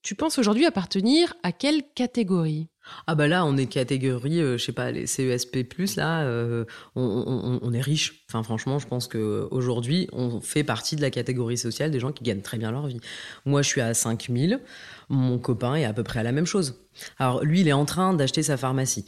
Tu 0.03 0.15
penses 0.17 0.39
aujourd'hui 0.39 0.67
appartenir 0.67 1.35
à 1.43 1.53
quelle 1.53 1.83
catégorie? 1.95 2.69
Ah 3.07 3.15
bah 3.15 3.29
là, 3.29 3.45
on 3.47 3.57
est 3.57 3.67
catégorie, 3.67 4.41
euh, 4.41 4.59
je 4.59 4.65
sais 4.65 4.73
pas, 4.73 4.91
les 4.91 5.07
CESP+, 5.07 5.97
là, 5.97 6.23
euh, 6.25 6.65
on, 6.97 7.03
on- 7.03 7.59
on 7.63 7.73
est 7.73 7.81
riche. 7.81 8.25
Enfin, 8.29 8.43
franchement, 8.43 8.79
je 8.79 8.87
pense 8.87 9.09
que 9.09 9.49
aujourd'hui, 9.51 10.09
on 10.13 10.41
fait 10.41 10.65
partie 10.65 10.97
de 10.97 11.01
la 11.03 11.11
catégorie 11.11 11.57
sociale 11.57 11.91
des 11.91 12.01
gens 12.01 12.13
qui 12.13 12.25
gagnent 12.25 12.43
très 12.43 12.59
bien 12.59 12.71
leur 12.71 12.87
vie. 12.87 13.01
Moi, 13.47 13.63
je 13.63 13.69
suis 13.69 13.81
à 13.81 13.95
5000, 13.95 14.61
mon 15.09 15.39
copain 15.39 15.75
est 15.77 15.85
à 15.85 15.93
peu 15.93 16.03
près 16.03 16.21
à 16.21 16.23
la 16.23 16.33
même 16.33 16.47
chose. 16.47 16.81
Alors, 17.19 17.43
lui, 17.45 17.61
il 17.61 17.69
est 17.69 17.73
en 17.73 17.85
train 17.87 18.13
d'acheter 18.15 18.43
sa 18.43 18.57
pharmacie. 18.57 19.05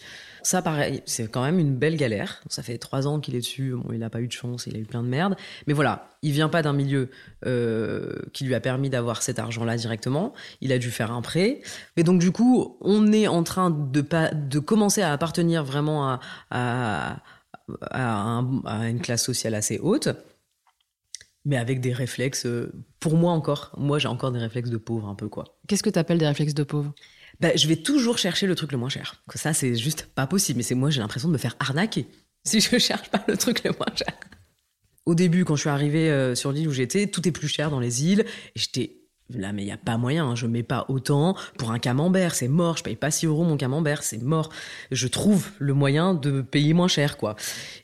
Ça, 0.47 0.63
pareil, 0.63 1.03
c'est 1.07 1.29
quand 1.29 1.43
même 1.43 1.59
une 1.59 1.75
belle 1.75 1.97
galère. 1.97 2.41
Ça 2.49 2.63
fait 2.63 2.79
trois 2.79 3.09
ans 3.09 3.19
qu'il 3.19 3.35
est 3.35 3.41
dessus. 3.41 3.75
Il 3.91 3.99
n'a 3.99 4.11
pas 4.11 4.21
eu 4.21 4.29
de 4.29 4.33
chance, 4.33 4.69
il 4.69 4.77
a 4.77 4.79
eu 4.79 4.85
plein 4.85 5.03
de 5.03 5.09
merde. 5.09 5.35
Mais 5.67 5.73
voilà, 5.73 6.09
il 6.23 6.31
vient 6.31 6.49
pas 6.49 6.63
d'un 6.63 6.73
milieu 6.73 7.11
euh, 7.45 8.13
qui 8.33 8.45
lui 8.45 8.55
a 8.55 8.61
permis 8.61 8.89
d'avoir 8.89 9.23
cet 9.25 9.41
argent-là 9.41 9.77
directement. 9.77 10.35
Il 10.61 10.71
a 10.71 10.79
dû 10.79 10.93
faire 10.93 11.11
un 11.11 11.21
prêt. 11.21 11.63
Et 11.97 12.05
donc, 12.05 12.21
du 12.21 12.31
coup, 12.31 12.79
on 12.81 13.13
est 13.13 13.27
en 13.27 13.43
train 13.43 13.71
de, 13.71 14.59
commencer 14.61 15.03
à 15.03 15.13
appartenir 15.13 15.65
vraiment 15.65 16.21
à 16.53 17.17
une 17.91 19.01
classe 19.01 19.25
sociale 19.25 19.57
assez 19.57 19.81
haute. 19.81 20.11
Mais 21.45 21.57
avec 21.57 21.81
des 21.81 21.93
réflexes, 21.93 22.47
euh, 22.47 22.73
pour 23.01 23.17
moi 23.17 23.33
encore, 23.33 23.73
moi 23.79 24.01
j'ai 24.01 24.09
encore 24.09 24.33
des 24.33 24.41
réflexes 24.41 24.69
de 24.69 24.79
pauvre 24.79 25.09
un 25.09 25.15
peu 25.15 25.29
quoi. 25.29 25.45
Qu'est-ce 25.69 25.85
que 25.85 25.91
tu 25.91 25.99
appelles 25.99 26.19
des 26.19 26.27
réflexes 26.27 26.55
de 26.55 26.65
pauvre? 26.65 26.93
Bah, 27.41 27.55
je 27.55 27.69
vais 27.69 27.77
toujours 27.77 28.19
chercher 28.19 28.47
le 28.47 28.55
truc 28.55 28.73
le 28.73 28.79
moins 28.79 28.89
cher. 28.89 29.23
Que 29.29 29.39
ça, 29.39 29.53
c'est 29.53 29.75
juste 29.75 30.09
pas 30.15 30.27
possible. 30.27 30.59
Mais 30.59 30.63
c'est 30.63 30.75
moi, 30.75 30.91
j'ai 30.91 31.01
l'impression 31.01 31.29
de 31.29 31.33
me 31.35 31.39
faire 31.39 31.57
arnaquer 31.61 32.07
si 32.45 32.61
je 32.61 32.79
cherche 32.79 33.11
pas 33.11 33.25
le 33.29 33.37
truc 33.37 33.65
le 33.65 33.73
moins 33.73 33.95
cher. 33.95 34.15
Au 35.05 35.15
début, 35.15 35.45
quand 35.45 35.55
je 35.55 35.61
suis 35.61 35.71
arrivée 35.71 36.11
euh, 36.11 36.35
sur 36.35 36.51
l'île 36.51 36.69
où 36.69 36.73
j'étais, 36.73 37.07
tout 37.07 37.27
est 37.29 37.33
plus 37.33 37.49
cher 37.49 37.71
dans 37.71 37.79
les 37.81 38.05
îles. 38.05 38.21
Et 38.57 38.59
j'étais 38.59 38.97
là, 39.31 39.53
mais 39.53 39.63
il 39.63 39.69
y 39.69 39.73
a 39.73 39.77
pas 39.77 39.97
moyen. 39.99 40.27
hein, 40.27 40.35
je 40.35 40.47
mets 40.47 40.63
pas 40.65 40.85
autant 40.89 41.37
pour 41.59 41.71
un 41.71 41.79
camembert. 41.79 42.35
C'est 42.35 42.49
mort. 42.49 42.77
Je 42.77 42.83
paye 42.83 42.97
pas 42.97 43.13
6 43.13 43.27
euros 43.27 43.45
mon 43.45 43.57
camembert. 43.57 44.03
C'est 44.03 44.21
mort. 44.21 44.51
Je 44.91 45.07
trouve 45.07 45.51
le 45.59 45.75
moyen 45.75 46.15
de 46.15 46.41
payer 46.41 46.73
moins 46.75 46.89
cher, 46.89 47.19
quoi. 47.19 47.37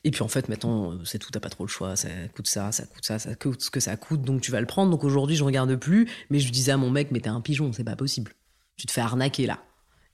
Et 0.03 0.11
puis 0.11 0.21
en 0.21 0.27
fait, 0.27 0.49
maintenant, 0.49 0.97
c'est 1.05 1.19
tout. 1.19 1.29
T'as 1.31 1.39
pas 1.39 1.49
trop 1.49 1.63
le 1.63 1.69
choix. 1.69 1.95
Ça 1.95 2.09
coûte 2.35 2.47
ça, 2.47 2.73
ça 2.73 2.85
coûte 2.85 3.05
ça, 3.05 3.19
ça 3.19 3.35
coûte 3.35 3.61
ce 3.61 3.69
que 3.69 3.79
ça 3.79 3.95
coûte. 3.95 4.23
Donc 4.23 4.41
tu 4.41 4.51
vas 4.51 4.59
le 4.59 4.67
prendre. 4.67 4.91
Donc 4.91 5.03
aujourd'hui, 5.05 5.37
je 5.37 5.43
regarde 5.45 5.73
plus. 5.75 6.09
Mais 6.29 6.39
je 6.39 6.51
disais 6.51 6.73
à 6.73 6.77
mon 6.77 6.89
mec, 6.89 7.11
mais 7.11 7.21
t'es 7.21 7.29
un 7.29 7.41
pigeon. 7.41 7.71
C'est 7.71 7.85
pas 7.85 7.95
possible 7.95 8.33
tu 8.77 8.85
te 8.87 8.91
fais 8.91 9.01
arnaquer 9.01 9.45
là. 9.45 9.59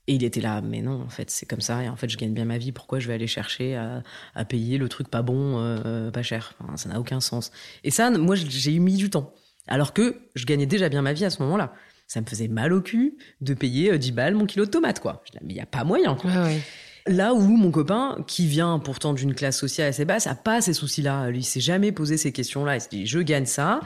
Et 0.08 0.14
il 0.14 0.24
était 0.24 0.42
là, 0.42 0.62
mais 0.62 0.82
non, 0.82 1.04
en 1.04 1.10
fait, 1.10 1.30
c'est 1.30 1.46
comme 1.46 1.62
ça. 1.62 1.84
Et 1.84 1.90
en 1.90 1.96
fait, 1.96 2.10
je 2.10 2.18
gagne 2.18 2.34
bien 2.34 2.46
ma 2.46 2.58
vie. 2.58 2.72
Pourquoi 2.72 3.00
je 3.00 3.08
vais 3.08 3.14
aller 3.14 3.28
chercher 3.28 3.76
à, 3.76 4.02
à 4.34 4.44
payer 4.44 4.80
le 4.80 4.90
truc 4.90 5.08
pas 5.08 5.22
bon, 5.22 5.60
euh, 5.60 5.78
euh, 5.86 6.12
pas 6.12 6.24
cher? 6.24 6.56
Enfin, 6.60 6.78
Ça 6.78 6.90
n'a 6.90 7.00
aucun 7.00 7.20
sens. 7.20 7.52
Et 7.84 7.92
ça, 7.92 8.10
moi, 8.10 8.36
j'ai 8.36 8.80
mis 8.80 8.96
du 8.96 9.12
temps. 9.12 9.36
Alors 9.68 9.94
que 9.94 10.16
je 10.34 10.46
gagnais 10.46 10.66
déjà 10.66 10.90
bien 10.90 11.04
ma 11.04 11.14
vie 11.14 11.26
à 11.26 11.30
ce 11.30 11.44
moment-là. 11.44 11.74
Ça 12.08 12.22
me 12.22 12.26
faisait 12.26 12.48
mal 12.48 12.74
au 12.74 12.82
cul 12.82 13.18
de 13.42 13.54
payer 13.54 13.92
euh, 13.92 13.98
10 14.00 14.12
balles 14.14 14.34
mon 14.34 14.48
kilo 14.48 14.66
de 14.66 14.72
tomates, 14.72 15.00
quoi. 15.00 15.22
Je 15.28 15.32
dis, 15.32 15.38
mais 15.44 15.54
il 15.54 15.56
n'y 15.58 15.62
a 15.62 15.68
pas 15.68 15.84
moyen, 15.84 16.16
quoi. 16.16 16.32
Ouais. 16.32 16.60
Là 17.06 17.36
où 17.36 17.42
mon 17.42 17.70
copain, 17.70 18.18
qui 18.26 18.48
vient 18.48 18.80
pourtant 18.80 19.14
d'une 19.14 19.36
classe 19.36 19.60
sociale 19.60 19.90
assez 19.90 20.06
basse, 20.06 20.26
a 20.26 20.34
pas 20.34 20.60
ces 20.62 20.74
soucis-là. 20.74 21.30
Lui, 21.30 21.40
il 21.40 21.44
s'est 21.44 21.62
jamais 21.62 21.92
posé 21.92 22.18
ces 22.18 22.32
questions-là. 22.32 22.78
Il 22.78 22.82
se 22.82 22.90
dit, 22.90 23.06
je 23.06 23.20
gagne 23.20 23.46
ça, 23.46 23.80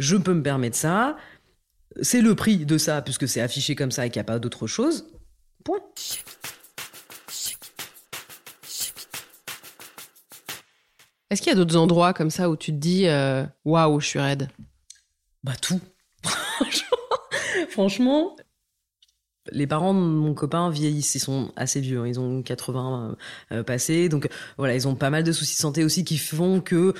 je 0.00 0.16
peux 0.16 0.34
me 0.34 0.42
permettre 0.42 0.76
ça, 0.76 1.16
c'est 2.02 2.20
le 2.20 2.34
prix 2.34 2.64
de 2.64 2.78
ça, 2.78 3.02
puisque 3.02 3.28
c'est 3.28 3.40
affiché 3.40 3.74
comme 3.74 3.90
ça 3.90 4.06
et 4.06 4.10
qu'il 4.10 4.18
n'y 4.18 4.22
a 4.22 4.24
pas 4.24 4.38
d'autre 4.38 4.66
chose. 4.66 5.10
Point. 5.64 5.80
Est-ce 11.30 11.42
qu'il 11.42 11.50
y 11.50 11.52
a 11.52 11.56
d'autres 11.56 11.76
endroits 11.76 12.14
comme 12.14 12.30
ça 12.30 12.48
où 12.48 12.56
tu 12.56 12.72
te 12.72 12.76
dis 12.76 13.06
euh, 13.06 13.44
waouh, 13.64 14.00
je 14.00 14.06
suis 14.06 14.18
raide? 14.18 14.48
Bah 15.44 15.56
tout. 15.60 15.80
Franchement, 17.70 18.34
les 19.52 19.66
parents 19.66 19.94
de 19.94 19.98
mon 20.00 20.34
copain 20.34 20.70
vieillissent, 20.70 21.14
ils 21.14 21.20
sont 21.20 21.52
assez 21.56 21.80
vieux, 21.80 22.00
hein. 22.00 22.06
ils 22.06 22.18
ont 22.20 22.42
80 22.42 23.16
euh, 23.52 23.62
passés, 23.62 24.08
donc 24.08 24.28
voilà, 24.56 24.74
ils 24.74 24.86
ont 24.88 24.94
pas 24.94 25.10
mal 25.10 25.24
de 25.24 25.32
soucis 25.32 25.54
de 25.54 25.60
santé 25.60 25.84
aussi 25.84 26.04
qui 26.04 26.18
font 26.18 26.60
que 26.60 26.94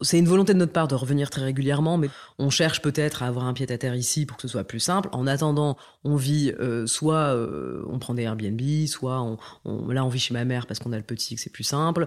c'est 0.00 0.18
une 0.18 0.26
volonté 0.28 0.54
de 0.54 0.58
notre 0.58 0.72
part 0.72 0.88
de 0.88 0.94
revenir 0.94 1.30
très 1.30 1.42
régulièrement, 1.42 1.96
mais 1.98 2.08
on 2.38 2.50
cherche 2.50 2.82
peut-être 2.82 3.22
à 3.22 3.26
avoir 3.26 3.46
un 3.46 3.52
pied 3.54 3.70
à 3.70 3.78
terre 3.78 3.94
ici 3.94 4.26
pour 4.26 4.36
que 4.36 4.42
ce 4.42 4.48
soit 4.48 4.64
plus 4.64 4.80
simple. 4.80 5.08
En 5.12 5.26
attendant, 5.26 5.76
on 6.04 6.16
vit 6.16 6.52
euh, 6.60 6.86
soit 6.86 7.34
euh, 7.34 7.82
on 7.88 7.98
prend 7.98 8.14
des 8.14 8.22
Airbnb, 8.22 8.60
soit 8.86 9.20
on, 9.22 9.38
on- 9.64 9.88
là 9.88 10.04
on 10.04 10.08
vit 10.08 10.18
chez 10.18 10.34
ma 10.34 10.44
mère 10.44 10.66
parce 10.66 10.80
qu'on 10.80 10.92
a 10.92 10.96
le 10.96 11.02
petit 11.02 11.34
que 11.34 11.40
c'est 11.40 11.52
plus 11.52 11.64
simple. 11.64 12.06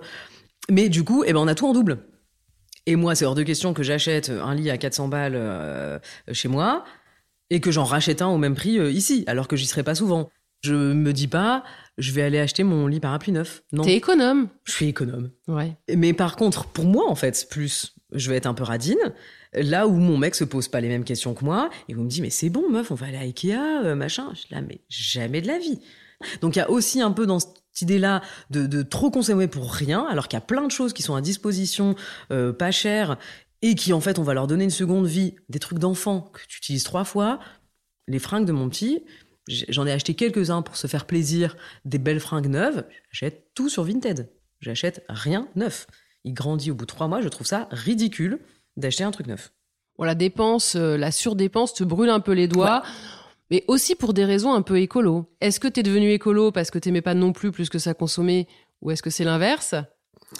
Mais 0.70 0.90
du 0.90 1.04
coup, 1.04 1.24
eh 1.26 1.34
ben 1.34 1.40
on 1.40 1.48
a 1.48 1.56
tout 1.56 1.68
en 1.68 1.74
double. 1.74 2.00
Et 2.86 2.96
moi, 2.96 3.16
c'est 3.16 3.26
hors 3.26 3.36
de 3.36 3.44
question 3.44 3.74
que 3.74 3.84
j'achète 3.84 4.30
un 4.30 4.56
lit 4.56 4.70
à 4.70 4.78
400 4.78 5.10
balles 5.10 5.34
euh, 5.36 6.00
chez 6.32 6.48
moi 6.48 6.86
et 7.50 7.60
que 7.60 7.72
j'en 7.72 7.84
rachète 7.84 8.22
un 8.22 8.28
au 8.28 8.38
même 8.38 8.56
prix 8.56 8.80
euh, 8.80 8.92
ici, 8.92 9.24
alors 9.28 9.48
que 9.48 9.56
j'y 9.56 9.66
serais 9.66 9.84
pas 9.84 9.96
souvent. 9.96 10.30
Je 10.62 10.74
me 10.74 11.14
dis 11.14 11.28
pas, 11.28 11.64
je 11.98 12.12
vais 12.12 12.24
aller 12.24 12.40
acheter 12.40 12.64
mon 12.64 12.88
lit 12.88 13.00
parapluie 13.00 13.32
neuf. 13.32 13.64
Non, 13.72 13.84
T'es 13.84 13.96
économe 13.96 14.50
je 14.64 14.72
suis 14.72 14.88
économe. 14.88 15.30
Ouais. 15.48 15.76
Mais 15.96 16.14
par 16.14 16.36
contre, 16.36 16.66
pour 16.66 16.86
moi, 16.86 17.10
en 17.10 17.16
fait, 17.16 17.48
plus, 17.50 17.96
je 18.12 18.30
vais 18.30 18.38
être 18.38 18.48
un 18.48 18.54
peu 18.54 18.64
radine. 18.64 18.98
Là 19.54 19.88
où 19.88 19.94
mon 19.94 20.18
mec 20.18 20.36
se 20.36 20.44
pose 20.44 20.68
pas 20.68 20.82
les 20.82 20.88
mêmes 20.88 21.04
questions 21.04 21.34
que 21.34 21.46
moi, 21.46 21.70
et 21.88 21.94
vous 21.94 22.04
me 22.04 22.10
dit, 22.10 22.22
mais 22.22 22.30
c'est 22.30 22.50
bon, 22.50 22.70
meuf, 22.70 22.92
on 22.92 22.96
va 22.96 23.08
aller 23.08 23.18
à 23.18 23.22
Ikea, 23.22 23.84
euh, 23.84 23.96
machin. 23.96 24.30
Je 24.34 24.40
suis 24.40 24.56
là, 24.56 24.62
mais 24.62 24.82
jamais 24.90 25.42
de 25.42 25.48
la 25.48 25.60
vie. 25.60 25.80
Donc 26.42 26.56
il 26.56 26.60
y 26.60 26.62
a 26.62 26.70
aussi 26.70 27.02
un 27.02 27.12
peu 27.12 27.26
dans 27.26 27.40
cette 27.40 27.82
idée-là 27.82 28.22
de, 28.50 28.66
de 28.66 28.82
trop 28.82 29.12
consommer 29.12 29.48
pour 29.48 29.72
rien, 29.72 30.06
alors 30.10 30.28
qu'il 30.28 30.38
y 30.38 30.42
a 30.42 30.46
plein 30.46 30.66
de 30.66 30.72
choses 30.72 30.94
qui 30.94 31.04
sont 31.04 31.16
à 31.16 31.22
disposition, 31.22 31.96
euh, 32.32 32.52
pas 32.52 32.72
chères, 32.72 33.18
et 33.62 33.76
qui 33.76 33.94
en 33.94 34.02
fait, 34.02 34.20
on 34.20 34.24
va 34.24 34.34
leur 34.34 34.48
donner 34.48 34.64
une 34.64 34.70
seconde 34.70 35.08
vie, 35.08 35.36
des 35.50 35.60
trucs 35.60 35.80
d'enfant 35.80 36.22
que 36.22 36.42
tu 36.48 36.58
utilises 36.58 36.84
trois 36.84 37.04
fois. 37.04 37.40
Les 38.08 38.20
fringues 38.20 38.46
de 38.46 38.52
mon 38.52 38.70
petit, 38.70 39.04
j'en 39.48 39.86
ai 39.86 39.92
acheté 39.92 40.14
quelques-uns 40.14 40.62
pour 40.62 40.76
se 40.76 40.88
faire 40.88 41.06
plaisir, 41.06 41.56
des 41.86 41.98
belles 41.98 42.20
fringues 42.20 42.48
neuves. 42.48 42.86
J'achète 43.12 43.54
tout 43.54 43.70
sur 43.70 43.84
Vinted. 43.84 44.30
J'achète 44.60 45.04
rien 45.10 45.48
neuf. 45.56 45.88
Il 46.24 46.34
grandit 46.34 46.72
au 46.72 46.76
bout 46.76 46.86
de 46.86 46.92
trois 46.92 47.08
mois, 47.08 47.22
je 47.22 47.30
trouve 47.30 47.48
ça 47.48 47.68
ridicule 47.72 48.40
d'acheter 48.76 49.04
un 49.04 49.12
truc 49.12 49.28
neuf. 49.28 49.54
Bon, 49.98 50.04
la 50.04 50.16
dépense, 50.16 50.76
euh, 50.76 50.98
la 50.98 51.12
surdépense 51.12 51.74
te 51.74 51.84
brûle 51.84 52.10
un 52.10 52.20
peu 52.20 52.34
les 52.34 52.48
doigts. 52.48 52.84
Mais 53.50 53.64
aussi 53.68 53.96
pour 53.96 54.14
des 54.14 54.26
raisons 54.26 54.54
un 54.54 54.62
peu 54.62 54.80
écolo. 54.80 55.34
Est-ce 55.40 55.60
que 55.60 55.70
t'es 55.70 55.84
devenu 55.84 56.12
écolo 56.12 56.52
parce 56.52 56.70
que 56.70 56.80
t'aimais 56.80 57.02
pas 57.02 57.14
non 57.14 57.32
plus 57.32 57.52
plus 57.52 57.70
que 57.70 57.80
ça 57.80 57.94
consommer 57.94 58.46
ou 58.82 58.92
est-ce 58.92 59.02
que 59.02 59.10
c'est 59.10 59.24
l'inverse? 59.24 59.74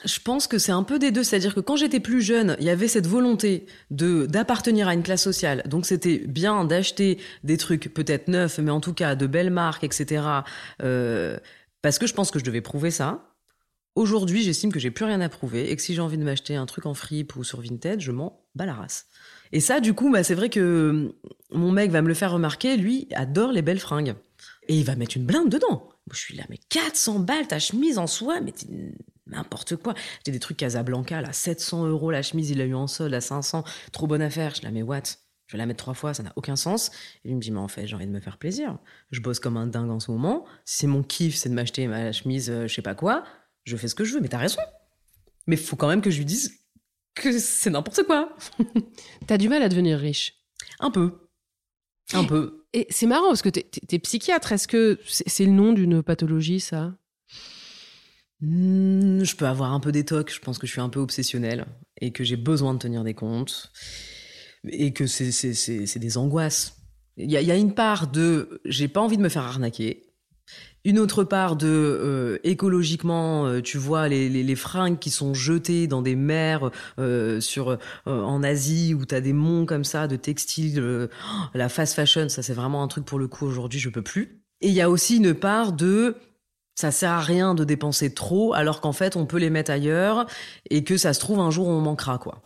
Je 0.04 0.20
pense 0.20 0.48
que 0.48 0.58
c'est 0.58 0.74
un 0.74 0.84
peu 0.84 1.00
des 1.00 1.12
deux, 1.12 1.24
c'est-à-dire 1.24 1.56
que 1.56 1.62
quand 1.62 1.78
j'étais 1.78 2.02
plus 2.02 2.22
jeune, 2.22 2.58
il 2.60 2.66
y 2.66 2.70
avait 2.70 2.90
cette 2.90 3.08
volonté 3.08 3.66
de 3.90 4.26
d'appartenir 4.26 4.90
à 4.90 4.94
une 4.94 5.04
classe 5.04 5.24
sociale. 5.24 5.64
Donc 5.66 5.86
c'était 5.86 6.18
bien 6.18 6.66
d'acheter 6.66 7.20
des 7.44 7.58
trucs 7.58 7.94
peut-être 7.94 8.28
neufs, 8.28 8.60
mais 8.60 8.72
en 8.72 8.82
tout 8.82 8.94
cas 8.94 9.16
de 9.16 9.28
belles 9.28 9.50
marques, 9.50 9.86
etc. 9.86 10.24
euh, 10.84 11.38
parce 11.82 12.00
que 12.00 12.08
je 12.08 12.14
pense 12.14 12.32
que 12.32 12.40
je 12.40 12.44
devais 12.44 12.60
prouver 12.60 12.92
ça. 12.92 13.34
Aujourd'hui, 13.96 14.44
j'estime 14.44 14.72
que 14.72 14.80
j'ai 14.80 14.92
plus 14.92 15.06
rien 15.06 15.22
à 15.22 15.30
prouver 15.30 15.72
et 15.72 15.76
que 15.76 15.82
si 15.82 15.96
j'ai 15.96 16.02
envie 16.02 16.18
de 16.18 16.24
m'acheter 16.24 16.56
un 16.56 16.66
truc 16.66 16.86
en 16.86 16.94
fripe 16.94 17.36
ou 17.36 17.44
sur 17.44 17.62
Vinted, 17.62 18.00
je 18.02 18.12
m'en 18.12 18.46
bats 18.56 18.66
la 18.66 18.74
race. 18.74 19.08
Et 19.54 19.60
ça, 19.62 19.80
du 19.80 19.94
coup, 19.94 20.12
bah, 20.12 20.24
c'est 20.24 20.36
vrai 20.36 20.50
que 20.50 20.90
hum, 20.90 21.14
mon 21.52 21.72
mec 21.72 21.92
va 21.92 22.02
me 22.02 22.08
le 22.10 22.14
faire 22.14 22.34
remarquer. 22.34 22.76
Lui 22.78 23.08
adore 23.16 23.54
les 23.54 23.62
belles 23.62 23.80
fringues 23.80 24.16
et 24.68 24.78
il 24.78 24.84
va 24.84 24.96
mettre 24.96 25.18
une 25.18 25.26
blinde 25.26 25.50
dedans. 25.50 25.90
Je 26.12 26.20
suis 26.20 26.36
là, 26.36 26.44
mais 26.50 26.60
400 26.70 27.20
balles 27.20 27.48
ta 27.48 27.60
chemise 27.60 27.98
en 27.98 28.08
soie, 28.08 28.40
mais 28.42 28.54
n'importe 29.30 29.76
quoi. 29.78 29.94
J'ai 30.26 30.32
des 30.32 30.40
trucs 30.40 30.58
Casablanca, 30.58 31.22
là, 31.22 31.32
700 31.32 31.88
euros 31.88 32.12
la 32.12 32.22
chemise, 32.22 32.50
il 32.50 32.58
l'a 32.58 32.66
eu 32.66 32.76
en 32.76 32.88
solde 32.88 33.14
à 33.14 33.22
500, 33.22 33.64
trop 33.92 34.08
bonne 34.08 34.22
affaire. 34.22 34.56
Je 34.56 34.64
là, 34.64 34.72
mais 34.72 34.82
what? 34.82 35.04
Je 35.48 35.54
vais 35.54 35.60
la 35.60 35.66
mettre 35.66 35.84
trois 35.84 35.94
fois, 35.94 36.14
ça 36.14 36.24
n'a 36.24 36.34
aucun 36.36 36.58
sens. 36.58 36.92
Et 37.24 37.30
lui 37.30 37.36
me 37.36 37.40
dit, 37.40 37.52
mais 37.52 37.60
en 37.60 37.70
fait, 37.70 37.88
j'ai 37.88 37.96
envie 37.96 38.06
de 38.06 38.12
me 38.12 38.20
faire 38.20 38.38
plaisir. 38.38 38.78
Je 39.12 39.22
bosse 39.22 39.40
comme 39.40 39.56
un 39.56 39.68
dingue 39.68 39.90
en 39.90 40.00
ce 40.00 40.12
moment. 40.12 40.46
Si 40.66 40.88
mon 40.88 41.04
kiff, 41.04 41.36
c'est 41.36 41.48
de 41.48 41.54
m'acheter 41.54 41.88
ma 41.88 42.12
chemise, 42.12 42.50
euh, 42.50 42.68
je 42.68 42.74
sais 42.74 42.82
pas 42.82 42.96
quoi, 42.96 43.24
je 43.64 43.78
fais 43.78 43.88
ce 43.88 43.96
que 43.96 44.04
je 44.04 44.14
veux. 44.14 44.20
Mais 44.20 44.28
t'as 44.28 44.40
raison. 44.40 44.60
Mais 45.48 45.56
faut 45.56 45.78
quand 45.78 45.88
même 45.88 46.02
que 46.02 46.12
je 46.12 46.18
lui 46.18 46.26
dise 46.26 46.60
que 47.16 47.38
c'est 47.40 47.70
n'importe 47.70 48.04
quoi. 48.04 48.36
T'as 49.28 49.38
du 49.38 49.50
mal 49.50 49.64
à 49.64 49.70
devenir 49.70 49.98
riche. 49.98 50.36
Un 50.80 50.92
peu. 50.92 51.30
Un 52.14 52.26
peu. 52.26 52.66
Et 52.74 52.86
c'est 52.90 53.08
marrant 53.08 53.30
parce 53.30 53.42
que 53.42 53.50
t'es, 53.50 54.00
psychiatre. 54.00 54.52
Est-ce 54.52 54.68
que 54.68 55.00
c'est, 55.08 55.28
c'est 55.28 55.46
le 55.46 55.52
nom 55.52 55.74
d'une 55.74 56.04
pathologie, 56.04 56.60
ça? 56.60 56.94
Hmm, 58.42 59.24
je 59.24 59.36
peux 59.36 59.48
avoir 59.48 59.74
un 59.74 59.80
peu 59.80 59.92
des 59.92 60.06
tocs. 60.06 60.34
Je 60.34 60.40
pense 60.40 60.58
que 60.58 60.68
je 60.68 60.72
suis 60.72 60.82
un 60.82 60.90
peu 60.90 61.00
obsessionnelle 61.00 61.66
et 62.00 62.12
que 62.12 62.24
j'ai 62.24 62.38
besoin 62.38 62.74
de 62.74 62.80
tenir 62.80 63.04
des 63.04 63.14
comptes 63.14 63.72
et 64.70 64.94
que 64.94 65.08
c'est, 65.08 66.00
des 66.00 66.18
angoisses. 66.18 66.76
Il 67.18 67.32
y 67.32 67.38
a, 67.38 67.42
y 67.42 67.52
a 67.52 67.56
une 67.56 67.74
part 67.74 68.08
de 68.08 68.62
j'ai 68.66 68.88
pas 68.88 69.02
envie 69.02 69.18
de 69.18 69.24
me 69.24 69.30
faire 69.30 69.44
arnaquer. 69.44 70.04
Une 70.86 71.00
autre 71.00 71.26
part 71.26 71.58
de 71.58 71.68
euh, 71.68 72.38
écologiquement, 72.46 73.46
euh, 73.46 73.62
tu 73.62 73.78
vois 73.78 74.08
les, 74.08 74.30
les, 74.30 74.56
fringues 74.56 75.00
qui 75.00 75.10
sont 75.10 75.34
jetées 75.34 75.88
dans 75.88 76.02
des 76.02 76.16
mers 76.16 76.72
euh, 76.98 77.42
sur 77.42 77.78
en 78.06 78.42
Asie 78.44 78.94
où 78.94 79.04
t'as 79.04 79.20
des 79.20 79.34
monts 79.34 79.66
comme 79.66 79.84
ça 79.84 80.08
de 80.08 80.16
textiles, 80.16 81.10
la 81.54 81.68
fast 81.68 81.94
fashion, 81.94 82.30
ça 82.30 82.42
c'est 82.42 82.54
vraiment 82.54 82.84
un 82.84 82.88
truc 82.88 83.04
pour 83.04 83.20
le 83.20 83.28
coup 83.28 83.46
aujourd'hui 83.46 83.80
je 83.80 83.90
peux 83.90 84.02
plus. 84.02 84.44
Et 84.62 84.70
il 84.70 84.74
y 84.74 84.82
a 84.82 84.90
aussi 84.90 85.18
une 85.18 85.34
part 85.34 85.74
de 85.74 86.16
Ça 86.78 86.92
sert 86.92 87.10
à 87.10 87.22
rien 87.22 87.56
de 87.56 87.64
dépenser 87.64 88.14
trop 88.14 88.54
alors 88.54 88.82
qu'en 88.82 88.94
fait 88.94 89.16
on 89.16 89.26
peut 89.26 89.40
les 89.40 89.50
mettre 89.50 89.72
ailleurs 89.72 90.28
et 90.70 90.84
que 90.84 90.96
ça 90.96 91.14
se 91.14 91.20
trouve 91.20 91.40
un 91.40 91.50
jour 91.50 91.68
on 91.68 91.82
manquera 91.82 92.20
quoi. 92.20 92.44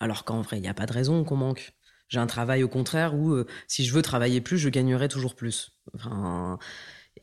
Alors 0.00 0.24
qu'en 0.24 0.42
vrai 0.42 0.58
il 0.58 0.62
n'y 0.62 0.68
a 0.68 0.74
pas 0.74 0.86
de 0.86 0.92
raison 0.92 1.22
qu'on 1.22 1.36
manque. 1.36 1.72
J'ai 2.08 2.18
un 2.18 2.26
travail 2.26 2.64
au 2.64 2.68
contraire 2.68 3.14
où 3.14 3.32
euh, 3.32 3.46
si 3.68 3.84
je 3.84 3.94
veux 3.94 4.02
travailler 4.02 4.40
plus 4.40 4.58
je 4.58 4.68
gagnerai 4.68 5.06
toujours 5.06 5.36
plus. 5.36 5.70
Enfin, 5.94 6.58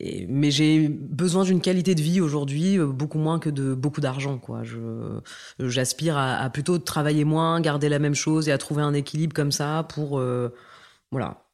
mais 0.00 0.50
j'ai 0.50 0.88
besoin 0.88 1.44
d'une 1.44 1.60
qualité 1.60 1.94
de 1.94 2.00
vie 2.00 2.22
aujourd'hui 2.22 2.78
euh, 2.78 2.86
beaucoup 2.86 3.18
moins 3.18 3.38
que 3.38 3.50
de 3.50 3.74
beaucoup 3.74 4.00
d'argent 4.00 4.38
quoi. 4.38 4.64
Je 4.64 5.20
j'aspire 5.58 6.16
à, 6.16 6.48
plutôt 6.48 6.78
travailler 6.78 7.24
moins, 7.24 7.60
garder 7.60 7.90
la 7.90 7.98
même 7.98 8.14
chose 8.14 8.48
et 8.48 8.52
à 8.52 8.56
trouver 8.56 8.82
un 8.82 8.94
équilibre 8.94 9.34
comme 9.34 9.52
ça 9.52 9.86
pour 9.90 10.18
euh, 10.18 10.54
voilà. 11.12 11.44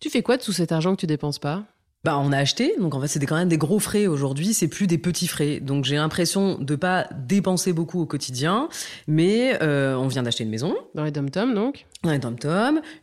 Tu 0.00 0.10
fais 0.10 0.22
quoi 0.22 0.36
de 0.36 0.42
tout 0.42 0.52
cet 0.52 0.70
argent 0.70 0.94
que 0.94 1.00
tu 1.00 1.06
dépenses 1.06 1.38
pas? 1.38 1.64
Bah, 2.04 2.16
on 2.18 2.30
a 2.30 2.38
acheté, 2.38 2.74
donc 2.78 2.94
en 2.94 3.00
fait 3.00 3.08
c'était 3.08 3.26
quand 3.26 3.36
même 3.36 3.48
des 3.48 3.58
gros 3.58 3.80
frais 3.80 4.06
aujourd'hui, 4.06 4.54
c'est 4.54 4.68
plus 4.68 4.86
des 4.86 4.98
petits 4.98 5.26
frais. 5.26 5.58
Donc 5.58 5.84
j'ai 5.84 5.96
l'impression 5.96 6.56
de 6.56 6.76
pas 6.76 7.08
dépenser 7.26 7.72
beaucoup 7.72 8.00
au 8.00 8.06
quotidien, 8.06 8.68
mais 9.08 9.58
euh, 9.62 9.96
on 9.96 10.06
vient 10.06 10.22
d'acheter 10.22 10.44
une 10.44 10.50
maison. 10.50 10.76
Dans 10.94 11.02
les 11.02 11.10
dom 11.10 11.28
donc 11.54 11.86
Les 12.04 12.18
dom 12.20 12.36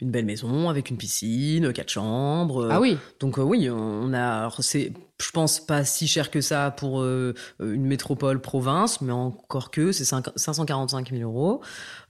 une 0.02 0.12
belle 0.12 0.26
maison 0.26 0.70
avec 0.70 0.90
une 0.90 0.96
piscine, 0.96 1.74
quatre 1.74 1.90
chambres. 1.90 2.70
Ah 2.72 2.80
oui. 2.80 2.98
Donc 3.20 3.38
euh, 3.38 3.42
oui, 3.42 3.70
on 3.70 4.14
a, 4.14 4.50
c'est 4.60 4.94
je 5.22 5.32
pense 5.32 5.66
pas 5.66 5.86
si 5.86 6.08
cher 6.08 6.30
que 6.30 6.42
ça 6.42 6.72
pour 6.72 7.02
euh, 7.02 7.34
une 7.62 7.86
métropole 7.86 8.42
province, 8.42 9.00
mais 9.00 9.14
encore 9.14 9.72
que 9.72 9.94
c'est 9.94 10.04
545 10.04 11.10
000 11.12 11.22
euros. 11.22 11.62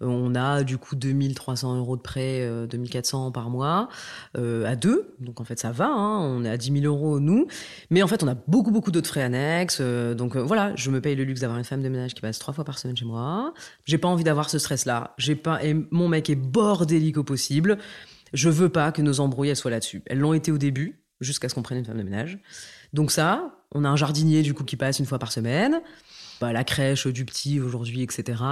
Euh, 0.02 0.08
on 0.08 0.34
a 0.34 0.64
du 0.64 0.80
coup 0.80 0.96
2300 0.96 1.78
euros 1.78 1.98
de 1.98 2.02
prêt, 2.02 2.42
euh, 2.42 2.66
2400 2.66 3.32
par 3.32 3.52
mois 3.52 3.90
euh, 4.38 4.66
à 4.66 4.76
deux. 4.76 5.14
Donc 5.20 5.40
en 5.40 5.44
fait 5.44 5.60
ça 5.60 5.72
va, 5.72 5.88
hein, 5.88 6.20
on 6.20 6.44
est 6.44 6.50
à 6.50 6.58
10 6.58 6.82
000 6.82 6.86
euros 6.86 7.20
nous. 7.20 7.48
Mais 7.92 8.02
en 8.02 8.08
fait 8.08 8.24
on 8.24 8.28
a 8.28 8.36
beaucoup 8.48 8.72
beaucoup 8.72 8.92
d'autres 8.92 9.10
frais 9.10 9.24
annexes. 9.24 9.82
donc 9.82 10.36
voilà, 10.36 10.76
je 10.76 10.90
me 10.90 11.00
paye 11.00 11.16
le 11.16 11.26
luxe 11.26 11.42
d'avoir 11.42 11.60
une 11.60 11.66
femme 11.66 11.84
de 11.84 11.90
ménage 11.90 12.16
qui 12.16 12.22
passe 12.22 12.40
trois 12.40 12.56
fois 12.56 12.64
par 12.64 12.80
semaine 12.80 12.98
chez 12.98 13.06
moi. 13.06 13.54
J'ai 13.86 14.00
pas 14.00 14.08
envie 14.08 14.24
d'avoir 14.24 14.50
ce 14.50 14.58
stress-là. 14.58 15.14
J'ai 15.20 15.36
pas 15.36 15.64
et 15.64 15.76
mon 15.92 16.08
mec 16.08 16.30
est 16.32 16.36
bordélique 16.76 17.18
au 17.18 17.24
possible. 17.24 17.78
Je 18.34 18.50
veux 18.50 18.70
pas 18.70 18.92
que 18.92 19.02
nos 19.02 19.22
embrouilles 19.22 19.56
soient 19.56 19.72
là-dessus. 19.72 20.04
Elles 20.08 20.20
l'ont 20.20 20.34
été 20.34 20.52
au 20.52 20.58
début, 20.58 21.00
jusqu'à 21.22 21.48
ce 21.48 21.56
qu'on 21.56 21.62
prenne 21.62 21.78
une 21.78 21.86
femme 21.86 21.98
de 21.98 22.04
ménage. 22.04 22.40
Donc 22.92 23.12
ça, 23.12 23.56
on 23.74 23.86
a 23.86 23.90
un 23.90 23.96
jardinier 23.96 24.42
du 24.42 24.54
coup 24.54 24.66
qui 24.66 24.76
passe 24.76 25.00
une 25.00 25.06
fois 25.06 25.20
par 25.20 25.32
semaine. 25.32 25.82
Bah, 26.42 26.52
la 26.52 26.66
crèche 26.66 27.08
du 27.08 27.24
petit 27.24 27.62
aujourd'hui, 27.62 28.02
etc. 28.02 28.44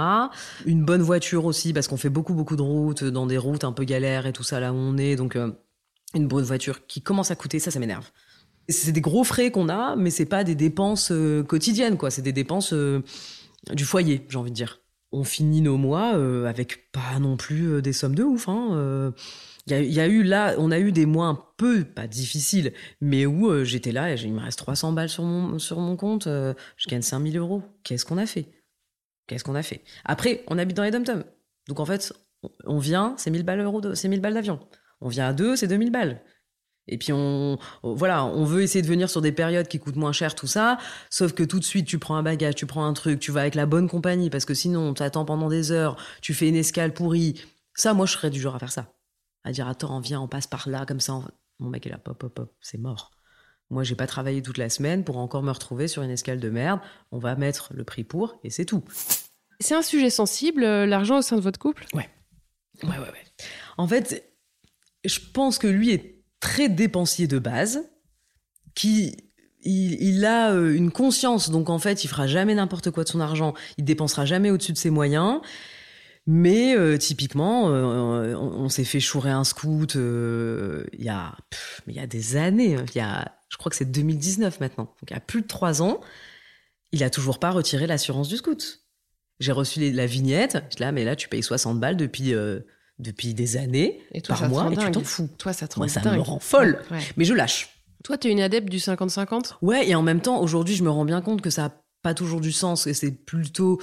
Une 0.64 0.86
bonne 0.86 1.02
voiture 1.02 1.44
aussi 1.44 1.74
parce 1.74 1.86
qu'on 1.86 1.98
fait 1.98 2.08
beaucoup 2.08 2.32
beaucoup 2.32 2.56
de 2.56 2.62
routes 2.62 3.04
dans 3.04 3.26
des 3.26 3.36
routes 3.36 3.64
un 3.64 3.72
peu 3.72 3.84
galères 3.84 4.26
et 4.26 4.32
tout 4.32 4.42
ça 4.42 4.58
là 4.58 4.72
où 4.72 4.76
on 4.76 4.96
est. 4.96 5.16
Donc 5.16 5.36
euh, 5.36 5.52
une 6.14 6.26
bonne 6.26 6.44
voiture 6.44 6.86
qui 6.86 7.02
commence 7.02 7.30
à 7.30 7.36
coûter, 7.36 7.58
ça, 7.58 7.70
ça 7.70 7.78
m'énerve. 7.78 8.10
C'est 8.70 8.92
des 8.92 9.02
gros 9.02 9.24
frais 9.24 9.50
qu'on 9.50 9.68
a, 9.68 9.96
mais 9.96 10.08
c'est 10.08 10.24
pas 10.24 10.44
des 10.44 10.54
dépenses 10.54 11.10
euh, 11.12 11.42
quotidiennes 11.42 11.98
quoi. 11.98 12.10
C'est 12.10 12.22
des 12.22 12.32
dépenses 12.32 12.72
euh, 12.72 13.02
du 13.74 13.84
foyer, 13.84 14.24
j'ai 14.30 14.38
envie 14.38 14.50
de 14.50 14.56
dire. 14.56 14.80
On 15.16 15.24
finit 15.24 15.60
nos 15.60 15.76
mois 15.76 16.16
avec 16.48 16.90
pas 16.90 17.18
non 17.20 17.36
plus 17.36 17.80
des 17.82 17.92
sommes 17.92 18.14
de 18.14 18.24
ouf. 18.24 18.48
Hein, 18.48 19.12
il 19.66 19.94
y, 19.94 20.00
a, 20.00 20.06
eu 20.06 20.22
là, 20.22 20.54
on 20.58 20.70
a 20.70 20.78
eu 20.78 20.92
des 20.92 21.06
mois 21.06 21.26
un 21.26 21.42
peu, 21.56 21.84
pas 21.84 22.06
difficiles, 22.06 22.74
mais 23.00 23.24
où 23.24 23.48
euh, 23.48 23.64
j'étais 23.64 23.92
là 23.92 24.12
et 24.12 24.20
il 24.20 24.34
me 24.34 24.40
reste 24.40 24.58
300 24.58 24.92
balles 24.92 25.08
sur 25.08 25.24
mon, 25.24 25.96
compte, 25.96 26.26
euh, 26.26 26.52
je 26.76 26.86
gagne 26.86 27.00
5000 27.00 27.38
euros. 27.38 27.62
Qu'est-ce 27.82 28.04
qu'on 28.04 28.18
a 28.18 28.26
fait? 28.26 28.46
Qu'est-ce 29.26 29.42
qu'on 29.42 29.54
a 29.54 29.62
fait? 29.62 29.82
Après, 30.04 30.44
on 30.48 30.58
habite 30.58 30.76
dans 30.76 30.82
les 30.82 30.90
dom 30.90 31.02
Donc 31.66 31.80
en 31.80 31.86
fait, 31.86 32.12
on 32.66 32.78
vient, 32.78 33.14
c'est 33.16 33.30
1000 33.30 33.42
balles, 33.42 33.60
euros 33.60 33.94
c'est 33.94 34.08
1000 34.08 34.20
balles 34.20 34.34
d'avion. 34.34 34.60
On 35.00 35.08
vient 35.08 35.28
à 35.28 35.32
deux, 35.32 35.56
c'est 35.56 35.66
2000 35.66 35.90
balles. 35.90 36.20
Et 36.86 36.98
puis 36.98 37.12
on, 37.12 37.58
voilà, 37.82 38.24
on 38.24 38.44
veut 38.44 38.62
essayer 38.62 38.82
de 38.82 38.86
venir 38.86 39.08
sur 39.08 39.22
des 39.22 39.32
périodes 39.32 39.68
qui 39.68 39.78
coûtent 39.78 39.96
moins 39.96 40.12
cher, 40.12 40.34
tout 40.34 40.46
ça. 40.46 40.78
Sauf 41.10 41.32
que 41.32 41.42
tout 41.42 41.58
de 41.58 41.64
suite, 41.64 41.86
tu 41.86 41.98
prends 41.98 42.16
un 42.16 42.22
bagage, 42.22 42.56
tu 42.56 42.66
prends 42.66 42.84
un 42.84 42.92
truc, 42.92 43.20
tu 43.20 43.32
vas 43.32 43.40
avec 43.40 43.54
la 43.54 43.66
bonne 43.66 43.88
compagnie 43.88 44.30
parce 44.30 44.44
que 44.44 44.54
sinon, 44.54 44.80
on 44.80 44.94
t'attend 44.94 45.24
pendant 45.24 45.48
des 45.48 45.72
heures, 45.72 45.96
tu 46.20 46.34
fais 46.34 46.48
une 46.48 46.56
escale 46.56 46.92
pourrie. 46.92 47.40
Ça, 47.74 47.94
moi, 47.94 48.06
je 48.06 48.12
serais 48.12 48.30
du 48.30 48.40
genre 48.40 48.54
à 48.54 48.58
faire 48.58 48.72
ça 48.72 48.94
à 49.44 49.52
dire 49.52 49.68
attends, 49.68 50.00
viens, 50.00 50.20
on 50.20 50.28
passe 50.28 50.46
par 50.46 50.68
là, 50.68 50.84
comme 50.86 51.00
ça. 51.00 51.20
Mon 51.60 51.68
mec 51.68 51.86
est 51.86 51.90
là, 51.90 51.98
pop, 51.98 52.18
pop, 52.18 52.34
pop, 52.34 52.56
c'est 52.60 52.78
mort. 52.78 53.12
Moi, 53.70 53.82
j'ai 53.82 53.94
pas 53.94 54.06
travaillé 54.06 54.42
toute 54.42 54.58
la 54.58 54.68
semaine 54.68 55.04
pour 55.04 55.18
encore 55.18 55.42
me 55.42 55.50
retrouver 55.50 55.88
sur 55.88 56.02
une 56.02 56.10
escale 56.10 56.40
de 56.40 56.50
merde. 56.50 56.80
On 57.12 57.18
va 57.18 57.36
mettre 57.36 57.72
le 57.74 57.84
prix 57.84 58.04
pour 58.04 58.38
et 58.42 58.50
c'est 58.50 58.64
tout. 58.64 58.82
C'est 59.60 59.74
un 59.74 59.82
sujet 59.82 60.10
sensible, 60.10 60.64
euh, 60.64 60.86
l'argent 60.86 61.18
au 61.18 61.22
sein 61.22 61.36
de 61.36 61.40
votre 61.40 61.58
couple? 61.58 61.86
Ouais. 61.94 62.08
Ouais, 62.82 62.90
ouais, 62.90 62.98
ouais. 62.98 63.24
En 63.78 63.86
fait, 63.86 64.34
je 65.04 65.20
pense 65.32 65.58
que 65.58 65.66
lui 65.66 65.90
est 65.90 66.13
très 66.44 66.68
dépensier 66.68 67.26
de 67.26 67.38
base, 67.38 67.80
qui 68.74 69.16
il, 69.62 70.26
a 70.26 70.52
euh, 70.52 70.74
une 70.74 70.90
conscience, 70.90 71.48
donc 71.48 71.70
en 71.70 71.78
fait, 71.78 72.04
il 72.04 72.08
fera 72.08 72.26
jamais 72.26 72.54
n'importe 72.54 72.90
quoi 72.90 73.02
de 73.02 73.08
son 73.08 73.18
argent, 73.18 73.54
il 73.78 73.84
dépensera 73.86 74.26
jamais 74.26 74.50
au-dessus 74.50 74.74
de 74.74 74.78
ses 74.78 74.90
moyens. 74.90 75.40
Mais 76.26 76.76
euh, 76.76 76.98
typiquement, 76.98 77.70
euh, 77.70 78.34
on, 78.34 78.68
s'est 78.68 78.84
fait 78.84 79.00
chourer 79.00 79.30
un 79.30 79.44
scout 79.44 79.94
il 79.94 80.84
y 81.04 81.08
a 81.08 81.34
il 81.86 81.94
y 81.94 81.98
a 81.98 82.06
des 82.06 82.36
années. 82.36 82.76
Hein. 82.76 82.84
Il 82.94 82.98
y 82.98 83.00
a, 83.00 83.34
je 83.48 83.56
crois 83.56 83.70
que 83.70 83.76
c'est 83.76 83.90
2019 83.90 84.60
maintenant. 84.60 84.84
Donc 84.84 85.10
il 85.10 85.14
y 85.14 85.16
a 85.16 85.20
plus 85.20 85.42
de 85.42 85.46
trois 85.46 85.80
ans, 85.80 86.00
il 86.92 87.02
a 87.04 87.10
toujours 87.10 87.38
pas 87.38 87.52
retiré 87.52 87.86
l'assurance 87.86 88.28
du 88.28 88.36
scout. 88.36 88.80
J'ai 89.40 89.52
reçu 89.52 89.90
la 89.92 90.06
vignette. 90.06 90.62
Je 90.76 90.82
là, 90.82 90.92
mais 90.92 91.04
là 91.04 91.16
tu 91.16 91.28
payes 91.28 91.42
60 91.42 91.80
balles 91.80 91.96
depuis 91.96 92.34
depuis 92.98 93.34
des 93.34 93.56
années 93.56 94.00
et 94.12 94.20
toi, 94.20 94.36
par 94.36 94.48
mois 94.48 94.72
et 94.72 94.76
tu 94.76 94.90
t'en 94.90 95.02
fous. 95.02 95.28
Toi 95.38 95.52
ça 95.52 95.66
te 95.68 95.78
Moi, 95.78 95.88
ça 95.88 96.00
me 96.00 96.20
rend 96.20 96.38
folle. 96.38 96.80
Mais 97.16 97.24
je 97.24 97.34
lâche. 97.34 97.70
Toi, 98.04 98.18
tu 98.18 98.28
es 98.28 98.32
une 98.32 98.40
adepte 98.40 98.68
du 98.68 98.76
50-50 98.76 99.54
Ouais, 99.62 99.88
et 99.88 99.94
en 99.94 100.02
même 100.02 100.20
temps, 100.20 100.42
aujourd'hui, 100.42 100.74
je 100.74 100.84
me 100.84 100.90
rends 100.90 101.06
bien 101.06 101.22
compte 101.22 101.40
que 101.40 101.48
ça 101.48 101.64
a 101.64 101.72
pas 102.02 102.12
toujours 102.12 102.42
du 102.42 102.52
sens 102.52 102.86
et 102.86 102.92
c'est 102.92 103.12
plutôt 103.12 103.80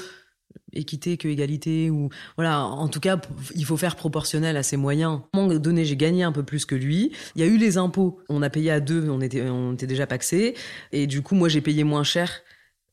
équité 0.73 1.17
que 1.17 1.27
égalité 1.27 1.89
ou 1.89 2.09
voilà. 2.37 2.63
En 2.63 2.87
tout 2.87 2.99
cas 2.99 3.19
il 3.55 3.65
faut 3.65 3.77
faire 3.77 3.95
proportionnel 3.95 4.57
à 4.57 4.63
ses 4.63 4.77
moyens. 4.77 5.21
Moment 5.33 5.53
donné 5.55 5.85
j'ai 5.85 5.97
gagné 5.97 6.23
un 6.23 6.31
peu 6.31 6.43
plus 6.43 6.65
que 6.65 6.75
lui. 6.75 7.11
Il 7.35 7.41
y 7.41 7.43
a 7.43 7.47
eu 7.47 7.57
les 7.57 7.77
impôts. 7.77 8.19
On 8.29 8.41
a 8.41 8.49
payé 8.49 8.69
à 8.69 8.79
deux 8.79 9.09
on 9.09 9.21
était 9.21 9.49
on 9.49 9.73
était 9.73 9.87
déjà 9.87 10.05
paxé 10.07 10.55
et 10.91 11.07
du 11.07 11.21
coup 11.21 11.35
moi 11.35 11.49
j'ai 11.49 11.61
payé 11.61 11.83
moins 11.83 12.03
cher 12.03 12.41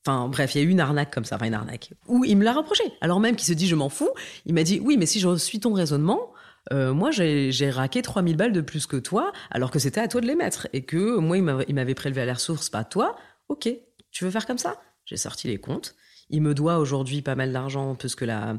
Enfin 0.07 0.29
bref, 0.29 0.55
il 0.55 0.59
y 0.59 0.61
a 0.61 0.65
eu 0.65 0.71
une 0.71 0.81
arnaque 0.81 1.13
comme 1.13 1.25
ça, 1.25 1.37
enfin 1.37 1.47
une 1.47 1.55
arnaque. 1.55 1.93
Où 2.07 2.25
il 2.25 2.37
me 2.37 2.45
l'a 2.45 2.53
reproché. 2.53 2.85
Alors 3.01 3.21
même 3.21 3.37
qu'il 3.37 3.47
se 3.47 3.53
dit 3.53 3.67
je 3.67 3.75
m'en 3.75 3.89
fous, 3.89 4.11
il 4.47 4.55
m'a 4.55 4.63
dit 4.63 4.81
oui 4.81 4.97
mais 4.97 5.07
si 5.07 5.21
je 5.21 5.37
suis 5.37 5.61
ton 5.61 5.73
raisonnement, 5.73 6.33
euh, 6.73 6.95
moi 6.95 7.11
j'ai 7.11 7.71
raqué 7.71 8.03
3000 8.03 8.37
balles 8.37 8.53
de 8.53 8.61
plus 8.61 8.87
que 8.87 8.97
toi 8.97 9.33
alors 9.51 9.71
que 9.71 9.79
c'était 9.79 10.01
à 10.01 10.09
toi 10.09 10.21
de 10.21 10.27
les 10.27 10.35
mettre 10.35 10.69
et 10.73 10.83
que 10.83 11.19
moi 11.19 11.37
il 11.37 11.75
m'avait 11.75 11.95
prélevé 11.95 12.23
à 12.23 12.27
la 12.27 12.35
ressource, 12.35 12.71
pas 12.71 12.85
toi. 12.85 13.17
Ok, 13.49 13.69
tu 14.11 14.25
veux 14.25 14.31
faire 14.31 14.47
comme 14.47 14.59
ça? 14.59 14.81
J'ai 15.05 15.17
sorti 15.17 15.49
les 15.49 15.59
comptes 15.59 15.95
il 16.31 16.43
me 16.43 16.55
doit 16.55 16.79
aujourd'hui 16.79 17.23
pas 17.23 17.35
mal 17.35 17.53
d'argent 17.53 17.95
puisque 17.95 18.23
la, 18.23 18.57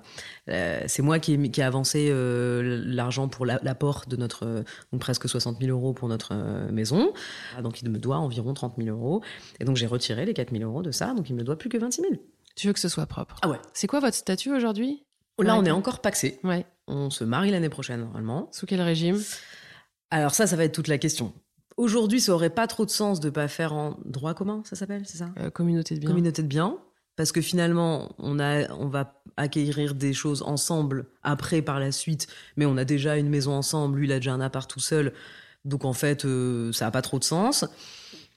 euh, 0.50 0.82
c'est 0.88 1.02
moi 1.02 1.20
qui 1.20 1.34
ai, 1.34 1.62
avancé 1.62 2.10
euh, 2.10 2.82
l'argent 2.86 3.28
pour 3.28 3.46
l'apport 3.46 4.06
de 4.08 4.16
notre 4.16 4.64
donc 4.92 5.02
presque 5.02 5.28
60 5.28 5.60
000 5.60 5.72
euros 5.72 5.94
pour 5.94 6.08
notre 6.08 6.34
euh, 6.34 6.72
maison. 6.72 7.14
Ah, 7.58 7.62
donc 7.62 7.82
il 7.82 7.90
me 7.90 8.00
doit 8.00 8.18
environ 8.18 8.54
30 8.54 8.76
000 8.78 8.90
euros 8.96 9.22
et 9.60 9.66
donc 9.66 9.76
j'ai 9.76 9.88
retiré 9.88 10.26
les 10.26 10.34
4 10.34 10.52
000 10.52 10.64
euros 10.64 10.82
de 10.82 10.92
ça. 10.92 11.14
Donc 11.14 11.30
il 11.30 11.36
me 11.36 11.44
doit 11.44 11.58
plus 11.58 11.70
que 11.70 11.78
26 11.78 12.02
000. 12.02 12.14
Tu 12.56 12.68
veux 12.68 12.74
que 12.74 12.80
ce 12.80 12.90
soit 12.90 13.06
propre? 13.06 13.38
Ah 13.42 13.50
ouais. 13.50 13.60
C'est 13.74 13.88
quoi 13.88 14.00
votre 14.00 14.16
statut 14.16 14.54
aujourd'hui? 14.54 15.04
Là, 15.40 15.56
on 15.56 15.64
est 15.64 15.72
encore 15.72 16.02
paxé. 16.02 16.38
Ouais. 16.44 16.66
On 16.88 17.10
se 17.10 17.24
marie 17.24 17.52
l'année 17.52 17.70
prochaine 17.70 18.02
normalement. 18.02 18.50
Sous 18.52 18.66
quel 18.66 18.82
régime? 18.82 19.18
Alors 20.12 20.36
ça, 20.36 20.48
ça 20.48 20.58
va 20.58 20.66
être 20.66 20.74
toute 20.74 20.90
la 20.90 20.98
question. 20.98 21.34
Aujourd'hui, 21.78 22.20
ça 22.20 22.34
aurait 22.34 22.50
pas 22.50 22.68
trop 22.68 22.84
de 22.84 22.90
sens 22.90 23.22
de 23.22 23.30
pas 23.30 23.48
faire 23.48 23.72
en 23.72 23.98
droit 24.04 24.34
commun, 24.34 24.62
ça 24.66 24.76
s'appelle, 24.76 25.04
c'est 25.06 25.20
ça? 25.20 25.30
Communauté 25.54 25.96
de 25.96 26.02
biens. 26.02 26.10
Communauté 26.10 26.42
de 26.42 26.48
biens 26.48 26.78
parce 27.20 27.34
que 27.34 27.42
finalement, 27.42 28.16
on, 28.18 28.38
va 28.88 29.22
acquérir 29.36 29.94
des 29.94 30.14
choses 30.14 30.42
ensemble 30.42 31.06
après 31.22 31.62
par 31.62 31.78
la 31.78 31.92
suite, 31.92 32.28
mais 32.56 32.66
on 32.66 32.78
a 32.78 32.86
déjà 32.86 33.18
une 33.18 33.28
maison 33.28 33.52
ensemble, 33.52 34.00
lui 34.00 34.08
il 34.08 34.14
a 34.14 34.20
déjà 34.20 34.32
un 34.32 34.40
appart 34.40 34.72
tout 34.72 34.80
seul, 34.80 35.12
donc 35.66 35.84
en 35.84 35.92
fait, 35.92 36.24
euh, 36.24 36.72
ça 36.72 36.86
n'a 36.86 36.92
pas 36.92 37.02
trop 37.02 37.20
de 37.20 37.26
sens. 37.26 37.66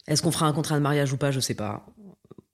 Est-ce 0.08 0.20
qu'on 0.20 0.32
fera 0.32 0.46
un 0.46 0.52
contrat 0.52 0.74
de 0.74 0.82
mariage 0.82 1.12
ou 1.12 1.16
pas? 1.16 1.30
Je 1.30 1.38
sais 1.38 1.54
pas. 1.54 1.86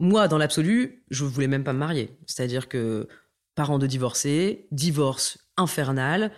Moi, 0.01 0.29
dans 0.29 0.37
l'absolu, 0.37 1.03
je 1.09 1.25
voulais 1.25 1.47
même 1.47 1.65
pas 1.65 1.73
me 1.73 1.79
marier. 1.79 2.19
C'est-à-dire 2.27 2.69
que 2.69 3.09
parents 3.55 3.79
de 3.79 3.87
divorcés, 3.87 4.67
divorce 4.71 5.39
infernal, 5.57 6.31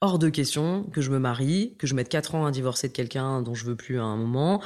hors 0.00 0.18
de 0.18 0.28
question 0.28 0.82
que 0.92 1.00
je 1.00 1.12
me 1.12 1.20
marie, 1.20 1.76
que 1.78 1.86
je 1.86 1.94
mette 1.94 2.08
4 2.08 2.34
ans 2.34 2.46
à 2.46 2.50
divorcer 2.50 2.88
de 2.88 2.94
quelqu'un 2.94 3.42
dont 3.42 3.54
je 3.54 3.64
veux 3.64 3.76
plus 3.76 4.00
à 4.00 4.02
un 4.02 4.16
moment. 4.16 4.60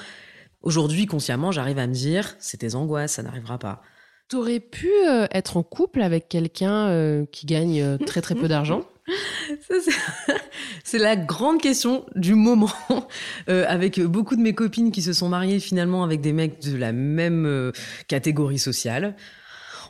Aujourd'hui, 0.63 1.05
consciemment, 1.05 1.53
j'arrive 1.53 1.79
à 1.79 1.87
me 1.87 1.93
dire, 1.93 2.35
c'est 2.39 2.57
tes 2.57 2.75
angoisses, 2.75 3.13
ça 3.13 3.23
n'arrivera 3.23 3.59
pas. 3.59 3.83
T'aurais 4.31 4.61
pu 4.61 4.89
euh, 5.09 5.27
être 5.33 5.57
en 5.57 5.65
couple 5.65 6.03
avec 6.03 6.29
quelqu'un 6.29 6.87
euh, 6.87 7.27
qui 7.33 7.47
gagne 7.47 7.83
euh, 7.83 7.99
très 7.99 8.21
très 8.21 8.37
peu 8.37 8.47
d'argent? 8.49 8.85
C'est 10.85 10.99
la 10.99 11.17
grande 11.17 11.61
question 11.61 12.07
du 12.15 12.37
moment, 12.37 12.71
avec 13.49 13.99
beaucoup 14.01 14.37
de 14.37 14.41
mes 14.41 14.55
copines 14.55 14.93
qui 14.93 15.03
se 15.03 15.13
sont 15.13 15.29
mariées 15.29 15.59
finalement 15.59 16.05
avec 16.05 16.21
des 16.21 16.33
mecs 16.33 16.63
de 16.63 16.77
la 16.77 16.93
même 16.93 17.73
catégorie 18.07 18.61
sociale. 18.61 19.17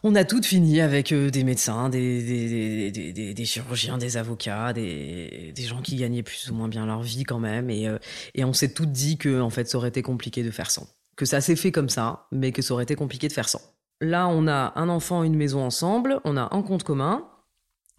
On 0.02 0.14
a 0.14 0.24
toutes 0.24 0.46
fini 0.46 0.80
avec 0.80 1.12
des 1.12 1.44
médecins, 1.44 1.90
des, 1.90 2.90
des, 2.90 3.44
chirurgiens, 3.44 3.98
des 3.98 4.16
avocats, 4.16 4.72
des, 4.72 5.52
gens 5.58 5.82
qui 5.82 5.96
gagnaient 5.96 6.22
plus 6.22 6.50
ou 6.50 6.54
moins 6.54 6.68
bien 6.68 6.86
leur 6.86 7.02
vie 7.02 7.24
quand 7.24 7.40
même. 7.40 7.68
Et, 7.68 7.88
et 8.34 8.44
on 8.46 8.54
s'est 8.54 8.72
toutes 8.72 8.92
dit 8.92 9.18
que 9.18 9.42
en 9.42 9.50
fait, 9.50 9.68
ça 9.68 9.76
aurait 9.76 9.90
été 9.90 10.00
compliqué 10.00 10.42
de 10.42 10.50
faire 10.50 10.70
sans 10.70 10.86
que 11.16 11.26
ça 11.26 11.42
s'est 11.42 11.56
fait 11.56 11.72
comme 11.72 11.90
ça, 11.90 12.26
mais 12.32 12.50
que 12.50 12.62
ça 12.62 12.72
aurait 12.72 12.84
été 12.84 12.94
compliqué 12.94 13.28
de 13.28 13.34
faire 13.34 13.50
sans. 13.50 13.60
Là, 14.00 14.28
on 14.28 14.46
a 14.48 14.72
un 14.76 14.88
enfant, 14.88 15.22
une 15.22 15.36
maison 15.36 15.62
ensemble, 15.62 16.20
on 16.24 16.36
a 16.36 16.54
un 16.54 16.62
compte 16.62 16.84
commun, 16.84 17.28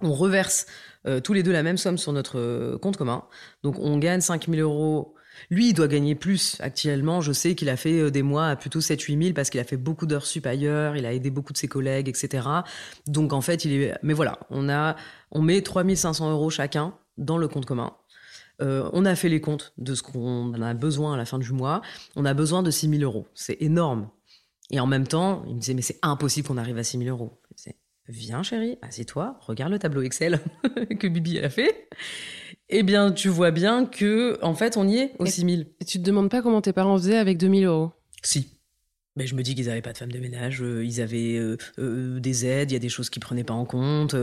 on 0.01 0.13
reverse 0.13 0.65
euh, 1.07 1.19
tous 1.19 1.33
les 1.33 1.43
deux 1.43 1.51
la 1.51 1.63
même 1.63 1.77
somme 1.77 1.97
sur 1.97 2.13
notre 2.13 2.39
euh, 2.39 2.77
compte 2.77 2.97
commun. 2.97 3.23
Donc 3.63 3.79
on 3.79 3.97
gagne 3.97 4.21
5000 4.21 4.59
euros. 4.59 5.15
Lui, 5.49 5.69
il 5.69 5.73
doit 5.73 5.87
gagner 5.87 6.13
plus 6.13 6.57
actuellement. 6.59 7.21
Je 7.21 7.31
sais 7.31 7.55
qu'il 7.55 7.69
a 7.69 7.77
fait 7.77 7.99
euh, 7.99 8.11
des 8.11 8.21
mois 8.21 8.47
à 8.47 8.55
plutôt 8.55 8.79
7-8 8.79 9.23
000 9.23 9.33
parce 9.33 9.49
qu'il 9.49 9.59
a 9.59 9.63
fait 9.63 9.77
beaucoup 9.77 10.05
d'heures 10.05 10.25
sup 10.25 10.45
ailleurs, 10.45 10.95
il 10.95 11.05
a 11.05 11.13
aidé 11.13 11.29
beaucoup 11.29 11.53
de 11.53 11.57
ses 11.57 11.67
collègues, 11.67 12.09
etc. 12.09 12.47
Donc 13.07 13.33
en 13.33 13.41
fait, 13.41 13.65
il 13.65 13.73
est... 13.73 13.97
Mais 14.03 14.13
voilà, 14.13 14.39
on, 14.49 14.69
a... 14.69 14.95
on 15.31 15.41
met 15.41 15.61
3500 15.61 16.31
euros 16.31 16.49
chacun 16.49 16.95
dans 17.17 17.37
le 17.37 17.47
compte 17.47 17.65
commun. 17.65 17.93
on 18.59 19.05
a 19.05 19.15
fait 19.15 19.29
les 19.29 19.41
comptes 19.41 19.73
de 19.77 19.95
ce 19.95 20.03
qu'on 20.03 20.53
a 20.61 20.73
besoin 20.73 21.13
à 21.13 21.17
la 21.17 21.25
fin 21.25 21.39
du 21.39 21.51
mois. 21.51 21.81
On 22.15 22.25
a 22.25 22.33
besoin 22.33 22.63
de 22.63 22.71
6 22.71 22.89
000 22.89 23.03
euros. 23.03 23.27
C'est 23.33 23.57
énorme. 23.61 24.09
Et 24.72 24.80
en 24.80 24.88
même 24.88 25.05
temps, 25.05 25.43
il 25.47 25.55
me 25.55 25.59
disait, 25.59 25.74
mais 25.74 25.82
c'est 25.82 25.99
impossible 26.01 26.47
qu'on 26.47 26.57
arrive 26.57 26.78
à 26.78 26.84
6 26.84 26.97
000 26.97 27.09
euros. 27.09 27.39
Viens, 28.07 28.43
chérie, 28.43 28.78
assieds-toi, 28.82 29.38
regarde 29.41 29.72
le 29.72 29.80
tableau 29.80 30.01
Excel 30.01 30.39
que 30.99 31.07
Bibi 31.07 31.39
a 31.39 31.49
fait. 31.49 31.88
Eh 32.67 32.84
bien, 32.84 33.11
tu 33.11 33.30
vois 33.30 33.51
bien 33.51 33.86
que, 33.86 34.39
en 34.41 34.53
fait, 34.53 34.76
on 34.76 34.88
y 34.88 34.97
est 34.97 35.13
aux 35.19 35.26
6 35.26 35.41
000. 35.41 35.61
Et 35.80 35.86
tu 35.86 35.99
te 35.99 36.03
demandes 36.03 36.30
pas 36.30 36.41
comment 36.41 36.61
tes 36.61 36.74
parents 36.74 36.97
faisaient 36.97 37.17
avec 37.17 37.38
2000 37.38 37.65
euros? 37.65 37.91
Si. 38.24 38.47
Mais 39.15 39.28
je 39.28 39.36
me 39.36 39.43
dis 39.43 39.55
qu'ils 39.55 39.67
n'avaient 39.67 39.82
pas 39.82 39.93
de 39.93 39.97
femme 39.97 40.11
de 40.11 40.19
ménage, 40.19 40.61
euh, 40.61 40.86
ils 40.86 41.01
avaient 41.01 41.36
euh, 41.36 41.57
euh, 41.80 42.19
des 42.19 42.45
aides, 42.45 42.72
il 42.72 42.74
y 42.74 42.78
a 42.78 42.80
des 42.80 42.89
choses 42.89 43.09
qu'ils 43.09 43.22
prenaient 43.22 43.43
pas 43.43 43.53
en 43.53 43.65
compte, 43.65 44.15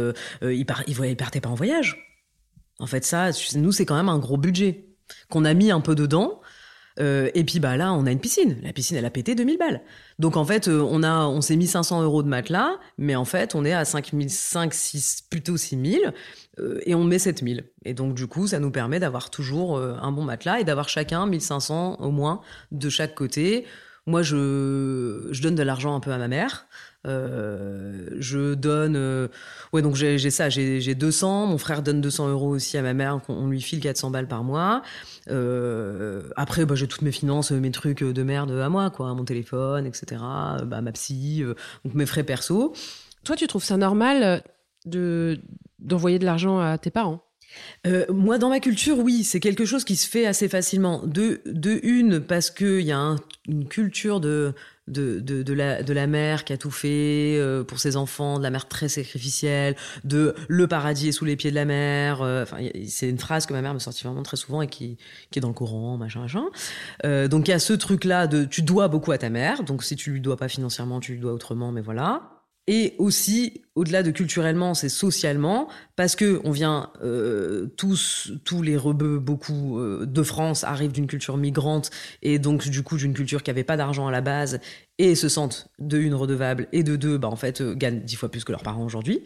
ils, 0.42 0.64
par 0.64 0.82
ils 0.88 1.16
partaient 1.16 1.42
pas 1.42 1.50
en 1.50 1.54
voyage. 1.54 1.98
En 2.78 2.86
fait, 2.86 3.04
ça, 3.04 3.30
nous, 3.54 3.72
c'est 3.72 3.84
quand 3.84 3.96
même 3.96 4.08
un 4.08 4.18
gros 4.18 4.38
budget 4.38 4.86
qu'on 5.30 5.44
a 5.44 5.52
mis 5.52 5.70
un 5.70 5.80
peu 5.80 5.94
dedans. 5.94 6.40
Et 6.98 7.44
puis 7.44 7.60
bah 7.60 7.76
là, 7.76 7.92
on 7.92 8.06
a 8.06 8.10
une 8.10 8.20
piscine. 8.20 8.56
La 8.62 8.72
piscine, 8.72 8.96
elle 8.96 9.04
a 9.04 9.10
pété 9.10 9.34
2000 9.34 9.58
balles. 9.58 9.82
Donc 10.18 10.36
en 10.36 10.44
fait, 10.44 10.66
euh, 10.66 10.80
on 10.80 11.02
a, 11.02 11.26
on 11.26 11.40
s'est 11.40 11.56
mis 11.56 11.68
500 11.68 12.02
euros 12.02 12.22
de 12.22 12.28
matelas, 12.28 12.72
mais 12.98 13.14
en 13.14 13.24
fait, 13.24 13.54
on 13.54 13.64
est 13.64 13.72
à 13.72 13.84
5005, 13.84 14.74
6, 14.74 15.22
plutôt 15.30 15.56
6000, 15.56 16.12
euh, 16.58 16.80
et 16.86 16.94
on 16.94 17.04
met 17.04 17.20
7000. 17.20 17.64
Et 17.84 17.94
donc 17.94 18.14
du 18.14 18.26
coup, 18.26 18.48
ça 18.48 18.58
nous 18.58 18.72
permet 18.72 18.98
d'avoir 18.98 19.30
toujours 19.30 19.76
euh, 19.76 19.94
un 20.00 20.10
bon 20.10 20.24
matelas 20.24 20.60
et 20.60 20.64
d'avoir 20.64 20.88
chacun 20.88 21.26
1500 21.26 21.98
au 22.00 22.10
moins 22.10 22.40
de 22.72 22.88
chaque 22.88 23.14
côté. 23.14 23.64
Moi, 24.06 24.22
je, 24.22 25.28
je 25.30 25.42
donne 25.42 25.54
de 25.54 25.62
l'argent 25.62 25.94
un 25.94 26.00
peu 26.00 26.12
à 26.12 26.18
ma 26.18 26.28
mère. 26.28 26.66
Euh, 27.06 28.08
je 28.18 28.54
donne, 28.54 28.96
euh, 28.96 29.28
ouais, 29.72 29.82
donc 29.82 29.94
j'ai 29.94 30.18
ça, 30.30 30.48
j'ai 30.48 30.94
200. 30.94 31.46
Mon 31.46 31.58
frère 31.58 31.82
donne 31.82 32.00
200 32.00 32.28
euros 32.28 32.48
aussi 32.48 32.76
à 32.76 32.82
ma 32.82 32.92
mère, 32.92 33.20
on 33.28 33.46
lui 33.46 33.60
file 33.60 33.80
400 33.80 34.10
balles 34.10 34.28
par 34.28 34.42
mois. 34.42 34.82
Euh, 35.30 36.22
après, 36.36 36.66
bah, 36.66 36.74
j'ai 36.74 36.88
toutes 36.88 37.02
mes 37.02 37.12
finances, 37.12 37.50
mes 37.52 37.70
trucs 37.70 38.02
de 38.02 38.22
merde 38.22 38.50
à 38.50 38.68
moi, 38.68 38.90
quoi, 38.90 39.14
mon 39.14 39.24
téléphone, 39.24 39.86
etc. 39.86 40.20
Bah, 40.66 40.80
ma 40.80 40.92
psy, 40.92 41.44
donc 41.84 41.94
mes 41.94 42.06
frais 42.06 42.24
perso. 42.24 42.72
Toi, 43.24 43.36
tu 43.36 43.46
trouves 43.46 43.64
ça 43.64 43.76
normal 43.76 44.42
de 44.84 45.38
d'envoyer 45.78 46.18
de 46.18 46.24
l'argent 46.24 46.58
à 46.58 46.76
tes 46.76 46.90
parents? 46.90 47.22
Moi, 48.10 48.38
dans 48.38 48.48
ma 48.48 48.60
culture, 48.60 48.98
oui, 48.98 49.22
c'est 49.22 49.40
quelque 49.40 49.64
chose 49.64 49.84
qui 49.84 49.96
se 49.96 50.08
fait 50.08 50.26
assez 50.26 50.48
facilement. 50.48 51.02
De, 51.06 51.40
de 51.46 51.78
une, 51.82 52.20
parce 52.20 52.50
qu'il 52.50 52.80
y 52.80 52.92
a 52.92 53.16
une 53.46 53.68
culture 53.68 54.20
de 54.20 54.54
de, 54.88 55.20
de, 55.20 55.42
de, 55.42 55.52
la, 55.52 55.82
de 55.82 55.92
la 55.92 56.06
mère 56.06 56.44
qui 56.44 56.52
a 56.52 56.56
tout 56.56 56.70
fait 56.70 57.36
euh, 57.38 57.64
pour 57.64 57.78
ses 57.78 57.96
enfants, 57.96 58.38
de 58.38 58.42
la 58.42 58.50
mère 58.50 58.68
très 58.68 58.88
sacrificielle, 58.88 59.76
de 60.04 60.34
le 60.48 60.66
paradis 60.66 61.08
est 61.08 61.12
sous 61.12 61.24
les 61.24 61.36
pieds 61.36 61.50
de 61.50 61.54
la 61.54 61.64
mère. 61.64 62.22
Euh, 62.22 62.42
enfin, 62.42 62.58
c'est 62.86 63.08
une 63.08 63.18
phrase 63.18 63.46
que 63.46 63.52
ma 63.52 63.62
mère 63.62 63.74
me 63.74 63.78
sortit 63.78 64.04
vraiment 64.04 64.22
très 64.22 64.36
souvent 64.36 64.62
et 64.62 64.68
qui, 64.68 64.96
qui 65.30 65.38
est 65.38 65.42
dans 65.42 65.48
le 65.48 65.54
courant, 65.54 65.96
machin, 65.96 66.20
machin. 66.20 66.44
Euh, 67.04 67.28
donc 67.28 67.48
il 67.48 67.50
y 67.50 67.54
a 67.54 67.58
ce 67.58 67.72
truc-là 67.72 68.26
de 68.26 68.44
tu 68.44 68.62
dois 68.62 68.88
beaucoup 68.88 69.12
à 69.12 69.18
ta 69.18 69.30
mère, 69.30 69.62
donc 69.62 69.84
si 69.84 69.96
tu 69.96 70.10
lui 70.10 70.20
dois 70.20 70.36
pas 70.36 70.48
financièrement, 70.48 71.00
tu 71.00 71.12
lui 71.12 71.20
dois 71.20 71.32
autrement, 71.32 71.72
mais 71.72 71.80
voilà 71.80 72.37
et 72.68 72.94
aussi 72.98 73.62
au-delà 73.74 74.02
de 74.02 74.10
culturellement, 74.10 74.74
c'est 74.74 74.90
socialement 74.90 75.68
parce 75.96 76.14
que 76.16 76.40
on 76.44 76.50
vient 76.50 76.90
euh, 77.02 77.66
tous 77.76 78.32
tous 78.44 78.62
les 78.62 78.76
rebeux 78.76 79.18
beaucoup 79.18 79.78
euh, 79.78 80.04
de 80.04 80.22
France 80.22 80.64
arrivent 80.64 80.92
d'une 80.92 81.06
culture 81.06 81.38
migrante 81.38 81.90
et 82.22 82.38
donc 82.38 82.68
du 82.68 82.82
coup 82.82 82.98
d'une 82.98 83.14
culture 83.14 83.42
qui 83.42 83.50
avait 83.50 83.64
pas 83.64 83.78
d'argent 83.78 84.06
à 84.06 84.10
la 84.10 84.20
base 84.20 84.60
et 84.98 85.14
se 85.14 85.28
sentent 85.28 85.68
de 85.78 85.98
une 85.98 86.14
redevables 86.14 86.68
et 86.72 86.82
de 86.82 86.96
deux 86.96 87.16
bah 87.16 87.28
en 87.28 87.36
fait 87.36 87.62
euh, 87.62 87.74
gagnent 87.74 88.00
dix 88.00 88.16
fois 88.16 88.30
plus 88.30 88.44
que 88.44 88.52
leurs 88.52 88.62
parents 88.62 88.84
aujourd'hui. 88.84 89.22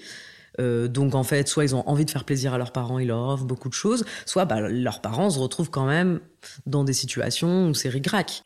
donc 0.59 1.15
en 1.15 1.25
fait, 1.25 1.49
soit 1.49 1.65
ils 1.65 1.75
ont 1.75 1.83
envie 1.89 2.05
de 2.05 2.11
faire 2.11 2.25
plaisir 2.25 2.53
à 2.55 2.59
leurs 2.59 2.73
parents, 2.73 2.99
ils 3.01 3.09
leur 3.09 3.27
offrent 3.27 3.47
beaucoup 3.47 3.71
de 3.71 3.75
choses, 3.75 4.05
soit 4.27 4.45
bah, 4.45 4.61
leurs 4.61 5.01
parents 5.01 5.31
se 5.31 5.39
retrouvent 5.39 5.71
quand 5.71 5.87
même 5.87 6.21
dans 6.67 6.85
des 6.85 6.93
situations 6.93 7.69
où 7.69 7.75
c'est 7.75 7.89
rigrac. 7.89 8.43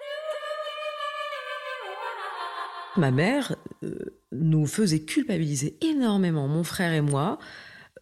Ma 2.98 3.10
mère 3.10 3.56
nous 4.32 4.66
faisait 4.66 5.00
culpabiliser 5.00 5.78
énormément, 5.82 6.48
mon 6.48 6.64
frère 6.64 6.92
et 6.92 7.00
moi, 7.00 7.38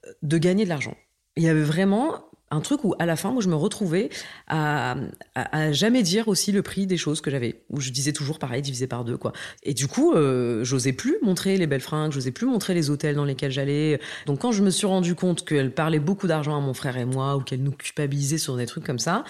euh, 0.07 0.11
de 0.22 0.38
gagner 0.38 0.64
de 0.64 0.68
l'argent. 0.68 0.97
Il 1.36 1.42
y 1.42 1.49
avait 1.49 1.62
vraiment 1.62 2.24
un 2.51 2.61
truc 2.61 2.84
où 2.84 2.95
à 2.99 3.07
la 3.07 3.16
fin 3.16 3.32
où 3.32 3.40
je 3.40 3.49
me 3.49 3.55
retrouvais 3.55 4.11
à, 4.47 4.97
à, 5.34 5.72
jamais 5.72 6.03
dire 6.03 6.28
aussi 6.28 6.53
le 6.53 6.62
prix 6.62 6.86
des 6.86 6.97
choses 6.97 7.20
que 7.20 7.30
j'avais 7.30 7.64
où 7.68 7.80
je 7.80 7.90
disais 7.90 8.12
toujours 8.12 8.38
pareil 8.38 8.62
divisé 8.62 8.86
par 8.86 9.05
deux 9.05 9.16
quoi. 9.16 9.32
Et 9.64 9.74
du 9.74 9.88
coup 9.88 10.12
euh, 10.12 10.62
j'osais 10.62 10.92
plus 10.92 11.16
montrer 11.22 11.57
les 11.57 11.66
belles 11.66 11.80
fringues 11.80 12.12
j'osais 12.12 12.30
plus 12.30 12.47
montrer 12.47 12.74
les 12.74 12.90
hôtels 12.90 13.16
dans 13.16 13.24
lesquels 13.24 13.51
j'allais. 13.51 13.99
Donc 14.26 14.40
quand 14.40 14.53
je 14.53 14.62
me 14.62 14.70
suis 14.70 14.86
rendu 14.86 15.14
compte 15.14 15.45
qu'elle 15.45 15.72
parlait 15.72 15.99
beaucoup 15.99 16.28
d'argent 16.28 16.57
à 16.57 16.61
mon 16.61 16.74
frère 16.74 16.97
et 16.97 17.07
moi 17.07 17.36
ou 17.36 17.40
qu'elle 17.40 17.62
nous 17.62 17.72
culpabilisait 17.72 18.38
sur 18.38 18.57
des 18.57 18.66
trucs 18.66 18.84
comme 18.84 19.01
ça 19.01 19.24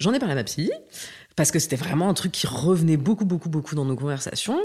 j'en 0.00 0.12
ai 0.12 0.18
parlé 0.18 0.32
à 0.32 0.36
ma 0.36 0.44
psy 0.44 0.70
parce 1.36 1.50
que 1.50 1.58
c'était 1.58 1.76
vraiment 1.76 2.08
un 2.08 2.14
truc 2.14 2.32
qui 2.32 2.46
revenait 2.46 2.96
beaucoup, 2.96 3.26
beaucoup, 3.26 3.50
beaucoup 3.50 3.74
dans 3.74 3.84
nos 3.84 3.94
conversations. 3.94 4.58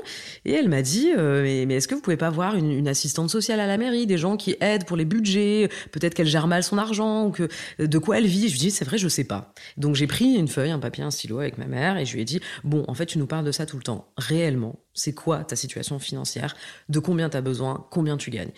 Et 0.45 0.53
elle 0.53 0.69
m'a 0.69 0.81
dit, 0.81 1.11
euh, 1.15 1.43
mais, 1.43 1.75
est-ce 1.75 1.87
que 1.87 1.95
vous 1.95 2.01
pouvez 2.01 2.17
pas 2.17 2.29
voir 2.29 2.55
une, 2.55 2.87
assistante 2.87 3.29
sociale 3.29 3.59
à 3.59 3.67
la 3.67 3.77
mairie, 3.77 4.07
des 4.07 4.17
gens 4.17 4.37
qui 4.37 4.55
aident 4.61 4.85
pour 4.85 4.97
les 4.97 5.05
budgets, 5.05 5.69
peut-être 5.91 6.13
qu'elle 6.13 6.27
gère 6.27 6.47
mal 6.47 6.63
son 6.63 6.77
argent 6.77 7.25
ou 7.27 7.31
que 7.31 7.49
de 7.79 7.97
quoi 7.97 8.17
elle 8.17 8.25
vit? 8.25 8.47
Je 8.47 8.53
lui 8.53 8.59
dis, 8.59 8.71
c'est 8.71 8.85
vrai, 8.85 8.97
je 8.97 9.07
sais 9.07 9.23
pas. 9.25 9.53
Donc 9.77 9.95
j'ai 9.95 10.07
pris 10.07 10.33
une 10.33 10.47
feuille, 10.47 10.71
un 10.71 10.79
papier, 10.79 11.03
un 11.03 11.11
stylo 11.11 11.39
avec 11.39 11.57
ma 11.57 11.67
mère 11.67 11.97
et 11.97 12.05
je 12.05 12.13
lui 12.13 12.21
ai 12.21 12.25
dit, 12.25 12.39
bon, 12.63 12.85
en 12.87 12.93
fait, 12.93 13.05
tu 13.05 13.17
nous 13.17 13.27
parles 13.27 13.45
de 13.45 13.51
ça 13.51 13.65
tout 13.65 13.77
le 13.77 13.83
temps. 13.83 14.11
Réellement, 14.17 14.79
c'est 14.93 15.13
quoi 15.13 15.43
ta 15.43 15.55
situation 15.55 15.99
financière? 15.99 16.55
De 16.89 16.99
combien 16.99 17.29
tu 17.29 17.37
as 17.37 17.41
besoin? 17.41 17.85
Combien 17.91 18.17
tu 18.17 18.29
gagnes? 18.29 18.51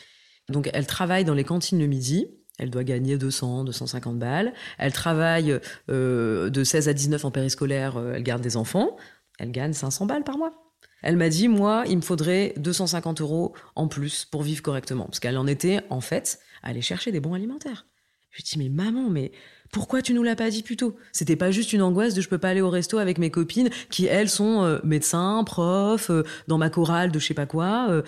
Donc 0.50 0.70
elle 0.74 0.86
travaille 0.86 1.26
dans 1.26 1.34
les 1.34 1.44
cantines 1.44 1.80
le 1.80 1.88
midi. 1.88 2.28
Elle 2.60 2.70
doit 2.70 2.84
gagner 2.84 3.18
200, 3.18 3.64
250 3.64 4.20
balles. 4.20 4.54
Elle 4.78 4.94
travaille 4.94 5.60
euh, 5.90 6.50
de 6.50 6.64
16 6.64 6.88
à 6.88 6.94
19 6.94 7.26
en 7.26 7.32
périscolaire, 7.32 7.98
euh, 7.98 8.14
elle 8.16 8.24
garde 8.24 8.42
des 8.42 8.58
enfants. 8.58 8.96
Elle 9.40 9.52
gagne 9.52 9.74
500 9.74 10.06
balles 10.06 10.24
par 10.24 10.38
mois. 10.38 10.54
Elle 11.02 11.18
m'a 11.18 11.30
dit, 11.30 11.48
moi, 11.48 11.84
il 11.88 11.98
me 11.98 12.02
faudrait 12.02 12.54
250 12.58 13.22
euros 13.22 13.54
en 13.76 13.88
plus 13.88 14.26
pour 14.26 14.44
vivre 14.44 14.62
correctement. 14.62 15.06
Parce 15.06 15.20
qu'elle 15.20 15.38
en 15.38 15.48
était, 15.48 15.82
en 15.90 16.00
fait, 16.00 16.40
à 16.62 16.70
aller 16.70 16.82
chercher 16.82 17.12
des 17.12 17.20
bons 17.20 17.34
alimentaires. 17.34 17.88
Je 18.30 18.38
lui 18.38 18.44
dis, 18.44 18.58
mais 18.58 18.70
maman, 18.70 19.10
mais 19.10 19.32
pourquoi 19.72 20.02
tu 20.02 20.14
nous 20.14 20.24
l'as 20.24 20.36
pas 20.36 20.50
dit 20.50 20.64
plus 20.64 20.78
tôt? 20.78 20.96
C'était 21.12 21.36
pas 21.36 21.52
juste 21.52 21.74
une 21.74 21.82
angoisse 21.82 22.14
de 22.14 22.22
je 22.22 22.30
peux 22.30 22.38
pas 22.38 22.50
aller 22.50 22.62
au 22.62 22.70
resto 22.70 23.00
avec 23.00 23.18
mes 23.18 23.32
copines 23.32 23.70
qui, 23.90 24.06
elles, 24.06 24.30
sont 24.30 24.64
euh, 24.64 24.80
médecins, 24.84 25.44
profs, 25.44 26.12
dans 26.48 26.60
ma 26.60 26.70
chorale 26.70 27.12
de 27.12 27.20
je 27.20 27.26
sais 27.26 27.34
pas 27.34 27.48
quoi. 27.48 28.04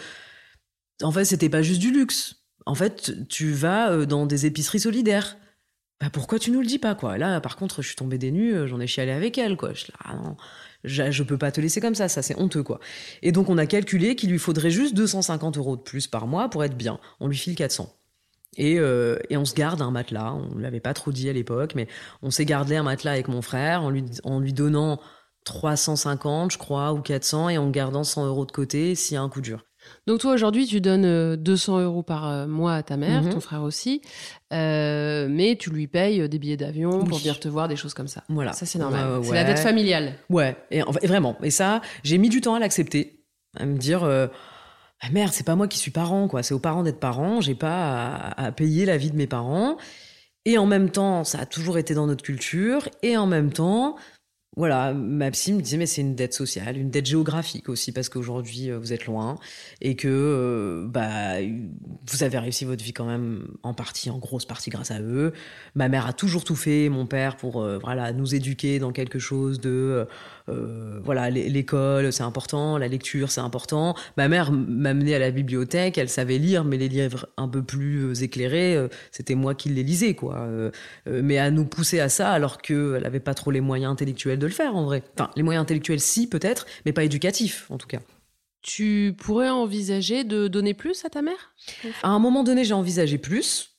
en 1.01 1.11
fait, 1.11 1.25
c'était 1.25 1.49
pas 1.49 1.63
juste 1.63 1.81
du 1.81 1.91
luxe 1.91 2.44
en 2.65 2.75
fait, 2.75 3.27
tu 3.29 3.51
vas 3.51 3.91
euh, 3.91 4.05
dans 4.05 4.25
des 4.25 4.45
épiceries 4.45 4.79
solidaires. 4.79 5.37
Bah 6.01 6.09
pourquoi 6.11 6.39
tu 6.39 6.51
nous 6.51 6.59
le 6.59 6.65
dis 6.67 6.79
pas 6.79 6.93
quoi? 6.93 7.17
Là, 7.17 7.39
par 7.39 7.55
contre, 7.55 7.81
je 7.81 7.87
suis 7.87 7.95
tombée 7.95 8.17
des 8.17 8.31
nues, 8.31 8.53
euh, 8.53 8.67
j'en 8.67 8.79
ai 8.79 8.87
chialé 8.87 9.11
avec 9.11 9.37
elle 9.37 9.55
quoi. 9.55 9.73
Je, 9.73 9.85
ah 10.03 10.15
non, 10.15 10.35
je, 10.83 11.23
peux 11.23 11.37
pas 11.37 11.51
te 11.51 11.61
laisser 11.61 11.79
comme 11.79 11.95
ça, 11.95 12.09
ça 12.09 12.21
c'est 12.21 12.37
honteux 12.37 12.63
quoi. 12.63 12.79
Et 13.21 13.31
donc 13.31 13.49
on 13.49 13.57
a 13.57 13.65
calculé 13.65 14.15
qu'il 14.15 14.29
lui 14.29 14.39
faudrait 14.39 14.71
juste 14.71 14.93
250 14.93 15.57
euros 15.57 15.77
de 15.77 15.81
plus 15.81 16.07
par 16.07 16.27
mois 16.27 16.49
pour 16.49 16.63
être 16.63 16.75
bien. 16.75 16.99
On 17.19 17.27
lui 17.27 17.37
file 17.37 17.55
400. 17.55 17.95
Et, 18.57 18.79
euh, 18.79 19.17
et 19.29 19.37
on 19.37 19.45
se 19.45 19.53
garde 19.53 19.81
un 19.81 19.91
matelas. 19.91 20.33
On 20.33 20.57
l'avait 20.57 20.79
pas 20.79 20.93
trop 20.93 21.11
dit 21.11 21.29
à 21.29 21.33
l'époque, 21.33 21.75
mais 21.75 21.87
on 22.21 22.31
s'est 22.31 22.45
gardé 22.45 22.75
un 22.75 22.83
matelas 22.83 23.11
avec 23.11 23.27
mon 23.27 23.41
frère 23.41 23.83
en 23.83 23.89
lui, 23.89 24.03
en 24.23 24.39
lui 24.39 24.53
donnant 24.53 24.99
350, 25.45 26.51
je 26.51 26.57
crois, 26.57 26.93
ou 26.93 27.01
400, 27.01 27.49
et 27.49 27.57
en 27.57 27.69
gardant 27.69 28.03
100 28.03 28.27
euros 28.27 28.45
de 28.45 28.51
côté 28.51 28.95
s'il 28.95 29.15
y 29.15 29.17
a 29.17 29.21
un 29.21 29.29
coup 29.29 29.41
dur. 29.41 29.65
Donc 30.07 30.19
toi 30.19 30.33
aujourd'hui 30.33 30.67
tu 30.67 30.81
donnes 30.81 31.35
200 31.35 31.77
euh, 31.77 31.83
euros 31.83 32.03
par 32.03 32.29
euh, 32.29 32.47
mois 32.47 32.75
à 32.75 32.83
ta 32.83 32.97
mère, 32.97 33.23
mhm. 33.23 33.33
ton 33.33 33.39
frère 33.39 33.63
aussi, 33.63 34.01
euh, 34.53 35.27
mais 35.29 35.55
tu 35.55 35.69
lui 35.69 35.87
payes 35.87 36.27
des 36.29 36.39
billets 36.39 36.57
d'avion 36.57 37.03
pour 37.03 37.17
venir 37.17 37.39
te 37.39 37.47
voir, 37.47 37.67
des 37.67 37.75
choses 37.75 37.93
comme 37.93 38.07
ça. 38.07 38.23
Voilà, 38.29 38.53
ça 38.53 38.65
c'est 38.65 38.79
normal. 38.79 39.21
C'est 39.23 39.33
la 39.33 39.43
dette 39.43 39.59
familiale. 39.59 40.13
Ouais, 40.29 40.55
et, 40.71 40.81
vraiment. 41.03 41.37
Et 41.43 41.51
ça, 41.51 41.81
j'ai 42.03 42.17
mis 42.17 42.29
du 42.29 42.41
temps 42.41 42.55
à 42.55 42.59
l'accepter, 42.59 43.23
à 43.57 43.65
me 43.65 43.77
dire. 43.77 44.07
Ah, 45.01 45.09
merde, 45.11 45.33
c'est 45.33 45.45
pas 45.45 45.55
moi 45.55 45.67
qui 45.67 45.77
suis 45.77 45.91
parent, 45.91 46.29
quoi. 46.29 46.41
C'est 46.41 46.53
aux 46.53 46.59
parents 46.59 46.81
d'être 46.81 47.01
parents. 47.01 47.41
J'ai 47.41 47.53
pas 47.53 48.15
à, 48.37 48.45
à, 48.45 48.51
payer 48.53 48.85
la 48.85 48.95
vie 48.95 49.11
de 49.11 49.17
mes 49.17 49.27
parents. 49.27 49.77
Et 50.45 50.57
en 50.57 50.65
même 50.65 50.89
temps, 50.89 51.23
ça 51.23 51.39
a 51.39 51.45
toujours 51.45 51.77
été 51.77 51.93
dans 51.93 52.07
notre 52.07 52.23
culture. 52.23 52.87
Et 53.03 53.17
en 53.17 53.27
même 53.27 53.51
temps, 53.51 53.97
voilà, 54.55 54.93
ma 54.93 55.31
psy 55.31 55.51
me 55.53 55.61
disait 55.61 55.77
mais 55.77 55.85
c'est 55.85 56.01
une 56.01 56.15
dette 56.15 56.33
sociale, 56.33 56.77
une 56.77 56.89
dette 56.89 57.05
géographique 57.05 57.67
aussi 57.67 57.91
parce 57.91 58.07
qu'aujourd'hui 58.07 58.71
euh, 58.71 58.79
vous 58.79 58.93
êtes 58.93 59.05
loin 59.05 59.35
et 59.81 59.95
que 59.95 60.07
euh, 60.07 60.87
bah 60.87 61.41
vous 62.09 62.23
avez 62.23 62.37
réussi 62.37 62.63
votre 62.63 62.83
vie 62.83 62.93
quand 62.93 63.05
même 63.05 63.47
en 63.63 63.73
partie, 63.73 64.09
en 64.09 64.17
grosse 64.17 64.45
partie 64.45 64.69
grâce 64.69 64.91
à 64.91 65.01
eux. 65.01 65.33
Ma 65.75 65.89
mère 65.89 66.07
a 66.07 66.13
toujours 66.13 66.45
tout 66.45 66.55
fait, 66.55 66.87
mon 66.87 67.05
père 67.05 67.35
pour 67.35 67.61
euh, 67.61 67.79
voilà 67.83 68.13
nous 68.13 68.33
éduquer 68.33 68.79
dans 68.79 68.91
quelque 68.93 69.19
chose 69.19 69.59
de 69.59 70.07
voilà 70.47 71.29
l'école 71.29 72.11
c'est 72.13 72.23
important, 72.23 72.77
la 72.77 72.87
lecture 72.87 73.31
c'est 73.31 73.41
important. 73.41 73.95
Ma 74.17 74.27
mère 74.27 74.51
m'a 74.51 74.89
amené 74.89 75.15
à 75.15 75.19
la 75.19 75.31
bibliothèque, 75.31 75.97
elle 75.97 76.09
savait 76.09 76.37
lire 76.37 76.63
mais 76.63 76.77
les 76.77 76.87
livres 76.87 77.27
un 77.37 77.47
peu 77.47 77.63
plus 77.63 78.21
éclairés 78.21 78.77
c'était 79.11 79.35
moi 79.35 79.55
qui 79.55 79.69
les 79.69 79.83
lisais 79.83 80.13
quoi. 80.13 80.47
mais 81.07 81.37
à 81.37 81.51
nous 81.51 81.65
pousser 81.65 81.99
à 81.99 82.09
ça 82.09 82.31
alors 82.31 82.61
qu'elle 82.61 83.05
avait 83.05 83.19
pas 83.19 83.33
trop 83.33 83.51
les 83.51 83.61
moyens 83.61 83.91
intellectuels 83.91 84.39
de 84.39 84.45
le 84.45 84.51
faire 84.51 84.75
en 84.75 84.85
vrai. 84.85 85.03
Enfin, 85.17 85.31
les 85.35 85.43
moyens 85.43 85.63
intellectuels, 85.63 85.99
si, 85.99 86.27
peut-être, 86.27 86.65
mais 86.85 86.93
pas 86.93 87.03
éducatifs, 87.03 87.69
en 87.69 87.77
tout 87.77 87.87
cas. 87.87 87.99
Tu 88.61 89.13
pourrais 89.17 89.49
envisager 89.49 90.23
de 90.23 90.47
donner 90.47 90.73
plus 90.73 91.05
à 91.05 91.09
ta 91.09 91.21
mère 91.21 91.53
À 92.03 92.09
un 92.09 92.19
moment 92.19 92.43
donné, 92.43 92.63
j'ai 92.63 92.73
envisagé 92.73 93.17
plus. 93.17 93.74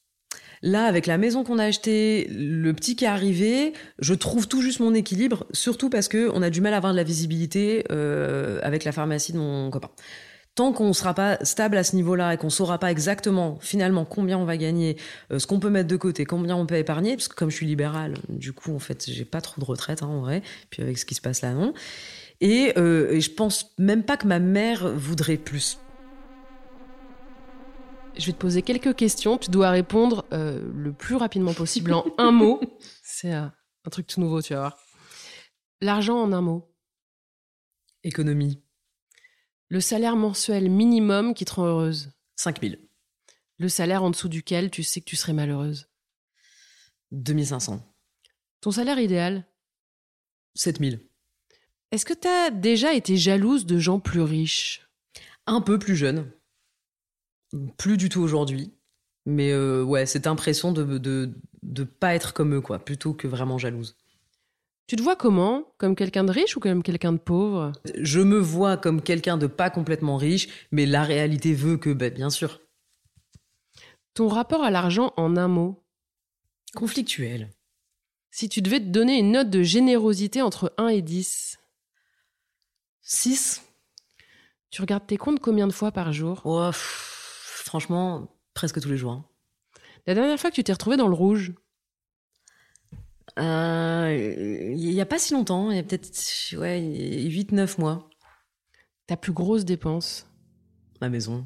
Là, 0.62 0.86
avec 0.86 1.06
la 1.06 1.18
maison 1.18 1.44
qu'on 1.44 1.58
a 1.58 1.64
achetée, 1.64 2.28
le 2.30 2.72
petit 2.72 2.96
qui 2.96 3.04
est 3.04 3.08
arrivé, 3.08 3.72
je 3.98 4.14
trouve 4.14 4.48
tout 4.48 4.62
juste 4.62 4.80
mon 4.80 4.94
équilibre, 4.94 5.46
surtout 5.52 5.90
parce 5.90 6.08
que 6.08 6.30
on 6.32 6.42
a 6.42 6.50
du 6.50 6.60
mal 6.60 6.74
à 6.74 6.78
avoir 6.78 6.92
de 6.92 6.96
la 6.96 7.04
visibilité 7.04 7.84
euh, 7.90 8.58
avec 8.62 8.84
la 8.84 8.92
pharmacie 8.92 9.32
de 9.32 9.38
mon 9.38 9.70
copain. 9.70 9.90
Tant 10.54 10.72
qu'on 10.72 10.88
ne 10.88 10.92
sera 10.94 11.12
pas 11.12 11.36
stable 11.42 11.76
à 11.76 11.84
ce 11.84 11.94
niveau-là 11.96 12.32
et 12.32 12.36
qu'on 12.38 12.48
saura 12.48 12.78
pas 12.78 12.90
exactement 12.90 13.58
finalement 13.60 14.06
combien 14.06 14.38
on 14.38 14.46
va 14.46 14.56
gagner, 14.56 14.96
euh, 15.30 15.38
ce 15.38 15.46
qu'on 15.46 15.60
peut 15.60 15.68
mettre 15.68 15.88
de 15.88 15.96
côté, 15.96 16.24
combien 16.24 16.56
on 16.56 16.64
peut 16.64 16.76
épargner, 16.76 17.14
parce 17.14 17.28
que 17.28 17.34
comme 17.34 17.50
je 17.50 17.56
suis 17.56 17.66
libérale, 17.66 18.14
du 18.30 18.54
coup 18.54 18.74
en 18.74 18.78
fait 18.78 19.04
j'ai 19.06 19.26
pas 19.26 19.42
trop 19.42 19.60
de 19.60 19.66
retraite 19.66 20.02
hein, 20.02 20.06
en 20.06 20.20
vrai, 20.20 20.42
puis 20.70 20.82
avec 20.82 20.96
ce 20.96 21.04
qui 21.04 21.14
se 21.14 21.20
passe 21.20 21.42
là 21.42 21.52
non. 21.52 21.74
Et, 22.40 22.72
euh, 22.78 23.12
et 23.12 23.20
je 23.20 23.30
pense 23.30 23.74
même 23.78 24.02
pas 24.02 24.16
que 24.16 24.26
ma 24.26 24.38
mère 24.38 24.90
voudrait 24.94 25.36
plus. 25.36 25.78
Je 28.18 28.26
vais 28.26 28.32
te 28.32 28.38
poser 28.38 28.62
quelques 28.62 28.94
questions. 28.94 29.38
Tu 29.38 29.50
dois 29.50 29.70
répondre 29.70 30.24
euh, 30.32 30.60
le 30.74 30.92
plus 30.92 31.16
rapidement 31.16 31.54
possible 31.54 31.92
en 31.92 32.04
un 32.18 32.30
mot. 32.30 32.60
C'est 33.02 33.32
un 33.32 33.52
truc 33.90 34.06
tout 34.06 34.20
nouveau, 34.20 34.42
tu 34.42 34.54
vas 34.54 34.60
voir. 34.60 34.78
L'argent 35.80 36.20
en 36.20 36.32
un 36.32 36.40
mot. 36.40 36.72
Économie. 38.02 38.62
Le 39.68 39.80
salaire 39.80 40.16
mensuel 40.16 40.70
minimum 40.70 41.34
qui 41.34 41.44
te 41.44 41.54
rend 41.54 41.66
heureuse 41.66 42.12
5000. 42.36 42.80
Le 43.58 43.68
salaire 43.68 44.02
en 44.02 44.10
dessous 44.10 44.28
duquel 44.28 44.70
tu 44.70 44.82
sais 44.82 45.00
que 45.00 45.06
tu 45.06 45.16
serais 45.16 45.32
malheureuse 45.32 45.88
2500. 47.10 47.82
Ton 48.60 48.70
salaire 48.70 48.98
idéal 48.98 49.46
7000. 50.54 51.00
Est-ce 51.92 52.04
que 52.04 52.14
tu 52.14 52.28
as 52.28 52.50
déjà 52.50 52.94
été 52.94 53.16
jalouse 53.16 53.66
de 53.66 53.78
gens 53.78 54.00
plus 54.00 54.22
riches? 54.22 54.88
Un 55.46 55.60
peu 55.60 55.78
plus 55.78 55.96
jeune. 55.96 56.30
Plus 57.76 57.96
du 57.96 58.08
tout 58.08 58.20
aujourd'hui. 58.20 58.72
Mais 59.24 59.50
euh, 59.52 59.82
ouais, 59.82 60.06
cette 60.06 60.26
impression 60.26 60.72
de 60.72 60.84
ne 60.84 60.98
de, 60.98 61.30
de 61.62 61.84
pas 61.84 62.14
être 62.14 62.32
comme 62.32 62.54
eux, 62.54 62.60
quoi, 62.60 62.78
plutôt 62.78 63.12
que 63.12 63.26
vraiment 63.26 63.58
jalouse. 63.58 63.96
Tu 64.86 64.94
te 64.94 65.02
vois 65.02 65.16
comment? 65.16 65.64
Comme 65.78 65.96
quelqu'un 65.96 66.22
de 66.22 66.30
riche 66.30 66.56
ou 66.56 66.60
comme 66.60 66.82
quelqu'un 66.84 67.12
de 67.12 67.18
pauvre? 67.18 67.72
Je 68.00 68.20
me 68.20 68.38
vois 68.38 68.76
comme 68.76 69.02
quelqu'un 69.02 69.36
de 69.36 69.48
pas 69.48 69.68
complètement 69.68 70.16
riche, 70.16 70.48
mais 70.70 70.86
la 70.86 71.02
réalité 71.02 71.54
veut 71.54 71.76
que, 71.76 71.90
ben, 71.90 72.12
bien 72.12 72.30
sûr. 72.30 72.60
Ton 74.14 74.28
rapport 74.28 74.62
à 74.62 74.70
l'argent 74.70 75.12
en 75.16 75.36
un 75.36 75.48
mot? 75.48 75.82
Conflictuel. 76.76 77.50
Si 78.30 78.48
tu 78.48 78.62
devais 78.62 78.78
te 78.78 78.84
donner 78.84 79.18
une 79.18 79.32
note 79.32 79.50
de 79.50 79.62
générosité 79.62 80.40
entre 80.40 80.72
1 80.78 80.88
et 80.88 81.02
10 81.02 81.58
6. 83.08 83.62
Tu 84.70 84.80
regardes 84.80 85.06
tes 85.06 85.16
comptes 85.16 85.38
combien 85.38 85.68
de 85.68 85.72
fois 85.72 85.92
par 85.92 86.12
jour? 86.12 86.42
Oh, 86.44 86.70
Franchement, 87.66 88.28
presque 88.54 88.80
tous 88.80 88.88
les 88.88 88.96
jours. 88.96 89.10
Hein. 89.10 89.24
La 90.06 90.14
dernière 90.14 90.38
fois 90.38 90.50
que 90.50 90.54
tu 90.54 90.62
t'es 90.62 90.72
retrouvé 90.72 90.96
dans 90.96 91.08
le 91.08 91.14
rouge? 91.14 91.52
Euh, 93.40 94.72
il 94.76 94.88
n'y 94.88 95.00
a 95.00 95.06
pas 95.06 95.18
si 95.18 95.34
longtemps, 95.34 95.72
il 95.72 95.76
y 95.76 95.80
a 95.80 95.82
peut-être 95.82 96.08
ouais, 96.56 96.80
8-9 96.80 97.80
mois. 97.80 98.08
Ta 99.08 99.16
plus 99.16 99.32
grosse 99.32 99.64
dépense? 99.64 100.28
Ma 101.00 101.08
maison. 101.08 101.44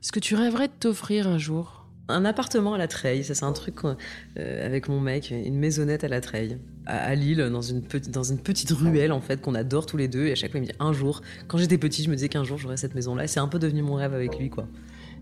Ce 0.00 0.10
que 0.10 0.18
tu 0.18 0.34
rêverais 0.34 0.66
de 0.66 0.72
t'offrir 0.72 1.28
un 1.28 1.38
jour? 1.38 1.86
Un 2.08 2.24
appartement 2.24 2.74
à 2.74 2.78
la 2.78 2.88
Treille, 2.88 3.22
ça 3.22 3.36
c'est 3.36 3.44
un 3.44 3.52
truc 3.52 3.76
euh, 3.84 4.66
avec 4.66 4.88
mon 4.88 4.98
mec, 4.98 5.30
une 5.30 5.56
maisonnette 5.56 6.02
à 6.02 6.08
la 6.08 6.20
Treille, 6.20 6.58
à, 6.86 7.14
Lille, 7.14 7.48
dans 7.52 7.62
une, 7.62 7.82
petite, 7.82 8.10
dans 8.10 8.24
une 8.24 8.40
petite 8.40 8.72
ruelle 8.72 9.12
en 9.12 9.20
fait 9.20 9.40
qu'on 9.40 9.54
adore 9.54 9.86
tous 9.86 9.96
les 9.96 10.08
deux. 10.08 10.26
Et 10.26 10.32
à 10.32 10.34
chaque 10.34 10.50
fois 10.50 10.58
il 10.58 10.64
me 10.64 10.66
dit 10.66 10.76
un 10.80 10.92
jour, 10.92 11.22
quand 11.46 11.58
j'étais 11.58 11.78
petit, 11.78 12.02
je 12.02 12.10
me 12.10 12.16
disais 12.16 12.28
qu'un 12.28 12.42
jour 12.42 12.58
j'aurais 12.58 12.76
cette 12.76 12.96
maison-là. 12.96 13.24
Et 13.24 13.28
c'est 13.28 13.38
un 13.38 13.46
peu 13.46 13.60
devenu 13.60 13.82
mon 13.82 13.94
rêve 13.94 14.14
avec 14.14 14.36
lui 14.36 14.50
quoi. 14.50 14.66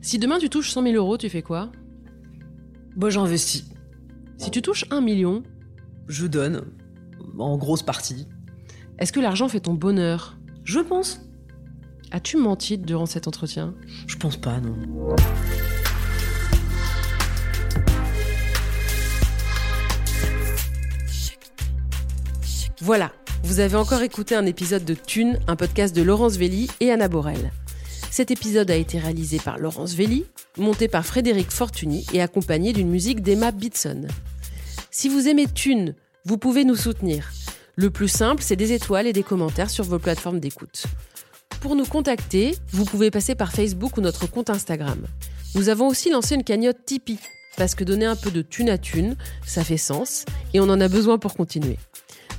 Si 0.01 0.19
demain 0.19 0.39
tu 0.39 0.49
touches 0.49 0.71
100 0.71 0.83
000 0.85 0.95
euros, 0.95 1.19
tu 1.19 1.29
fais 1.29 1.43
quoi? 1.43 1.73
Bon, 2.97 3.11
j'investis. 3.11 3.65
Si 4.39 4.51
tu 4.51 4.63
touches 4.63 4.85
1 4.91 5.01
million, 5.01 5.43
je 6.07 6.27
donne, 6.27 6.63
en 7.39 7.57
grosse 7.57 7.83
partie. 7.83 8.27
Est-ce 8.99 9.13
que 9.13 9.21
l'argent 9.21 9.49
fait 9.49 9.61
ton 9.61 9.75
bonheur? 9.75 10.39
Je 10.65 10.79
pense. 10.81 11.21
As-tu 12.11 12.37
menti 12.37 12.79
durant 12.79 13.07
cet 13.07 13.29
entretien? 13.29 13.75
Je 14.07 14.17
pense 14.17 14.37
pas, 14.37 14.61
non. 14.61 14.77
Voilà, 22.81 23.13
vous 23.43 23.59
avez 23.61 23.77
encore 23.77 24.03
écouté 24.03 24.37
un 24.37 24.47
épisode 24.47 24.85
de 24.85 24.95
Thune, 24.95 25.41
un 25.49 25.57
podcast 25.57 25.95
de 25.95 26.03
Laurence 26.03 26.37
Velli 26.37 26.69
et 26.81 26.91
Anna 26.93 27.09
Borel. 27.09 27.51
Cet 28.11 28.31
épisode 28.31 28.71
a 28.71 28.77
été 28.77 28.99
réalisé 28.99 29.39
par 29.39 29.59
Laurence 29.59 29.95
Velli, 29.95 30.25
monté 30.57 30.89
par 30.89 31.05
Frédéric 31.05 31.51
Fortuny 31.51 32.07
et 32.13 32.21
accompagné 32.21 32.73
d'une 32.73 32.89
musique 32.89 33.23
d'Emma 33.23 33.53
Bitson. 33.53 34.07
Si 34.91 35.09
vous 35.09 35.29
aimez 35.29 35.47
Thune, 35.47 35.95
vous 36.25 36.39
pouvez 36.39 36.65
nous 36.65 36.77
soutenir. 36.77 37.31
Le 37.77 37.91
plus 37.91 38.09
simple, 38.09 38.43
c'est 38.43 38.57
des 38.57 38.73
étoiles 38.73 39.07
et 39.07 39.13
des 39.13 39.23
commentaires 39.23 39.71
sur 39.71 39.85
vos 39.85 39.99
plateformes 39.99 40.41
d'écoute. 40.41 40.85
Pour 41.61 41.77
nous 41.77 41.85
contacter, 41.85 42.57
vous 42.73 42.85
pouvez 42.85 43.11
passer 43.11 43.35
par 43.35 43.53
Facebook 43.53 43.97
ou 43.97 44.01
notre 44.01 44.29
compte 44.29 44.51
Instagram. 44.51 45.07
Nous 45.55 45.69
avons 45.69 45.87
aussi 45.87 46.11
lancé 46.11 46.35
une 46.35 46.45
cagnotte 46.45 46.85
Tipeee, 46.87 47.19
parce 47.57 47.75
que 47.75 47.85
donner 47.85 48.07
un 48.07 48.17
peu 48.17 48.31
de 48.31 48.43
thune 48.43 48.69
à 48.69 48.79
thune, 48.79 49.17
ça 49.47 49.65
fait 49.65 49.77
sens, 49.77 50.25
et 50.55 50.61
on 50.61 50.69
en 50.69 50.81
a 50.81 50.89
besoin 50.89 51.19
pour 51.19 51.35
continuer. 51.35 51.79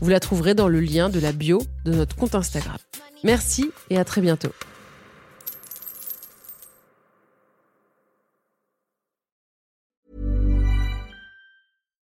Vous 0.01 0.09
la 0.09 0.19
trouverez 0.19 0.55
dans 0.55 0.67
le 0.67 0.79
lien 0.79 1.09
de 1.09 1.19
la 1.19 1.31
bio 1.31 1.61
de 1.85 1.93
notre 1.93 2.15
compte 2.15 2.35
Instagram. 2.35 2.77
Merci 3.23 3.71
et 3.89 3.97
à 3.97 4.05
très 4.05 4.21
bientôt. 4.21 4.51